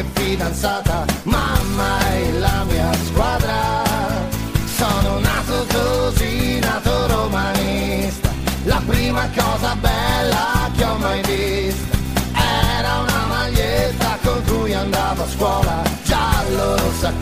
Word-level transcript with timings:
Qualche 0.00 0.04
fidanzata. 0.20 1.04
Mamma 1.24 1.98
è 2.08 2.30
la 2.38 2.64
mia 2.64 2.90
squadra. 3.04 3.82
Sono 4.76 5.18
nato 5.18 5.66
così, 5.72 6.58
nato 6.58 7.06
romanista. 7.06 8.30
La 8.64 8.80
prima 8.86 9.28
cosa 9.34 9.74
bella 9.76 10.70
che 10.76 10.84
ho 10.84 10.96
mai 10.96 11.22
visto 11.22 11.98
era 12.34 12.98
una 13.00 13.24
maglietta 13.26 14.18
con 14.22 14.42
cui 14.46 14.74
andavo 14.74 15.22
a 15.22 15.28
scuola. 15.28 15.82
Giallo 16.04 16.76
rossa 16.76 17.12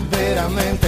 severamente. 0.00 0.85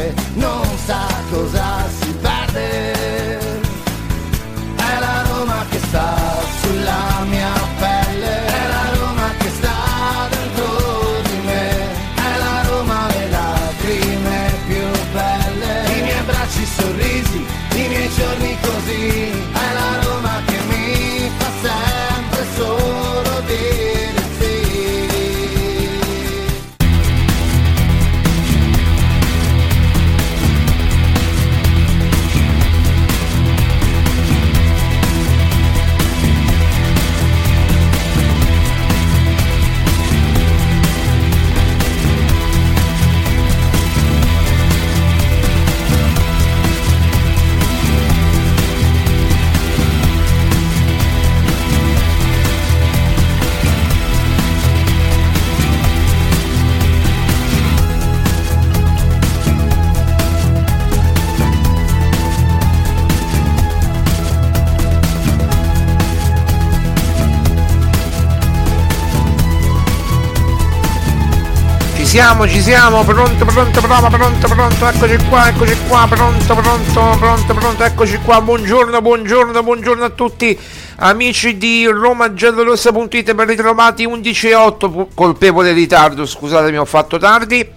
Siamo, 72.09 72.49
ci 72.49 72.63
siamo, 72.63 73.05
pronto, 73.05 73.45
pronto, 73.45 73.81
pronto, 73.83 74.09
pronto, 74.09 74.49
pronto, 74.49 74.89
eccoci 74.89 75.29
qua, 75.29 75.49
eccoci 75.51 75.77
qua, 75.89 76.07
pronto, 76.09 76.55
pronto, 76.55 77.17
pronto, 77.19 77.55
pronto, 77.55 77.85
eccoci 77.85 78.19
qua, 78.25 78.41
buongiorno, 78.41 79.03
buongiorno, 79.03 79.63
buongiorno 79.63 80.05
a 80.05 80.09
tutti 80.09 80.59
amici 80.97 81.59
di 81.59 81.85
romagiallorossa.it 81.87 83.35
ben 83.35 83.47
ritrovati 83.47 84.07
11 84.07 84.49
e 84.49 84.55
8, 84.55 84.91
pu- 84.91 85.09
colpevole 85.13 85.73
ritardo, 85.73 86.25
scusatemi 86.25 86.79
ho 86.79 86.87
fatto 86.87 87.19
tardi, 87.19 87.69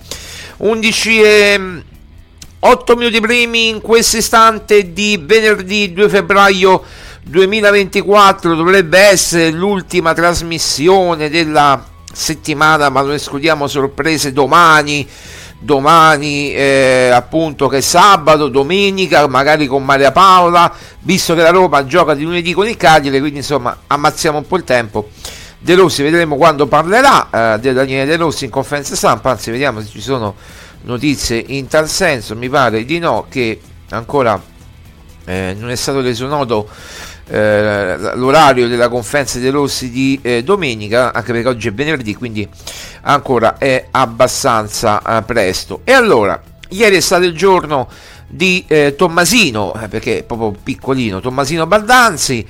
11 0.60 1.22
e 1.22 1.84
8 2.58 2.96
minuti 2.96 3.20
primi 3.20 3.68
in 3.68 3.82
questo 3.82 4.16
istante 4.16 4.94
di 4.94 5.22
venerdì 5.22 5.92
2 5.92 6.08
febbraio 6.08 6.82
2024 7.24 8.56
dovrebbe 8.56 8.98
essere 8.98 9.52
l'ultima 9.52 10.14
trasmissione 10.14 11.30
della 11.30 11.91
settimana 12.12 12.90
ma 12.90 13.02
non 13.02 13.14
escludiamo 13.14 13.68
sorprese 13.68 14.34
domani 14.34 15.08
domani 15.64 16.52
eh, 16.54 17.12
appunto 17.14 17.68
che 17.68 17.78
è 17.78 17.82
sabato 17.82 18.48
domenica 18.48 19.28
magari 19.28 19.68
con 19.68 19.86
Maria 19.86 20.12
Paola 20.12 20.74
visto 21.02 21.36
che 21.36 21.42
la 21.42 21.52
Roma 21.52 21.86
gioca 21.86 22.16
di 22.16 22.24
lunedì 22.24 22.54
con 22.54 22.68
il 22.68 22.76
Cagliari 22.76 23.20
quindi 23.20 23.38
insomma 23.38 23.78
ammazziamo 23.88 24.40
un 24.40 24.48
po' 24.48 24.58
il 24.58 24.64
tempo. 24.64 25.10
De 25.60 25.76
Rossi 25.76 26.02
vedremo 26.02 26.38
quando 26.38 26.66
parlerà 26.66 27.54
eh, 27.54 27.60
di 27.60 27.72
Daniele 27.72 28.06
De 28.06 28.16
Rossi 28.16 28.46
in 28.46 28.50
conferenza 28.50 28.96
stampa 28.96 29.30
anzi 29.30 29.52
vediamo 29.52 29.80
se 29.82 29.88
ci 29.90 30.02
sono 30.02 30.34
notizie 30.84 31.44
in 31.50 31.68
tal 31.68 31.88
senso. 31.88 32.36
Mi 32.36 32.50
pare 32.50 32.84
di 32.84 32.98
no 32.98 33.28
che 33.30 33.62
ancora 33.90 34.42
eh, 35.26 35.56
non 35.56 35.70
è 35.70 35.76
stato 35.76 36.02
reso 36.02 36.26
noto 36.26 36.68
eh, 37.32 37.96
l'orario 38.16 38.68
della 38.68 38.90
conferenza 38.90 39.40
dei 39.40 39.50
Rossi 39.52 39.90
di 39.90 40.20
eh, 40.22 40.44
domenica, 40.44 41.14
anche 41.14 41.32
perché 41.32 41.48
oggi 41.48 41.70
è 41.70 41.74
venerdì, 41.74 42.14
quindi 42.14 42.48
ancora 43.04 43.58
è 43.58 43.88
abbastanza 43.92 45.02
eh, 45.02 45.22
presto. 45.22 45.80
E 45.86 45.94
allora, 45.94 46.40
ieri 46.70 46.98
è 46.98 47.00
stato 47.00 47.24
il 47.24 47.34
giorno 47.34 47.88
di 48.28 48.66
eh, 48.68 48.96
Tommasino, 48.98 49.74
eh, 49.82 49.88
perché 49.88 50.20
è 50.20 50.24
proprio 50.24 50.54
piccolino, 50.62 51.22
Tommasino 51.22 51.66
Baldanzi, 51.66 52.46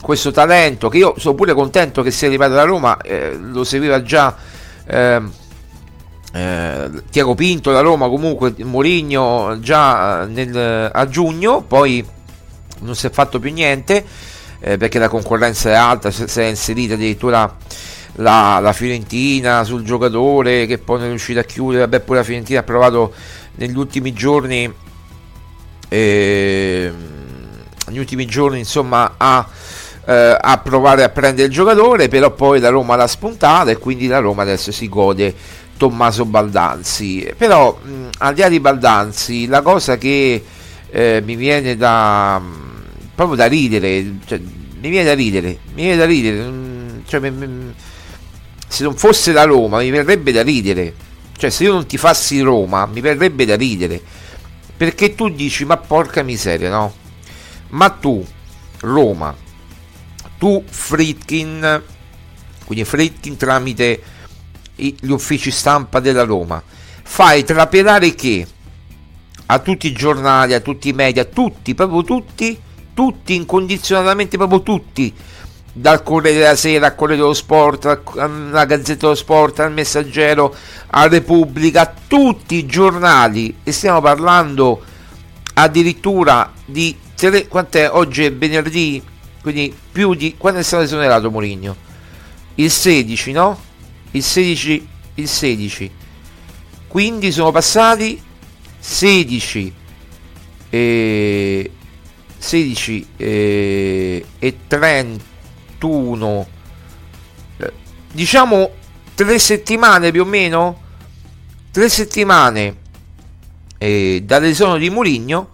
questo 0.00 0.32
talento 0.32 0.88
che 0.88 0.98
io 0.98 1.14
sono 1.18 1.34
pure 1.34 1.52
contento 1.54 2.02
che 2.02 2.10
sia 2.10 2.26
arrivato 2.26 2.54
da 2.54 2.64
Roma, 2.64 2.96
eh, 2.98 3.38
lo 3.40 3.62
seguiva 3.62 4.02
già 4.02 4.34
ehm, 4.86 5.32
eh, 6.32 6.90
Tiago 7.10 7.34
Pinto 7.36 7.70
da 7.70 7.80
Roma, 7.80 8.08
comunque 8.08 8.54
Mourinho 8.58 9.58
già 9.60 10.24
nel, 10.24 10.90
a 10.92 11.08
giugno, 11.08 11.62
poi 11.62 12.14
non 12.80 12.94
si 12.94 13.06
è 13.06 13.10
fatto 13.10 13.38
più 13.38 13.52
niente 13.52 14.04
eh, 14.60 14.76
perché 14.76 14.98
la 14.98 15.08
concorrenza 15.08 15.70
è 15.70 15.74
alta, 15.74 16.10
si 16.10 16.40
è 16.40 16.44
inserita 16.44 16.94
addirittura 16.94 17.56
la, 18.16 18.58
la, 18.60 18.72
Fiorentina 18.72 19.64
sul 19.64 19.82
giocatore 19.82 20.66
che 20.66 20.78
poi 20.78 20.98
non 20.98 21.06
è 21.06 21.10
riuscita 21.10 21.40
a 21.40 21.44
chiudere, 21.44 21.80
vabbè 21.80 22.00
pure 22.00 22.18
la 22.18 22.24
Fiorentina 22.24 22.60
ha 22.60 22.64
provato 22.64 23.12
negli 23.56 23.76
ultimi 23.76 24.12
giorni 24.12 24.72
eh, 25.88 26.92
negli 27.86 27.98
ultimi 27.98 28.26
giorni 28.26 28.58
insomma 28.58 29.14
a, 29.16 29.46
eh, 30.04 30.36
a 30.40 30.58
provare 30.58 31.04
a 31.04 31.08
prendere 31.10 31.46
il 31.46 31.52
giocatore 31.52 32.08
però 32.08 32.32
poi 32.32 32.58
la 32.58 32.70
Roma 32.70 32.96
l'ha 32.96 33.06
spuntata 33.06 33.70
e 33.70 33.76
quindi 33.76 34.06
la 34.06 34.18
Roma 34.18 34.42
adesso 34.42 34.72
si 34.72 34.88
gode 34.88 35.34
Tommaso 35.76 36.24
Baldanzi. 36.24 37.32
Però 37.36 37.78
mh, 37.80 38.08
al 38.18 38.34
di 38.34 38.40
là 38.40 38.48
di 38.48 38.60
Baldanzi 38.60 39.46
la 39.46 39.62
cosa 39.62 39.96
che 39.96 40.42
eh, 40.96 41.22
mi 41.24 41.36
viene 41.36 41.76
da 41.76 42.40
proprio 43.14 43.36
da 43.36 43.46
ridere 43.46 44.14
cioè, 44.24 44.38
mi 44.38 44.88
viene 44.88 45.04
da 45.04 45.14
ridere 45.14 45.58
mi 45.74 45.82
viene 45.82 45.96
da 45.96 46.06
ridere 46.06 47.02
cioè, 47.06 47.20
mi, 47.20 47.30
mi, 47.30 47.74
se 48.66 48.82
non 48.82 48.96
fosse 48.96 49.32
la 49.32 49.44
Roma 49.44 49.78
mi 49.78 49.90
verrebbe 49.90 50.32
da 50.32 50.42
ridere. 50.42 50.94
Cioè 51.36 51.50
se 51.50 51.64
io 51.64 51.72
non 51.72 51.86
ti 51.86 51.98
fassi 51.98 52.40
Roma 52.40 52.86
mi 52.86 53.00
verrebbe 53.00 53.44
da 53.44 53.56
ridere. 53.56 54.00
Perché 54.76 55.14
tu 55.14 55.28
dici 55.28 55.64
ma 55.64 55.76
porca 55.76 56.22
miseria 56.22 56.70
no? 56.70 56.94
Ma 57.68 57.90
tu 57.90 58.24
Roma 58.80 59.34
tu 60.38 60.62
Fritkin 60.68 61.82
quindi 62.64 62.84
Fritkin 62.84 63.36
tramite 63.36 64.02
gli 64.74 65.10
uffici 65.10 65.50
stampa 65.50 65.98
della 65.98 66.24
Roma 66.24 66.62
fai 67.02 67.42
trapelare 67.42 68.14
che 68.14 68.46
a 69.46 69.58
tutti 69.60 69.86
i 69.86 69.92
giornali, 69.92 70.54
a 70.54 70.60
tutti 70.60 70.88
i 70.88 70.92
media, 70.92 71.24
tutti, 71.24 71.74
proprio 71.74 72.02
tutti, 72.02 72.58
tutti 72.94 73.34
incondizionatamente, 73.34 74.36
proprio 74.36 74.62
tutti, 74.62 75.12
dal 75.72 76.02
Corriere 76.02 76.38
della 76.38 76.56
Sera 76.56 76.86
al 76.86 76.94
Corriere 76.94 77.20
dello 77.20 77.34
Sport, 77.34 78.00
alla 78.16 78.64
Gazzetta 78.64 79.06
dello 79.06 79.14
Sport, 79.14 79.60
al 79.60 79.72
Messaggero, 79.72 80.54
a 80.88 81.06
Repubblica, 81.06 81.94
tutti 82.08 82.56
i 82.56 82.66
giornali, 82.66 83.58
e 83.62 83.72
stiamo 83.72 84.00
parlando 84.00 84.82
addirittura 85.54 86.52
di 86.64 86.96
tre, 87.14 87.46
quant'è? 87.46 87.90
Oggi 87.90 88.24
è 88.24 88.32
venerdì, 88.32 89.02
quindi 89.42 89.74
più 89.92 90.14
di 90.14 90.34
quando 90.36 90.60
è 90.60 90.62
stato 90.62 90.82
esonerato 90.82 91.30
Mourinho? 91.30 91.76
Il 92.56 92.70
16, 92.70 93.32
no? 93.32 93.58
Il 94.12 94.22
16, 94.22 94.88
il 95.14 95.28
16. 95.28 95.90
Quindi 96.88 97.30
sono 97.30 97.50
passati 97.50 98.22
16 98.88 99.74
e 100.70 101.70
16 102.38 103.06
e, 103.16 104.24
e 104.38 104.56
31 104.68 106.46
diciamo 108.12 108.70
tre 109.14 109.38
settimane 109.40 110.12
più 110.12 110.22
o 110.22 110.24
meno? 110.24 110.84
Tre 111.72 111.88
settimane 111.88 112.76
eh, 113.76 114.22
dall'esono 114.24 114.78
di 114.78 114.88
Mourinho 114.88 115.48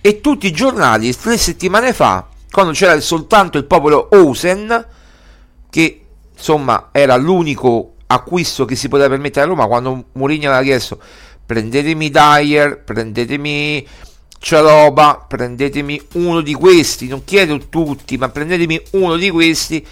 e 0.00 0.20
tutti 0.20 0.48
i 0.48 0.52
giornali 0.52 1.16
tre 1.16 1.38
settimane 1.38 1.92
fa 1.92 2.26
quando 2.50 2.72
c'era 2.72 2.98
soltanto 3.00 3.56
il 3.56 3.66
popolo 3.66 4.08
Osen 4.10 4.86
che 5.70 6.04
insomma 6.36 6.88
era 6.90 7.14
l'unico 7.14 7.94
acquisto 8.08 8.64
che 8.64 8.74
si 8.74 8.88
poteva 8.88 9.10
permettere 9.10 9.46
a 9.46 9.48
Roma 9.48 9.66
quando 9.66 10.06
Mourinho 10.12 10.48
aveva 10.48 10.64
chiesto 10.64 11.00
prendetemi 11.48 12.10
Dyer, 12.10 12.82
prendetemi 12.84 13.86
Cialoba, 14.38 15.24
prendetemi 15.26 15.98
uno 16.12 16.42
di 16.42 16.52
questi, 16.52 17.08
non 17.08 17.24
chiedo 17.24 17.58
tutti, 17.70 18.18
ma 18.18 18.28
prendetemi 18.28 18.78
uno 18.90 19.16
di 19.16 19.30
questi 19.30 19.84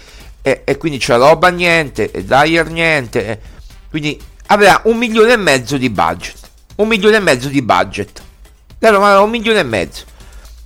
e, 0.43 0.61
e 0.63 0.77
quindi 0.77 0.99
Cialoba 0.99 1.47
niente, 1.49 2.11
e 2.11 2.23
Dyer 2.23 2.69
niente, 2.69 3.25
e, 3.25 3.39
quindi 3.89 4.21
avrà 4.45 4.81
un 4.83 4.97
milione 4.97 5.33
e 5.33 5.37
mezzo 5.37 5.77
di 5.77 5.89
budget, 5.89 6.37
un 6.75 6.87
milione 6.87 7.15
e 7.15 7.21
mezzo 7.21 7.47
di 7.47 7.63
budget, 7.63 8.21
la 8.77 8.91
Roma 8.91 9.07
aveva 9.07 9.21
un 9.21 9.31
milione 9.31 9.61
e 9.61 9.63
mezzo, 9.63 10.05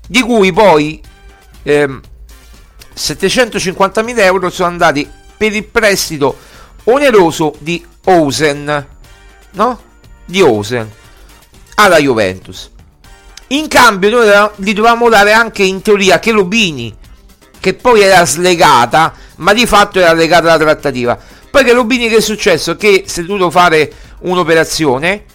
di 0.05 0.19
cui 0.19 0.51
poi 0.51 1.01
ehm, 1.63 2.01
750.000 2.93 4.19
euro 4.19 4.49
sono 4.49 4.67
andati 4.67 5.09
per 5.38 5.55
il 5.55 5.63
prestito 5.63 6.38
oneroso 6.83 7.55
di 7.59 7.81
Osen, 8.03 8.88
no? 9.51 9.89
Di 10.31 10.41
Osen 10.41 10.89
alla 11.75 11.99
Juventus. 11.99 12.71
In 13.47 13.67
cambio 13.67 14.09
noi 14.09 14.49
gli 14.55 14.73
dovevamo 14.73 15.09
dare 15.09 15.33
anche 15.33 15.61
in 15.61 15.81
teoria 15.81 16.19
Cherubini, 16.19 16.95
che 17.59 17.73
poi 17.73 18.01
era 18.01 18.25
slegata, 18.25 19.13
ma 19.35 19.53
di 19.53 19.65
fatto 19.67 19.99
era 19.99 20.13
legata 20.13 20.47
alla 20.47 20.63
trattativa. 20.63 21.19
Poi 21.49 21.63
Cherubini 21.65 22.07
che 22.07 22.17
è 22.17 22.21
successo? 22.21 22.77
Che 22.77 23.03
si 23.05 23.19
è 23.19 23.23
dovuto 23.23 23.51
fare 23.51 23.91
un'operazione 24.21 25.25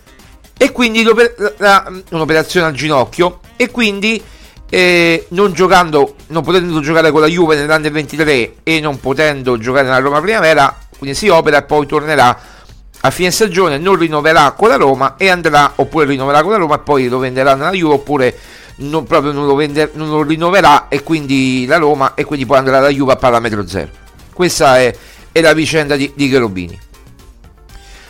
e 0.56 0.72
quindi 0.72 1.04
un'operazione 1.04 2.66
al 2.66 2.72
ginocchio 2.72 3.40
e 3.56 3.70
quindi 3.70 4.22
eh, 4.70 5.26
non 5.30 5.52
giocando, 5.52 6.14
non 6.28 6.42
potendo 6.42 6.80
giocare 6.80 7.10
con 7.10 7.20
la 7.20 7.26
Juve 7.26 7.56
nell'anno 7.56 7.90
23 7.90 8.54
e 8.62 8.80
non 8.80 8.98
potendo 8.98 9.58
giocare 9.58 9.84
nella 9.84 9.98
Roma 9.98 10.22
Primavera, 10.22 10.74
quindi 10.96 11.14
si 11.14 11.28
opera 11.28 11.58
e 11.58 11.62
poi 11.64 11.86
tornerà 11.86 12.54
a 13.00 13.10
fine 13.10 13.30
stagione 13.30 13.78
non 13.78 13.96
rinnoverà 13.96 14.52
con 14.52 14.68
la 14.68 14.76
Roma 14.76 15.16
e 15.16 15.28
andrà 15.28 15.72
oppure 15.76 16.06
rinnoverà 16.06 16.42
con 16.42 16.52
la 16.52 16.58
Roma 16.58 16.76
e 16.76 16.78
poi 16.80 17.08
lo 17.08 17.18
venderà 17.18 17.54
nella 17.54 17.70
Juve 17.72 17.94
oppure 17.94 18.38
non, 18.76 19.04
proprio 19.04 19.32
non 19.32 19.46
lo, 19.46 19.54
vender, 19.54 19.90
non 19.94 20.08
lo 20.08 20.22
rinnoverà 20.22 20.88
e 20.88 21.02
quindi 21.02 21.64
la 21.66 21.76
Roma 21.76 22.14
e 22.14 22.24
quindi 22.24 22.46
poi 22.46 22.58
andrà 22.58 22.78
alla 22.78 22.88
Juve 22.88 23.12
a 23.12 23.16
parametro 23.16 23.66
zero. 23.66 23.90
Questa 24.32 24.78
è, 24.78 24.94
è 25.32 25.40
la 25.40 25.52
vicenda 25.52 25.96
di, 25.96 26.12
di 26.14 26.28
Cherubini. 26.28 26.78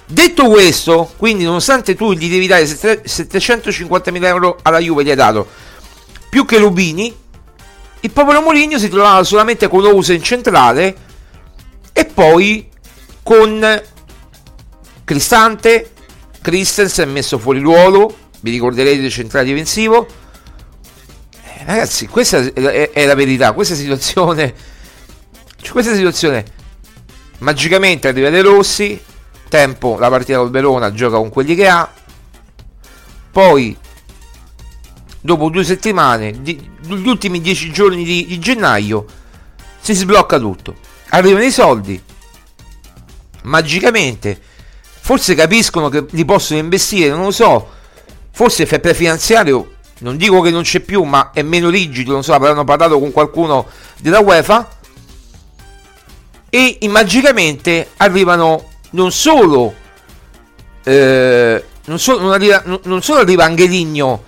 Detto 0.07 0.47
questo 0.49 1.13
quindi 1.17 1.45
nonostante 1.45 1.95
tu 1.95 2.13
gli 2.13 2.31
devi 2.31 2.47
dare 2.47 2.65
750.000 2.65 4.25
euro 4.25 4.59
alla 4.63 4.79
Juve 4.79 5.03
gli 5.03 5.11
hai 5.11 5.17
dato 5.17 5.47
più 6.29 6.45
che 6.45 6.59
Rubini 6.59 7.15
il 8.01 8.11
popolo 8.11 8.41
Moligno 8.41 8.79
si 8.79 8.89
trovava 8.89 9.25
solamente 9.25 9.69
con 9.69 9.85
Ose 9.85 10.15
in 10.15 10.23
centrale 10.23 10.97
e 11.93 12.05
poi 12.05 12.69
con 13.23 13.83
Cristante, 15.07 15.93
Christensen 16.43 17.13
messo 17.13 17.39
fuori 17.39 17.61
ruolo, 17.61 18.13
vi 18.41 18.51
ricorderete 18.51 19.01
del 19.01 19.13
centrale 19.13 19.45
difensivo. 19.45 20.05
Eh, 21.31 21.65
ragazzi, 21.65 22.09
questa 22.09 22.39
è, 22.39 22.91
è, 22.91 23.07
la 23.07 23.15
verità, 23.15 23.53
questa 23.53 23.77
situazione, 23.77 24.53
cioè 25.63 25.71
questa 25.71 25.95
situazione 25.95 26.45
magicamente 27.39 28.09
arriva 28.09 28.31
De 28.31 28.43
Rossi, 28.43 29.01
tempo 29.49 29.97
la 29.97 30.09
partita 30.09 30.39
col 30.39 30.51
Verona, 30.51 30.93
gioca 30.93 31.19
con 31.19 31.29
quelli 31.29 31.55
che 31.55 31.69
ha, 31.69 31.89
poi 33.31 33.77
dopo 35.21 35.51
due 35.51 35.63
settimane, 35.63 36.43
di, 36.43 36.69
gli 36.81 37.07
ultimi 37.07 37.41
dieci 37.41 37.71
giorni 37.71 38.03
di, 38.03 38.27
di 38.27 38.41
gennaio, 38.41 39.07
si 39.79 39.95
sblocca 39.95 40.41
tutto, 40.41 40.75
arrivano 41.11 41.45
i 41.45 41.53
soldi, 41.53 42.03
magicamente 43.43 44.55
forse 45.07 45.37
capiscono 45.37 45.89
che 45.89 46.05
li 46.11 46.25
possono 46.25 46.59
investire, 46.59 47.11
non 47.11 47.27
lo 47.27 47.31
so, 47.31 47.69
forse 48.33 48.63
il 48.63 48.69
fair 48.69 48.93
finanziario, 48.93 49.75
non 50.01 50.17
dico 50.17 50.41
che 50.41 50.51
non 50.51 50.63
c'è 50.63 50.81
più, 50.81 51.05
ma 51.05 51.31
è 51.33 51.43
meno 51.43 51.71
rigido, 51.71 52.11
non 52.11 52.25
so, 52.25 52.35
avranno 52.35 52.65
parlato 52.65 52.99
con 52.99 53.13
qualcuno 53.13 53.69
della 54.01 54.19
UEFA. 54.19 54.69
E 56.51 56.79
magicamente 56.89 57.91
arrivano 57.99 58.69
non 58.91 59.13
solo 59.13 59.75
eh, 60.83 61.65
non, 61.85 62.01
solo, 62.01 62.19
non, 62.19 62.33
arriva, 62.33 62.65
non, 62.65 63.01
solo 63.01 63.21
arriva 63.21 63.45
Angeligno 63.45 64.25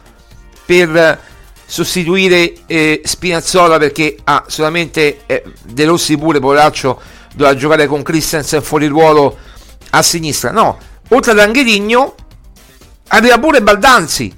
per 0.65 1.21
sostituire 1.67 2.53
eh, 2.67 3.01
Spinazzola 3.05 3.79
perché 3.79 4.17
ha 4.23 4.45
solamente 4.47 5.23
eh, 5.27 5.43
De 5.61 5.85
Rossi 5.87 6.17
pure 6.17 6.39
poveraccio 6.39 7.01
doveva 7.35 7.57
giocare 7.57 7.89
con 7.89 8.03
Christensen 8.03 8.63
fuori 8.63 8.87
ruolo 8.87 9.47
a 9.91 10.03
sinistra. 10.03 10.51
No, 10.51 10.79
oltre 11.09 11.33
ad 11.33 11.39
Angeligno 11.39 12.15
arriva 13.09 13.39
pure 13.39 13.63
Baldanzi, 13.63 14.35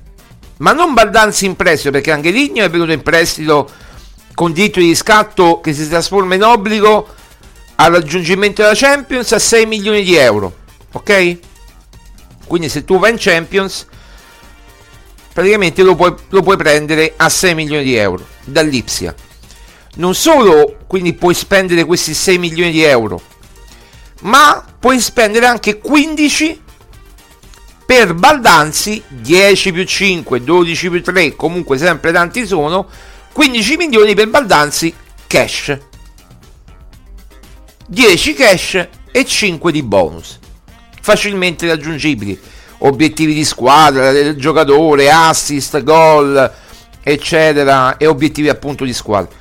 ma 0.59 0.73
non 0.73 0.95
Baldanzi 0.95 1.47
in 1.47 1.57
prestito 1.57 1.90
perché 1.90 2.12
Angeligno 2.12 2.64
è 2.64 2.71
venuto 2.71 2.92
in 2.92 3.02
prestito 3.02 3.69
con 4.35 4.52
diritto 4.52 4.80
di 4.80 4.87
riscatto 4.87 5.61
che 5.61 5.73
si 5.73 5.88
trasforma 5.88 6.35
in 6.35 6.42
obbligo 6.42 7.07
al 7.76 7.92
raggiungimento 7.92 8.62
della 8.62 8.75
Champions 8.75 9.33
a 9.33 9.38
6 9.38 9.66
milioni 9.66 10.02
di 10.02 10.14
euro. 10.14 10.54
Ok? 10.92 11.38
Quindi 12.47 12.69
se 12.69 12.85
tu 12.85 12.99
vai 12.99 13.12
in 13.12 13.16
Champions, 13.19 13.87
praticamente 15.33 15.83
lo 15.83 15.95
puoi, 15.95 16.14
lo 16.28 16.42
puoi 16.42 16.57
prendere 16.57 17.14
a 17.16 17.28
6 17.28 17.54
milioni 17.54 17.85
di 17.85 17.95
euro 17.95 18.26
dall'Ipsia. 18.45 19.14
Non 19.97 20.14
solo 20.14 20.78
quindi 20.87 21.14
puoi 21.14 21.35
spendere 21.35 21.85
questi 21.85 22.14
6 22.14 22.38
milioni 22.38 22.71
di 22.71 22.83
euro, 22.83 23.21
ma 24.20 24.64
puoi 24.78 25.00
spendere 25.00 25.46
anche 25.46 25.78
15 25.78 26.62
per 27.86 28.14
Baldanzi 28.14 29.02
10 29.08 29.72
più 29.72 29.84
5, 29.84 30.44
12 30.44 30.90
più 30.90 31.02
3, 31.02 31.34
comunque 31.34 31.76
sempre 31.76 32.12
tanti 32.12 32.46
sono, 32.46 32.86
15 33.32 33.76
milioni 33.76 34.14
per 34.14 34.28
Baldanzi 34.28 34.94
cash. 35.26 35.78
10 37.86 38.34
cash 38.34 38.88
e 39.10 39.24
5 39.24 39.72
di 39.72 39.82
bonus. 39.82 40.38
Facilmente 41.02 41.66
raggiungibili. 41.66 42.38
Obiettivi 42.82 43.34
di 43.34 43.44
squadra, 43.44 44.12
del 44.12 44.36
giocatore, 44.36 45.10
assist, 45.10 45.82
gol, 45.82 46.52
eccetera, 47.02 47.96
e 47.96 48.06
obiettivi 48.06 48.48
appunto 48.48 48.84
di 48.84 48.92
squadra. 48.92 49.36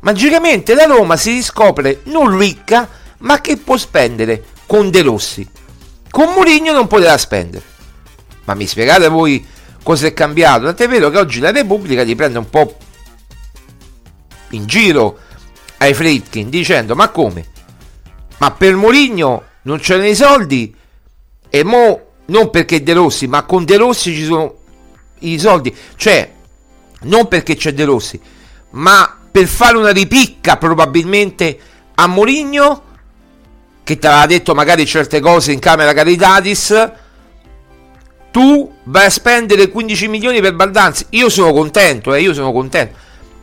Magicamente 0.00 0.74
la 0.74 0.84
Roma 0.84 1.16
si 1.16 1.32
riscopre 1.32 2.00
non 2.04 2.38
ricca, 2.38 2.88
ma 3.18 3.40
che 3.40 3.56
può 3.56 3.76
spendere 3.76 4.44
con 4.66 4.90
De 4.90 5.02
Rossi. 5.02 5.48
Con 6.10 6.32
Mourinho 6.32 6.72
non 6.72 6.86
poteva 6.86 7.16
spendere. 7.18 7.64
Ma 8.44 8.54
mi 8.54 8.66
spiegate 8.66 9.08
voi 9.08 9.44
cosa 9.82 10.06
è 10.06 10.12
cambiato? 10.12 10.64
Tant'è 10.64 10.88
vero 10.88 11.10
che 11.10 11.18
oggi 11.18 11.40
la 11.40 11.50
Repubblica 11.50 12.02
li 12.02 12.14
prende 12.14 12.38
un 12.38 12.48
po' 12.48 12.76
in 14.50 14.66
giro 14.66 15.18
ai 15.78 15.94
Fritkin 15.94 16.48
dicendo 16.48 16.94
ma 16.94 17.10
come? 17.10 17.46
Ma 18.38 18.50
per 18.52 18.74
Mourinho 18.74 19.44
non 19.62 19.78
c'erano 19.78 20.08
i 20.08 20.14
soldi 20.14 20.74
e 21.50 21.64
mo 21.64 22.06
non 22.26 22.50
perché 22.50 22.82
De 22.82 22.92
Rossi, 22.92 23.26
ma 23.26 23.42
con 23.42 23.64
De 23.64 23.76
Rossi 23.76 24.14
ci 24.14 24.24
sono 24.24 24.54
i 25.20 25.38
soldi, 25.38 25.74
cioè 25.96 26.32
non 27.02 27.26
perché 27.28 27.56
c'è 27.56 27.72
De 27.72 27.84
Rossi, 27.84 28.20
ma 28.70 29.18
per 29.30 29.46
fare 29.46 29.76
una 29.76 29.90
ripicca 29.90 30.56
probabilmente 30.56 31.58
a 31.94 32.06
Mourinho 32.06 32.82
che 33.88 33.98
ti 33.98 34.06
aveva 34.06 34.26
detto 34.26 34.54
magari 34.54 34.84
certe 34.84 35.18
cose 35.18 35.50
in 35.50 35.60
camera 35.60 35.94
Caritatis 35.94 36.90
tu 38.30 38.70
vai 38.82 39.06
a 39.06 39.10
spendere 39.10 39.70
15 39.70 40.08
milioni 40.08 40.42
per 40.42 40.54
Baldanzi. 40.54 41.06
Io 41.10 41.30
sono 41.30 41.54
contento 41.54 42.12
eh, 42.12 42.20
io 42.20 42.34
sono 42.34 42.52
contento. 42.52 42.94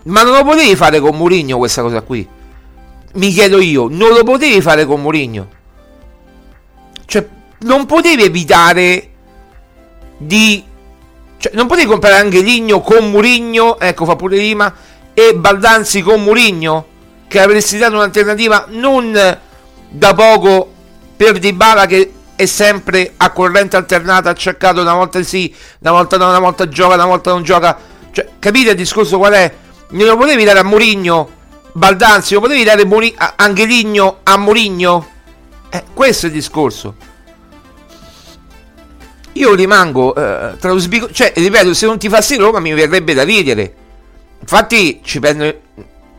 Ma 0.04 0.22
non 0.22 0.34
lo 0.36 0.44
potevi 0.44 0.76
fare 0.76 1.00
con 1.00 1.18
Mourinho 1.18 1.58
questa 1.58 1.82
cosa 1.82 2.02
qui? 2.02 2.28
Mi 3.14 3.32
chiedo 3.32 3.60
io 3.60 3.88
non 3.90 4.14
lo 4.14 4.24
potevi 4.24 4.62
fare 4.62 4.86
con 4.86 5.02
Mourinho? 5.02 5.48
Cioè 7.08 7.28
non 7.62 7.88
potevi 7.88 8.26
evitare 8.26 9.10
di 10.20 10.64
cioè, 11.40 11.54
non 11.56 11.66
potevi 11.66 11.88
comprare 11.88 12.18
anche 12.18 12.42
Ligno 12.42 12.82
con 12.82 13.10
Murigno 13.10 13.80
ecco 13.80 14.06
fa 14.06 14.16
pure 14.16 14.38
rima 14.38 14.72
e 15.12 15.34
Baldanzi 15.34 16.04
con 16.04 16.22
Murigno 16.22 16.86
che 17.28 17.40
avresti 17.40 17.80
dato 17.80 17.96
un'alternativa 17.96 18.68
non 18.70 19.40
da 19.96 20.14
poco 20.14 20.72
per 21.16 21.40
Dybala 21.40 21.86
che 21.86 22.12
è 22.36 22.46
sempre 22.46 23.14
a 23.16 23.32
corrente 23.32 23.78
alternata, 23.78 24.32
ha 24.32 24.34
cercato 24.34 24.82
una 24.82 24.94
volta 24.94 25.24
sì, 25.24 25.54
una 25.80 25.92
volta 25.92 26.18
no, 26.18 26.28
una 26.28 26.40
volta 26.40 26.68
gioca, 26.68 26.96
una 26.96 27.06
volta 27.06 27.32
non 27.32 27.44
gioca. 27.44 27.78
Cioè, 28.12 28.28
capite 28.40 28.72
il 28.72 28.76
discorso 28.76 29.18
qual 29.18 29.34
è? 29.34 29.54
Non 29.90 30.08
lo 30.08 30.18
potevi 30.18 30.44
dare 30.44 30.60
a 30.60 30.64
Mourinho, 30.64 31.30
Baldanzi, 31.72 32.34
lo 32.34 32.42
potevi 32.42 32.64
dare 32.64 32.84
Muri- 32.86 33.14
a- 33.18 33.34
Angeligno 33.38 34.20
a 34.24 34.38
Mourinho? 34.38 35.08
Eh, 35.70 35.84
questo 35.94 36.26
è 36.26 36.30
il 36.30 36.36
discorso. 36.36 36.96
Io 39.34 39.54
rimango 39.54 40.16
eh, 40.16 40.58
tra 40.58 40.72
lo 40.72 40.78
sbigo... 40.78 41.12
Cioè, 41.12 41.34
ripeto, 41.36 41.74
se 41.74 41.86
non 41.86 41.98
ti 41.98 42.08
fassi 42.08 42.36
Roma 42.38 42.60
mi 42.60 42.74
verrebbe 42.74 43.14
da 43.14 43.24
ridere. 43.24 43.74
Infatti 44.40 45.02
ci 45.04 45.20
prendo 45.20 45.62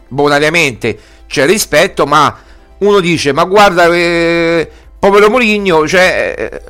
bonariamente, 0.09 0.99
c'è 1.27 1.47
rispetto, 1.47 2.07
ma 2.07 2.45
uno 2.79 3.01
dice, 3.01 3.33
ma 3.33 3.45
guarda, 3.45 3.87
eh, 3.87 4.69
povero 4.99 5.31
Mourinho, 5.31 5.87
cioè, 5.89 6.35
eh, 6.37 6.63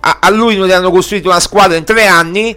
a, 0.00 0.18
a, 0.20 0.30
lui 0.30 0.56
non 0.56 0.66
gli 0.66 0.72
hanno 0.72 0.90
costruito 0.90 1.28
una 1.28 1.40
squadra 1.40 1.76
in 1.76 1.84
tre 1.84 2.06
anni 2.06 2.56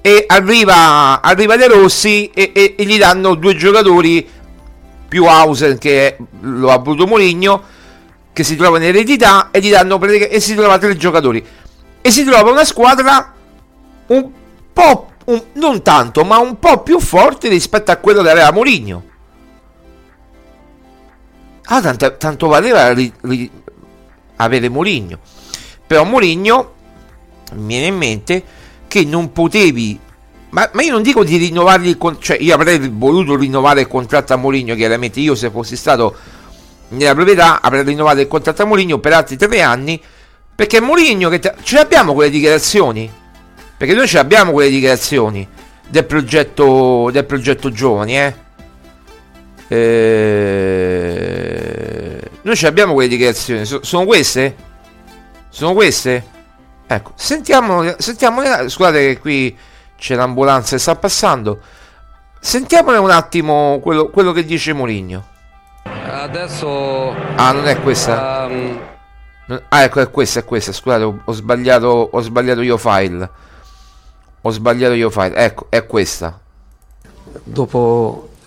e 0.00 0.24
arriva, 0.26 1.20
arriva 1.20 1.56
De 1.56 1.68
Rossi 1.68 2.30
e, 2.32 2.52
e, 2.54 2.74
e, 2.76 2.84
gli 2.84 2.98
danno 2.98 3.34
due 3.34 3.54
giocatori 3.54 4.28
più 5.08 5.26
Hausen 5.26 5.78
che 5.78 6.16
lo 6.40 6.70
ha 6.70 6.78
voluto 6.78 7.06
Mourinho 7.06 7.62
che 8.32 8.44
si 8.44 8.56
trova 8.56 8.78
in 8.78 8.84
eredità 8.84 9.48
e 9.50 9.60
gli 9.60 9.70
danno 9.70 10.00
e 10.00 10.40
si 10.40 10.54
trova 10.54 10.78
tre 10.78 10.96
giocatori. 10.96 11.44
E 12.00 12.10
si 12.10 12.24
trova 12.24 12.50
una 12.50 12.64
squadra 12.64 13.34
un 14.06 14.30
po' 14.72 15.10
un, 15.26 15.42
non 15.54 15.82
tanto 15.82 16.24
ma 16.24 16.38
un 16.38 16.58
po' 16.58 16.82
più 16.82 16.98
forte 16.98 17.48
rispetto 17.48 17.90
a 17.90 17.96
quello 17.96 18.22
che 18.22 18.30
aveva 18.30 18.50
Mourinho 18.52 19.10
Ah, 21.74 21.80
tanto, 21.80 22.18
tanto 22.18 22.48
valeva 22.48 22.92
ri, 22.92 23.10
ri, 23.22 23.50
avere 24.36 24.68
Mourinho. 24.68 25.18
Però 25.86 26.04
Mourinho 26.04 26.74
mi 27.54 27.66
viene 27.68 27.86
in 27.86 27.96
mente 27.96 28.44
che 28.86 29.06
non 29.06 29.32
potevi. 29.32 29.98
Ma, 30.50 30.68
ma 30.74 30.82
io 30.82 30.92
non 30.92 31.00
dico 31.00 31.24
di 31.24 31.38
rinnovargli 31.38 31.88
il 31.88 31.96
contratto. 31.96 32.26
Cioè, 32.26 32.42
io 32.42 32.54
avrei 32.54 32.90
voluto 32.92 33.36
rinnovare 33.36 33.80
il 33.80 33.88
contratto 33.88 34.34
a 34.34 34.36
Mourinho. 34.36 34.74
Chiaramente, 34.74 35.20
io 35.20 35.34
se 35.34 35.48
fossi 35.48 35.74
stato 35.76 36.14
nella 36.88 37.14
proprietà 37.14 37.62
avrei 37.62 37.84
rinnovato 37.84 38.20
il 38.20 38.28
contratto 38.28 38.60
a 38.60 38.66
Mourinho 38.66 38.98
per 38.98 39.14
altri 39.14 39.38
tre 39.38 39.62
anni. 39.62 39.98
Perché 40.54 40.78
Mourinho, 40.78 41.30
che 41.30 41.38
te, 41.38 41.54
ce 41.62 41.76
l'abbiamo 41.76 42.12
quelle 42.12 42.28
dichiarazioni. 42.28 43.10
Perché 43.78 43.94
noi 43.94 44.06
ce 44.06 44.18
l'abbiamo 44.18 44.52
quelle 44.52 44.68
dichiarazioni 44.68 45.48
del 45.88 46.04
progetto, 46.04 47.08
del 47.10 47.24
progetto 47.24 47.70
giovani, 47.70 48.18
eh. 48.18 48.41
Eh, 49.74 51.00
noi 52.42 52.56
ci 52.56 52.66
abbiamo 52.66 52.92
quelle 52.92 53.08
dichiarazioni. 53.08 53.64
So, 53.64 53.82
sono 53.82 54.04
queste? 54.04 54.54
Sono 55.48 55.72
queste? 55.72 56.26
Ecco, 56.86 57.12
sentiamo, 57.14 57.94
sentiamo. 57.96 58.42
Scusate 58.68 58.98
che 58.98 59.18
qui 59.18 59.56
c'è 59.96 60.14
l'ambulanza 60.14 60.76
che 60.76 60.78
sta 60.78 60.94
passando. 60.94 61.60
Sentiamone 62.38 62.98
un 62.98 63.10
attimo 63.10 63.80
quello, 63.82 64.10
quello 64.10 64.32
che 64.32 64.44
dice 64.44 64.74
Mourinho. 64.74 65.26
Adesso. 65.84 67.14
Ah, 67.36 67.52
non 67.52 67.66
è 67.66 67.80
questa. 67.80 68.46
Um... 68.50 68.78
Ah, 69.68 69.84
ecco, 69.84 70.00
è 70.00 70.10
questa, 70.10 70.40
è 70.40 70.44
questa. 70.44 70.72
Scusate, 70.72 71.04
ho, 71.04 71.18
ho 71.24 71.32
sbagliato. 71.32 72.10
Ho 72.12 72.20
sbagliato 72.20 72.60
io 72.60 72.76
file. 72.76 73.30
Ho 74.42 74.50
sbagliato 74.50 74.92
io 74.92 75.08
file. 75.08 75.34
Ecco, 75.34 75.68
è 75.70 75.86
questa. 75.86 76.38
Dopo 77.44 78.31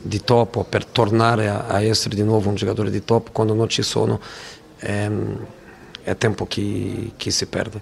di 0.00 0.22
top 0.22 0.56
o 0.56 0.64
per 0.64 0.84
tornare 0.84 1.48
a, 1.48 1.66
a, 1.66 1.82
essere 1.82 2.14
di 2.14 2.22
nuovo 2.22 2.48
un 2.48 2.54
giocatore 2.54 2.90
di 2.90 3.04
top 3.04 3.30
quando 3.32 3.54
non 3.54 3.68
ci 3.68 3.82
sono 3.82 4.20
è, 4.76 5.10
è 6.02 6.16
tempo 6.16 6.46
che, 6.46 7.12
che 7.16 7.30
si 7.30 7.46
perde. 7.46 7.80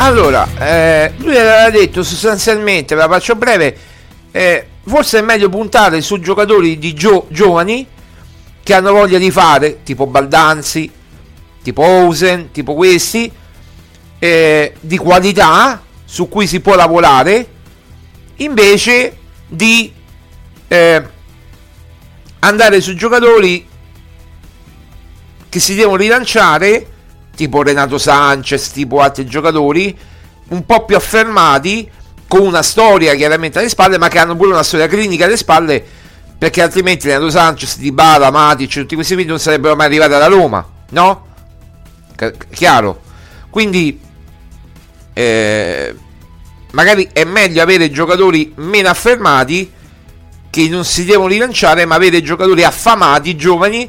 Allora, 0.00 0.46
eh, 0.58 1.12
lui 1.18 1.36
aveva 1.36 1.68
detto 1.70 2.02
sostanzialmente, 2.02 2.94
ve 2.94 3.00
la 3.02 3.08
faccio 3.08 3.34
breve, 3.34 3.76
eh, 4.30 4.66
forse 4.86 5.18
è 5.18 5.22
meglio 5.22 5.48
puntare 5.48 6.00
su 6.00 6.20
giocatori 6.20 6.78
di 6.78 6.94
gio- 6.94 7.26
giovani 7.28 7.86
che 8.62 8.74
hanno 8.74 8.92
voglia 8.92 9.18
di 9.18 9.30
fare, 9.30 9.82
tipo 9.82 10.06
Baldanzi, 10.06 10.90
tipo 11.62 11.82
Osen, 11.82 12.52
tipo 12.52 12.74
questi, 12.74 13.30
eh, 14.20 14.74
di 14.80 14.96
qualità 14.96 15.82
su 16.10 16.26
cui 16.26 16.46
si 16.46 16.60
può 16.60 16.74
lavorare, 16.74 17.46
invece 18.36 19.14
di 19.46 19.92
eh, 20.66 21.08
andare 22.38 22.80
su 22.80 22.94
giocatori 22.94 23.68
che 25.50 25.60
si 25.60 25.74
devono 25.74 25.96
rilanciare, 25.96 26.86
tipo 27.36 27.62
Renato 27.62 27.98
Sanchez, 27.98 28.70
tipo 28.70 29.00
altri 29.00 29.26
giocatori, 29.26 29.94
un 30.48 30.64
po' 30.64 30.86
più 30.86 30.96
affermati, 30.96 31.90
con 32.26 32.40
una 32.40 32.62
storia 32.62 33.14
chiaramente 33.14 33.58
alle 33.58 33.68
spalle, 33.68 33.98
ma 33.98 34.08
che 34.08 34.18
hanno 34.18 34.34
pure 34.34 34.52
una 34.52 34.62
storia 34.62 34.86
clinica 34.86 35.26
alle 35.26 35.36
spalle, 35.36 35.84
perché 36.38 36.62
altrimenti 36.62 37.06
Renato 37.06 37.28
Sanchez, 37.28 37.76
Di 37.76 37.92
Bala, 37.92 38.30
Matic, 38.30 38.72
tutti 38.72 38.94
questi 38.94 39.14
video 39.14 39.32
non 39.32 39.40
sarebbero 39.40 39.76
mai 39.76 39.86
arrivati 39.86 40.14
alla 40.14 40.26
Roma, 40.26 40.66
no? 40.88 41.26
chiaro. 42.50 43.02
Quindi, 43.50 44.06
eh, 45.18 45.96
magari 46.70 47.08
è 47.12 47.24
meglio 47.24 47.60
avere 47.60 47.90
giocatori 47.90 48.52
meno 48.54 48.88
affermati 48.88 49.68
che 50.48 50.68
non 50.68 50.84
si 50.84 51.04
devono 51.04 51.26
rilanciare, 51.26 51.84
ma 51.86 51.96
avere 51.96 52.22
giocatori 52.22 52.62
affamati, 52.62 53.34
giovani, 53.34 53.88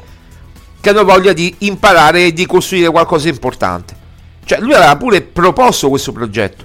che 0.80 0.88
hanno 0.88 1.04
voglia 1.04 1.32
di 1.32 1.54
imparare 1.58 2.26
e 2.26 2.32
di 2.32 2.46
costruire 2.46 2.90
qualcosa 2.90 3.24
di 3.24 3.30
importante. 3.30 3.96
Cioè, 4.44 4.58
lui 4.58 4.74
aveva 4.74 4.96
pure 4.96 5.20
proposto 5.20 5.88
questo 5.88 6.10
progetto. 6.10 6.64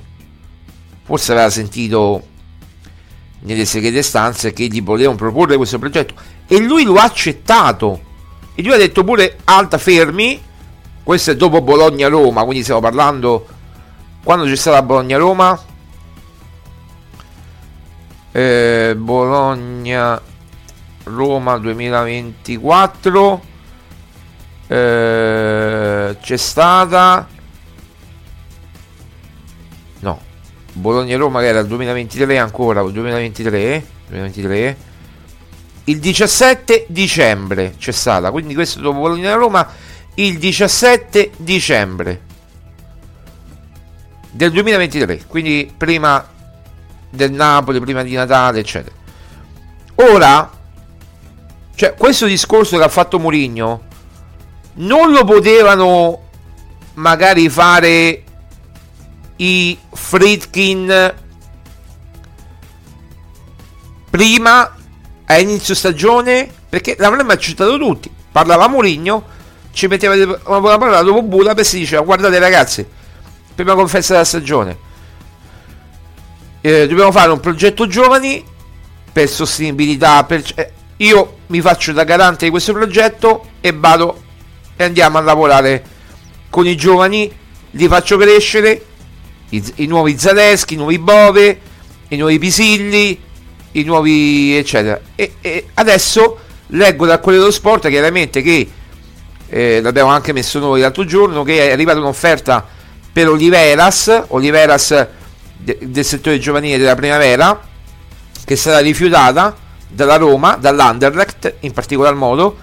Forse 1.03 1.33
aveva 1.33 1.51
sentito 1.51 2.23
nelle 3.41 3.65
segrete 3.65 4.01
stanze 4.01 4.51
che 4.51 4.65
gli 4.65 4.81
volevano 4.81 5.15
proporre 5.15 5.57
questo 5.57 5.77
progetto 5.77 6.15
e 6.47 6.57
lui 6.57 6.85
lo 6.85 6.95
ha 6.95 7.03
accettato. 7.03 8.01
E 8.55 8.63
lui 8.63 8.73
ha 8.73 8.77
detto 8.77 9.03
pure 9.03 9.37
alta 9.43 9.77
fermi. 9.77 10.41
Questo 11.03 11.29
è 11.29 11.35
dopo 11.35 11.61
Bologna-Roma, 11.61 12.43
quindi 12.45 12.63
stiamo 12.63 12.81
parlando 12.81 13.45
quando 14.25 14.45
c'è 14.45 14.55
stata 14.55 14.81
Bologna-Roma. 14.81 15.63
Eh, 18.31 18.95
Bologna 18.97 20.19
Roma 21.03 21.57
2024 21.59 23.41
eh, 24.67 26.17
c'è 26.19 26.37
stata? 26.37 27.27
No. 29.99 30.21
Bologna 30.73 31.15
Roma 31.17 31.39
che 31.41 31.45
era 31.45 31.59
il 31.59 31.67
2023 31.67 32.39
ancora 32.39 32.81
2023 32.81 33.85
2023 34.07 34.77
il 35.85 35.99
17 35.99 36.87
dicembre 36.89 37.75
c'è 37.77 37.91
stata 37.91 38.31
quindi 38.31 38.55
questo 38.55 38.81
dopo 38.81 38.99
Bologna 38.99 39.35
Roma 39.35 39.65
il 40.15 40.37
17 40.37 41.31
dicembre 41.37 42.33
del 44.35 44.51
2023 44.51 45.27
quindi 45.27 45.71
prima 45.75 46.27
del 47.09 47.31
Napoli 47.31 47.79
prima 47.79 48.03
di 48.03 48.13
Natale 48.13 48.59
eccetera. 48.59 48.93
Ora 49.95 50.51
cioè 51.73 51.93
questo 51.93 52.25
discorso 52.25 52.77
che 52.77 52.83
ha 52.83 52.89
fatto 52.89 53.17
Mourinho 53.17 53.83
non 54.73 55.11
lo 55.11 55.23
potevano 55.23 56.23
magari 56.95 57.47
fare 57.47 58.23
i 59.37 59.77
Fritkin 59.93 61.13
prima 64.09 64.75
a 65.27 65.37
inizio 65.39 65.73
stagione 65.73 66.49
perché 66.67 66.97
l'avremmo 66.99 67.31
accettato 67.31 67.77
tutti. 67.77 68.11
Parlava 68.33 68.67
Mourinho 68.67 69.33
ci 69.71 69.87
metteva 69.87 70.13
una 70.13 70.59
buona 70.59 70.77
parola 70.77 71.01
dopo 71.03 71.21
Budapest 71.21 71.75
e 71.75 71.77
diceva 71.79 72.01
guardate 72.01 72.37
ragazzi 72.37 72.85
prima 73.55 73.73
conferenza 73.73 74.13
della 74.13 74.25
stagione. 74.25 74.77
Eh, 76.61 76.87
dobbiamo 76.87 77.11
fare 77.11 77.31
un 77.31 77.39
progetto 77.39 77.87
giovani 77.87 78.43
per 79.11 79.29
sostenibilità 79.29 80.23
per, 80.25 80.43
eh, 80.55 80.71
io 80.97 81.37
mi 81.47 81.61
faccio 81.61 81.93
da 81.93 82.03
garante 82.03 82.45
di 82.45 82.51
questo 82.51 82.73
progetto 82.73 83.45
e 83.61 83.71
vado 83.71 84.23
e 84.75 84.83
andiamo 84.83 85.17
a 85.17 85.21
lavorare 85.21 85.83
con 86.49 86.67
i 86.67 86.75
giovani 86.75 87.31
li 87.71 87.87
faccio 87.87 88.17
crescere 88.17 88.85
i, 89.49 89.63
i 89.75 89.85
nuovi 89.85 90.17
Zaleschi, 90.17 90.73
i 90.73 90.77
nuovi 90.77 90.99
Bove 90.99 91.59
i 92.09 92.17
nuovi 92.17 92.39
Pisilli 92.39 93.21
i 93.71 93.83
nuovi 93.83 94.55
eccetera. 94.57 94.99
E, 95.15 95.35
e 95.39 95.67
adesso 95.75 96.39
leggo 96.67 97.05
da 97.05 97.19
quello 97.19 97.39
dello 97.39 97.51
sport 97.51 97.87
chiaramente 97.87 98.41
che 98.41 98.69
eh, 99.47 99.81
l'abbiamo 99.81 100.09
anche 100.09 100.33
messo 100.33 100.59
noi 100.59 100.81
l'altro 100.81 101.05
giorno 101.05 101.43
che 101.43 101.69
è 101.69 101.71
arrivata 101.71 101.99
un'offerta 101.99 102.67
per 103.15 103.29
Oliveras 103.29 104.23
Oliveras 104.27 105.07
de, 105.55 105.77
del 105.83 106.03
settore 106.03 106.37
giovanile 106.37 106.77
della 106.77 106.95
primavera 106.95 107.57
che 108.43 108.57
sarà 108.57 108.79
rifiutata 108.79 109.55
dalla 109.87 110.17
Roma, 110.17 110.57
dall'Anderlecht 110.59 111.55
in 111.61 111.71
particolar 111.71 112.13
modo 112.13 112.57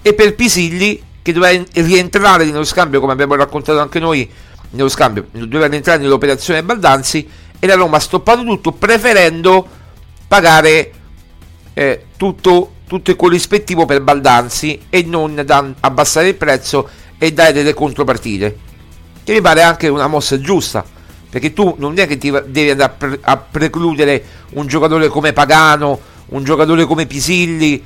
e 0.00 0.14
per 0.14 0.34
Pisilli 0.34 1.02
che 1.20 1.34
doveva 1.34 1.62
rientrare 1.74 2.46
nello 2.46 2.64
scambio 2.64 2.98
come 2.98 3.12
abbiamo 3.12 3.34
raccontato 3.34 3.78
anche 3.78 3.98
noi 3.98 4.26
nello 4.70 4.88
scambio 4.88 5.26
doveva 5.32 5.66
rientrare 5.66 5.98
nell'operazione 5.98 6.62
Baldanzi 6.62 7.28
e 7.58 7.66
la 7.66 7.74
Roma 7.74 7.98
ha 7.98 8.00
stoppato 8.00 8.42
tutto 8.42 8.72
preferendo 8.72 9.68
pagare 10.26 10.92
eh, 11.74 12.04
tutto, 12.16 12.76
tutto 12.86 13.10
il 13.10 13.16
corrispettivo 13.16 13.84
per 13.84 14.00
Baldanzi 14.00 14.80
e 14.88 15.02
non 15.02 15.42
da, 15.44 15.74
abbassare 15.80 16.28
il 16.28 16.36
prezzo 16.36 16.88
e 17.18 17.34
dare 17.34 17.52
delle 17.52 17.74
contropartite 17.74 18.68
che 19.24 19.32
mi 19.32 19.40
pare 19.40 19.62
anche 19.62 19.88
una 19.88 20.06
mossa 20.06 20.40
giusta 20.40 20.84
perché 21.30 21.52
tu 21.52 21.74
non 21.78 21.98
è 21.98 22.06
che 22.06 22.18
ti 22.18 22.30
devi 22.30 22.70
andare 22.70 22.90
a, 22.90 22.94
pre- 22.96 23.18
a 23.20 23.36
precludere 23.36 24.24
un 24.50 24.66
giocatore 24.66 25.08
come 25.08 25.32
Pagano 25.32 26.00
un 26.26 26.44
giocatore 26.44 26.84
come 26.84 27.06
Pisilli 27.06 27.82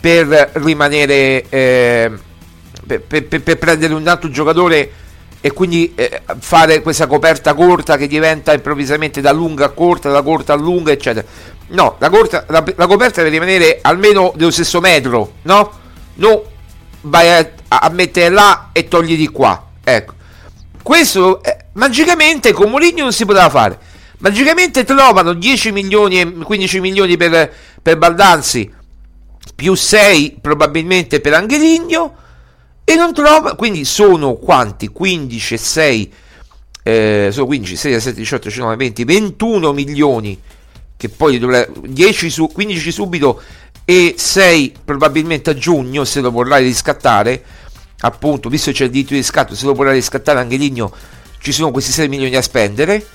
per 0.00 0.50
rimanere 0.54 1.44
eh, 1.48 2.12
per, 2.86 3.02
per, 3.02 3.42
per, 3.42 3.58
prendere 3.58 3.94
un 3.94 4.06
altro 4.06 4.28
giocatore 4.30 4.90
e 5.40 5.52
quindi 5.52 5.92
eh, 5.94 6.22
fare 6.38 6.80
questa 6.80 7.06
coperta 7.06 7.52
corta 7.54 7.96
che 7.96 8.06
diventa 8.06 8.54
improvvisamente 8.54 9.20
da 9.20 9.30
lunga 9.30 9.66
a 9.66 9.68
corta, 9.68 10.10
da 10.10 10.22
corta 10.22 10.54
a 10.54 10.56
lunga, 10.56 10.90
eccetera. 10.90 11.26
No, 11.68 11.96
la, 11.98 12.08
corta, 12.08 12.46
la, 12.48 12.64
la 12.76 12.86
coperta 12.86 13.22
deve 13.22 13.28
rimanere 13.28 13.78
almeno 13.82 14.32
dello 14.36 14.50
stesso 14.50 14.80
metro, 14.80 15.34
no? 15.42 15.70
No, 16.14 16.44
vai 17.02 17.30
a, 17.30 17.50
a 17.68 17.90
mettere 17.90 18.30
là 18.30 18.70
e 18.72 18.88
togli 18.88 19.18
di 19.18 19.28
qua. 19.28 19.66
Ecco. 19.84 20.14
Questo 20.84 21.42
eh, 21.42 21.56
magicamente 21.72 22.52
con 22.52 22.68
Mourinho 22.68 23.04
non 23.04 23.12
si 23.14 23.24
poteva 23.24 23.48
fare. 23.48 23.78
Magicamente 24.18 24.84
trovano 24.84 25.32
10 25.32 25.72
milioni 25.72 26.20
e 26.20 26.30
15 26.30 26.80
milioni 26.80 27.16
per, 27.16 27.50
per 27.80 27.96
Baldanzi, 27.96 28.70
più 29.54 29.74
6 29.74 30.40
probabilmente 30.42 31.20
per 31.20 31.32
Angeligno 31.32 32.14
e 32.84 32.96
non 32.96 33.14
trova, 33.14 33.54
quindi 33.54 33.86
sono 33.86 34.34
quanti? 34.34 34.88
15 34.88 35.54
e 35.54 35.56
6, 35.56 36.12
eh, 36.82 37.28
sono 37.32 37.46
15, 37.46 37.76
6, 37.76 38.00
7, 38.00 38.14
18, 38.16 38.48
19, 38.48 38.76
20, 38.76 39.04
21 39.04 39.72
milioni 39.72 40.38
che 40.98 41.08
poi 41.08 41.38
dovrà 41.38 41.66
10 41.80 42.28
su, 42.28 42.46
15 42.48 42.92
subito 42.92 43.40
e 43.86 44.16
6 44.18 44.74
probabilmente 44.84 45.48
a 45.48 45.54
giugno 45.54 46.04
se 46.04 46.20
lo 46.20 46.30
vorrai 46.30 46.62
riscattare 46.62 47.42
appunto 48.06 48.48
visto 48.48 48.70
che 48.70 48.76
c'è 48.76 48.84
il 48.84 48.90
diritto 48.90 49.12
di 49.12 49.20
riscatto 49.20 49.54
se 49.54 49.66
lo 49.66 49.74
vorrai 49.74 49.94
riscattare 49.94 50.38
anche 50.38 50.56
Ligno 50.56 50.92
ci 51.44 51.52
sono 51.52 51.70
questi 51.70 51.92
6 51.92 52.08
milioni 52.08 52.30
da 52.30 52.40
spendere. 52.40 53.06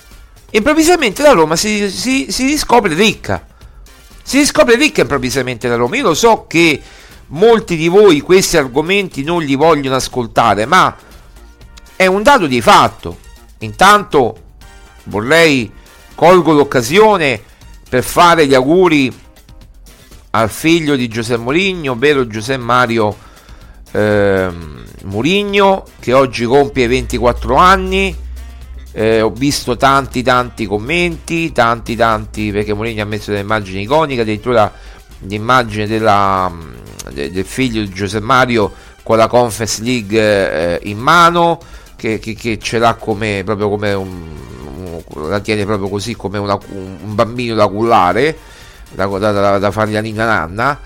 Improvvisamente 0.52 1.20
la 1.20 1.32
Roma 1.32 1.56
si, 1.56 1.90
si, 1.90 2.30
si 2.30 2.46
riscopre 2.46 2.94
ricca. 2.94 3.44
Si 4.22 4.38
riscopre 4.38 4.76
ricca 4.76 5.00
improvvisamente 5.00 5.66
la 5.66 5.74
Roma. 5.74 5.96
Io 5.96 6.04
lo 6.04 6.14
so 6.14 6.46
che 6.46 6.80
molti 7.28 7.74
di 7.74 7.88
voi 7.88 8.20
questi 8.20 8.56
argomenti 8.56 9.24
non 9.24 9.42
li 9.42 9.56
vogliono 9.56 9.96
ascoltare, 9.96 10.64
ma 10.64 10.96
è 11.96 12.06
un 12.06 12.22
dato 12.22 12.46
di 12.46 12.60
fatto. 12.60 13.18
Intanto 13.58 14.42
vorrei 15.04 15.68
colgo 16.14 16.52
l'occasione 16.52 17.42
per 17.88 18.04
fare 18.04 18.46
gli 18.46 18.54
auguri 18.54 19.12
al 20.30 20.50
figlio 20.50 20.94
di 20.94 21.08
Giuseppe 21.08 21.42
Mourinho, 21.42 21.90
ovvero 21.90 22.28
Giuseppe 22.28 22.62
Mario 22.62 23.16
eh, 23.92 24.48
Mourinho, 25.04 25.84
che 25.98 26.12
oggi 26.12 26.44
compie 26.44 26.86
24 26.86 27.54
anni. 27.56 28.16
Eh, 28.92 29.20
ho 29.20 29.30
visto 29.30 29.76
tanti 29.76 30.22
tanti 30.22 30.66
commenti, 30.66 31.52
tanti 31.52 31.94
tanti 31.94 32.50
perché 32.50 32.74
Mourinho 32.74 33.02
ha 33.02 33.06
messo 33.06 33.30
delle 33.30 33.42
immagini 33.42 33.82
iconiche, 33.82 34.22
addirittura 34.22 34.72
l'immagine 35.20 35.86
della, 35.86 36.52
del 37.12 37.44
figlio 37.44 37.82
di 37.82 37.90
Giuseppe 37.90 38.24
Mario 38.24 38.72
con 39.02 39.16
la 39.16 39.28
Conference 39.28 39.82
League 39.82 40.18
eh, 40.18 40.80
in 40.88 40.98
mano 40.98 41.58
che, 41.96 42.18
che, 42.18 42.34
che, 42.34 42.58
ce 42.58 42.78
l'ha 42.78 42.94
come 42.94 43.42
proprio 43.44 43.68
come 43.68 43.92
un, 43.92 44.24
un, 44.76 45.28
la 45.28 45.40
tiene 45.40 45.64
proprio 45.64 45.88
così 45.88 46.14
come 46.14 46.38
una, 46.38 46.58
un 46.68 47.14
bambino 47.14 47.54
da 47.54 47.66
cullare 47.68 48.36
da, 48.92 49.06
da, 49.06 49.32
da, 49.32 49.58
da 49.58 49.70
fargli 49.70 49.96
a 49.96 50.00
Nina 50.00 50.24
Nanna 50.24 50.78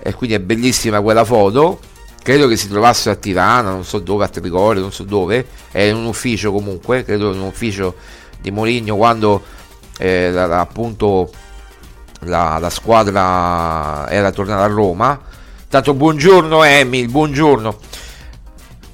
e 0.00 0.14
quindi 0.14 0.36
è 0.36 0.40
bellissima 0.40 1.00
quella 1.00 1.24
foto 1.24 1.80
credo 2.22 2.46
che 2.46 2.56
si 2.56 2.68
trovasse 2.68 3.10
a 3.10 3.16
Tirana 3.16 3.70
non 3.70 3.84
so 3.84 3.98
dove 3.98 4.24
a 4.24 4.28
Trigoria 4.28 4.80
non 4.80 4.92
so 4.92 5.02
dove. 5.02 5.46
È 5.70 5.80
in 5.80 5.96
un 5.96 6.06
ufficio 6.06 6.52
comunque 6.52 7.04
credo 7.04 7.32
in 7.32 7.40
un 7.40 7.46
ufficio 7.46 7.94
di 8.40 8.50
Moligno 8.50 8.96
quando 8.96 9.42
eh, 9.98 10.30
la, 10.30 10.60
appunto 10.60 11.30
la, 12.20 12.58
la, 12.58 12.70
squadra 12.70 14.08
era 14.08 14.30
tornata 14.30 14.62
a 14.62 14.68
Roma. 14.68 15.20
Tanto 15.68 15.94
buongiorno 15.94 16.62
Emil 16.62 17.08
buongiorno. 17.08 17.78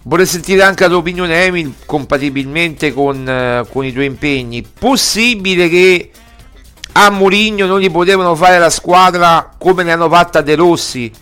Vorrei 0.02 0.26
sentire 0.26 0.62
anche 0.62 0.84
la 0.84 0.88
tua 0.88 0.98
opinione 0.98 1.44
Emil 1.44 1.74
compatibilmente 1.84 2.94
con, 2.94 3.28
eh, 3.28 3.66
con 3.70 3.84
i 3.84 3.92
tuoi 3.92 4.06
impegni. 4.06 4.66
Possibile 4.78 5.68
che 5.68 6.10
a 6.92 7.10
Mourinho 7.10 7.66
non 7.66 7.78
gli 7.78 7.90
potevano 7.90 8.34
fare 8.34 8.58
la 8.58 8.70
squadra 8.70 9.50
come 9.58 9.82
ne 9.82 9.92
hanno 9.92 10.08
fatta 10.08 10.40
De 10.40 10.54
Rossi 10.54 11.12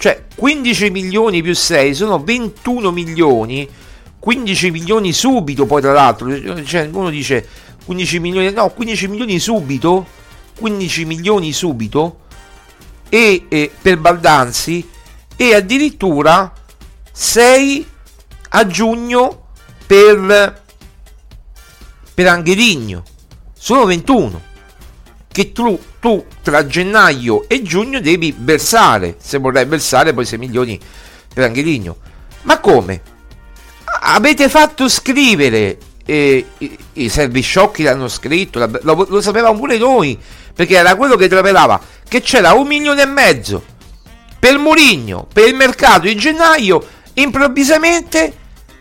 cioè 0.00 0.24
15 0.34 0.88
milioni 0.88 1.42
più 1.42 1.52
6 1.52 1.94
sono 1.94 2.22
21 2.22 2.90
milioni. 2.90 3.68
15 4.18 4.70
milioni 4.70 5.12
subito 5.12 5.66
poi 5.66 5.82
tra 5.82 5.92
l'altro 5.92 6.64
cioè, 6.64 6.88
uno 6.90 7.08
dice 7.08 7.46
15 7.84 8.18
milioni 8.18 8.50
no 8.50 8.68
15 8.68 9.08
milioni 9.08 9.38
subito 9.38 10.06
15 10.58 11.04
milioni 11.06 11.52
subito 11.52 12.20
e, 13.08 13.46
e 13.48 13.70
per 13.80 13.98
Baldanzi 13.98 14.86
e 15.36 15.54
addirittura 15.54 16.50
6 17.12 17.86
a 18.50 18.66
giugno 18.66 19.48
per 19.86 20.62
per 22.14 22.26
Angherigno. 22.26 23.02
Sono 23.52 23.84
21 23.84 24.48
che 25.32 25.52
tu, 25.52 25.78
tu 26.00 26.24
tra 26.42 26.66
gennaio 26.66 27.44
e 27.48 27.62
giugno 27.62 28.00
devi 28.00 28.34
versare. 28.36 29.16
Se 29.18 29.38
vorrai 29.38 29.64
versare 29.64 30.12
poi 30.12 30.24
6 30.24 30.38
milioni 30.38 30.78
per 31.32 31.44
Angherigno 31.44 31.96
ma 32.42 32.58
come? 32.58 33.18
avete 34.02 34.48
fatto 34.48 34.88
scrivere 34.88 35.76
eh, 36.06 36.44
i, 36.58 36.78
i 36.94 37.08
servi 37.08 37.40
sciocchi 37.40 37.82
l'hanno 37.82 38.08
scritto 38.08 38.58
lo, 38.82 39.06
lo 39.08 39.20
sapevamo 39.20 39.58
pure 39.58 39.76
noi 39.76 40.18
perché 40.54 40.76
era 40.76 40.94
quello 40.94 41.16
che 41.16 41.28
travelava 41.28 41.80
che 42.08 42.20
c'era 42.20 42.52
un 42.52 42.66
milione 42.66 43.02
e 43.02 43.06
mezzo 43.06 43.62
per 44.38 44.58
Murigno 44.58 45.26
per 45.32 45.48
il 45.48 45.54
mercato 45.54 46.06
di 46.06 46.16
gennaio 46.16 46.82
improvvisamente 47.14 48.32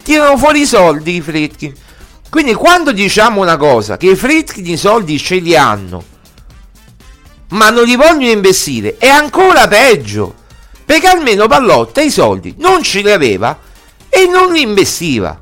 tirano 0.03 0.37
fuori 0.37 0.61
i 0.61 0.65
soldi 0.65 1.15
i 1.15 1.21
Fritkin. 1.21 1.73
Quindi 2.29 2.53
quando 2.53 2.91
diciamo 2.91 3.41
una 3.41 3.57
cosa 3.57 3.97
che 3.97 4.11
i 4.11 4.15
Fritkin 4.15 4.65
i 4.65 4.77
soldi 4.77 5.17
ce 5.17 5.35
li 5.37 5.55
hanno 5.55 6.03
ma 7.49 7.69
non 7.69 7.85
li 7.85 7.95
vogliono 7.95 8.31
investire 8.31 8.97
è 8.97 9.07
ancora 9.07 9.67
peggio 9.67 10.35
perché 10.85 11.07
almeno 11.07 11.47
Pallotta 11.47 12.01
i 12.01 12.09
soldi 12.09 12.55
non 12.57 12.83
ce 12.83 13.01
li 13.01 13.11
aveva 13.11 13.57
e 14.09 14.27
non 14.27 14.51
li 14.51 14.61
investiva 14.61 15.41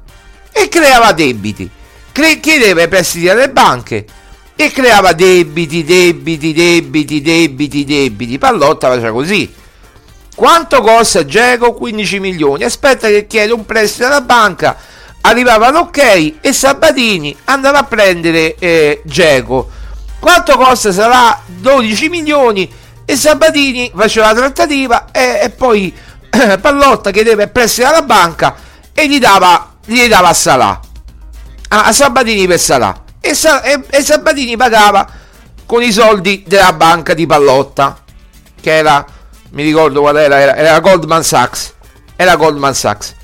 e 0.51 0.67
creava 0.69 1.11
debiti 1.11 1.69
Cre- 2.17 2.39
chiedeva 2.39 2.81
i 2.81 2.87
prestiti 2.87 3.29
alle 3.29 3.51
banche 3.51 4.03
e 4.55 4.71
creava 4.71 5.13
debiti, 5.13 5.83
debiti, 5.83 6.51
debiti, 6.51 7.21
debiti, 7.21 7.85
debiti. 7.85 8.39
Pallotta 8.39 8.89
faceva 8.89 9.11
così. 9.11 9.53
Quanto 10.33 10.81
costa 10.81 11.25
Geco? 11.25 11.73
15 11.73 12.19
milioni. 12.19 12.63
Aspetta 12.63 13.07
che 13.07 13.27
chiede 13.27 13.53
un 13.53 13.67
prestito 13.67 14.07
alla 14.07 14.21
banca. 14.21 14.75
Arrivava 15.21 15.69
l'ok 15.69 15.97
e 16.41 16.53
Sabatini 16.53 17.37
andava 17.43 17.77
a 17.77 17.83
prendere 17.83 18.55
eh, 18.57 19.03
Geco. 19.05 19.69
Quanto 20.19 20.57
costa? 20.57 20.91
Sarà 20.91 21.41
12 21.45 22.09
milioni. 22.09 22.71
E 23.05 23.15
Sabatini 23.15 23.91
faceva 23.95 24.27
la 24.27 24.35
trattativa 24.35 25.11
e, 25.11 25.39
e 25.43 25.49
poi 25.49 25.95
eh, 26.29 26.57
Pallotta 26.59 27.11
chiedeva 27.11 27.43
il 27.43 27.49
prestito 27.49 27.87
alla 27.87 28.01
banca 28.01 28.55
e 28.93 29.07
gli 29.07 29.17
dava, 29.17 29.75
gli 29.85 30.05
dava 30.07 30.29
a 30.29 30.33
Salà. 30.33 30.79
A, 31.69 31.85
a 31.85 31.91
Sabatini 31.91 32.47
per 32.47 32.59
Salà 32.59 33.05
e, 33.27 33.31
e-, 33.63 33.83
e 33.89 34.01
Sabatini 34.01 34.55
pagava 34.55 35.07
con 35.65 35.83
i 35.83 35.91
soldi 35.91 36.43
della 36.47 36.73
banca 36.73 37.13
di 37.13 37.25
Pallotta 37.25 38.03
che 38.59 38.75
era 38.75 39.05
mi 39.51 39.63
ricordo 39.63 40.01
qual 40.01 40.17
era 40.17 40.39
era, 40.39 40.55
era 40.55 40.79
Goldman 40.79 41.23
Sachs 41.23 41.73
era 42.15 42.35
Goldman 42.35 42.73
Sachs 42.73 43.15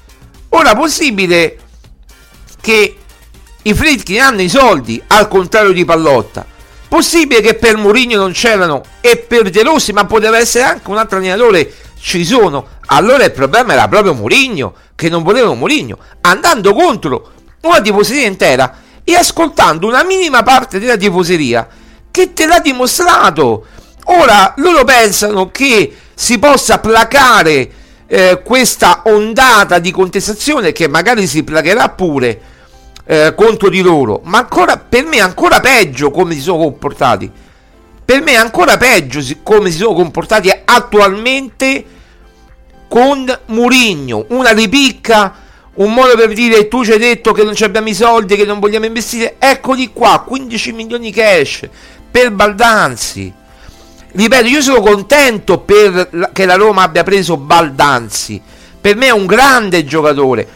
ora 0.50 0.76
possibile 0.76 1.58
che 2.60 2.98
i 3.62 3.74
Fritkin 3.74 4.20
hanno 4.20 4.42
i 4.42 4.50
soldi 4.50 5.02
al 5.08 5.28
contrario 5.28 5.72
di 5.72 5.86
Pallotta 5.86 6.46
possibile 6.94 7.42
che 7.42 7.56
per 7.56 7.76
Mourinho 7.76 8.18
non 8.18 8.34
c'erano 8.34 8.84
e 9.02 9.18
per 9.18 9.50
De 9.50 9.64
Rossi 9.64 9.92
ma 9.94 10.06
poteva 10.06 10.38
essere 10.38 10.66
anche 10.66 10.92
un 10.92 10.98
altro 10.98 11.18
allenatore 11.18 11.74
ci 12.00 12.24
sono. 12.24 12.68
Allora 12.86 13.24
il 13.24 13.32
problema 13.32 13.74
era 13.74 13.88
proprio 13.88 14.14
Mourinho 14.14 14.76
che 14.94 15.10
non 15.10 15.24
volevano 15.24 15.56
Mourinho. 15.56 15.98
Andando 16.22 16.72
contro 16.76 17.32
una 17.62 17.82
tifoseria 17.82 18.28
intera 18.28 18.76
e 19.04 19.16
ascoltando 19.16 19.88
una 19.88 20.04
minima 20.04 20.44
parte 20.44 20.78
della 20.78 20.96
tifoseria 20.96 21.68
che 22.12 22.32
te 22.34 22.46
l'ha 22.46 22.60
dimostrato. 22.60 23.66
Ora 24.06 24.54
loro 24.58 24.84
pensano 24.84 25.50
che 25.50 25.98
si 26.14 26.38
possa 26.38 26.78
placare 26.78 27.72
eh, 28.06 28.42
questa 28.44 29.02
ondata 29.06 29.80
di 29.80 29.90
contestazione 29.90 30.72
che 30.72 30.88
magari 30.88 31.26
si 31.26 31.44
placherà 31.44 31.90
pure 31.90 32.40
eh, 33.06 33.34
contro 33.36 33.70
di 33.70 33.82
loro, 33.82 34.22
ma 34.24 34.40
ancora 34.40 34.78
per 34.78 35.06
me 35.06 35.18
è 35.18 35.22
ancora 35.22 35.60
peggio 35.60 36.12
come 36.12 36.34
si 36.34 36.42
sono 36.42 36.64
comportati. 36.64 37.32
Per 38.06 38.22
me 38.22 38.32
è 38.34 38.36
ancora 38.36 38.78
peggio 38.78 39.22
come 39.44 39.72
si 39.72 39.78
sono 39.78 39.94
comportati 39.94 40.52
attualmente 40.66 41.86
con 42.88 43.40
Murigno, 43.48 44.26
una 44.30 44.52
ripicca 44.52 45.42
un 45.76 45.92
modo 45.92 46.16
per 46.16 46.34
dire 46.34 46.68
tu 46.68 46.84
ci 46.84 46.92
hai 46.92 47.00
detto 47.00 47.32
che 47.32 47.44
non 47.44 47.56
abbiamo 47.62 47.90
i 47.90 47.96
soldi, 47.96 48.36
che 48.36 48.46
non 48.46 48.60
vogliamo 48.60 48.86
investire, 48.86 49.36
eccoli 49.40 49.92
qua, 49.92 50.24
15 50.26 50.72
milioni 50.72 51.12
cash 51.12 51.68
per 52.12 52.32
Baldanzi. 52.32 53.34
Ripeto, 54.12 54.48
io 54.48 54.62
sono 54.62 54.82
contento 54.82 55.60
per 55.60 56.30
che 56.32 56.46
la 56.46 56.54
Roma 56.54 56.84
abbia 56.84 57.02
preso 57.02 57.38
Baldanzi. 57.38 58.40
Per 58.80 58.96
me 58.96 59.08
è 59.08 59.12
un 59.12 59.26
grande 59.26 59.84
giocatore, 59.86 60.48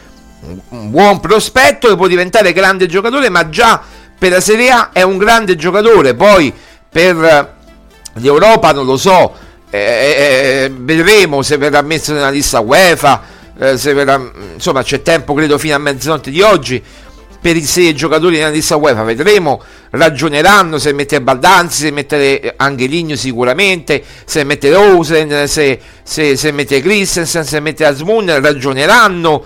un 0.69 0.89
buon 0.91 1.19
prospetto 1.19 1.87
che 1.87 1.95
può 1.95 2.07
diventare 2.07 2.53
grande 2.53 2.85
giocatore, 2.85 3.29
ma 3.29 3.49
già 3.49 3.81
per 4.17 4.31
la 4.31 4.41
Serie 4.41 4.69
A 4.71 4.89
è 4.91 5.01
un 5.01 5.17
grande 5.17 5.55
giocatore. 5.55 6.13
Poi 6.13 6.53
per 6.89 7.55
l'Europa 8.13 8.71
non 8.71 8.85
lo 8.85 8.97
so, 8.97 9.33
eh, 9.69 9.79
eh, 9.79 10.71
vedremo 10.73 11.41
se 11.41 11.57
verrà 11.57 11.81
messo 11.81 12.13
nella 12.13 12.29
lista 12.29 12.59
UEFA 12.61 13.21
eh, 13.59 13.75
verrà, 13.75 14.31
insomma 14.53 14.81
c'è 14.81 15.01
tempo 15.01 15.33
credo 15.33 15.57
fino 15.57 15.75
a 15.75 15.77
mezzanotte 15.77 16.31
di 16.31 16.41
oggi 16.41 16.81
per 17.39 17.55
i 17.55 17.63
sei 17.63 17.93
giocatori 17.93 18.37
nella 18.37 18.49
lista 18.49 18.77
UEFA 18.77 19.03
vedremo 19.03 19.61
ragioneranno 19.89 20.77
se 20.77 20.93
mettere 20.93 21.21
Baldanzi 21.21 21.81
se 21.81 21.91
mettere 21.91 22.53
Angeligno 22.55 23.15
sicuramente 23.15 24.01
se 24.23 24.45
mettere 24.45 24.75
Rosen 24.75 25.47
se, 25.47 25.79
se, 26.01 26.37
se 26.37 26.51
mettere 26.51 26.79
Christensen 26.81 27.43
se 27.43 27.59
mettere 27.59 27.89
Asmun 27.89 28.39
ragioneranno 28.39 29.43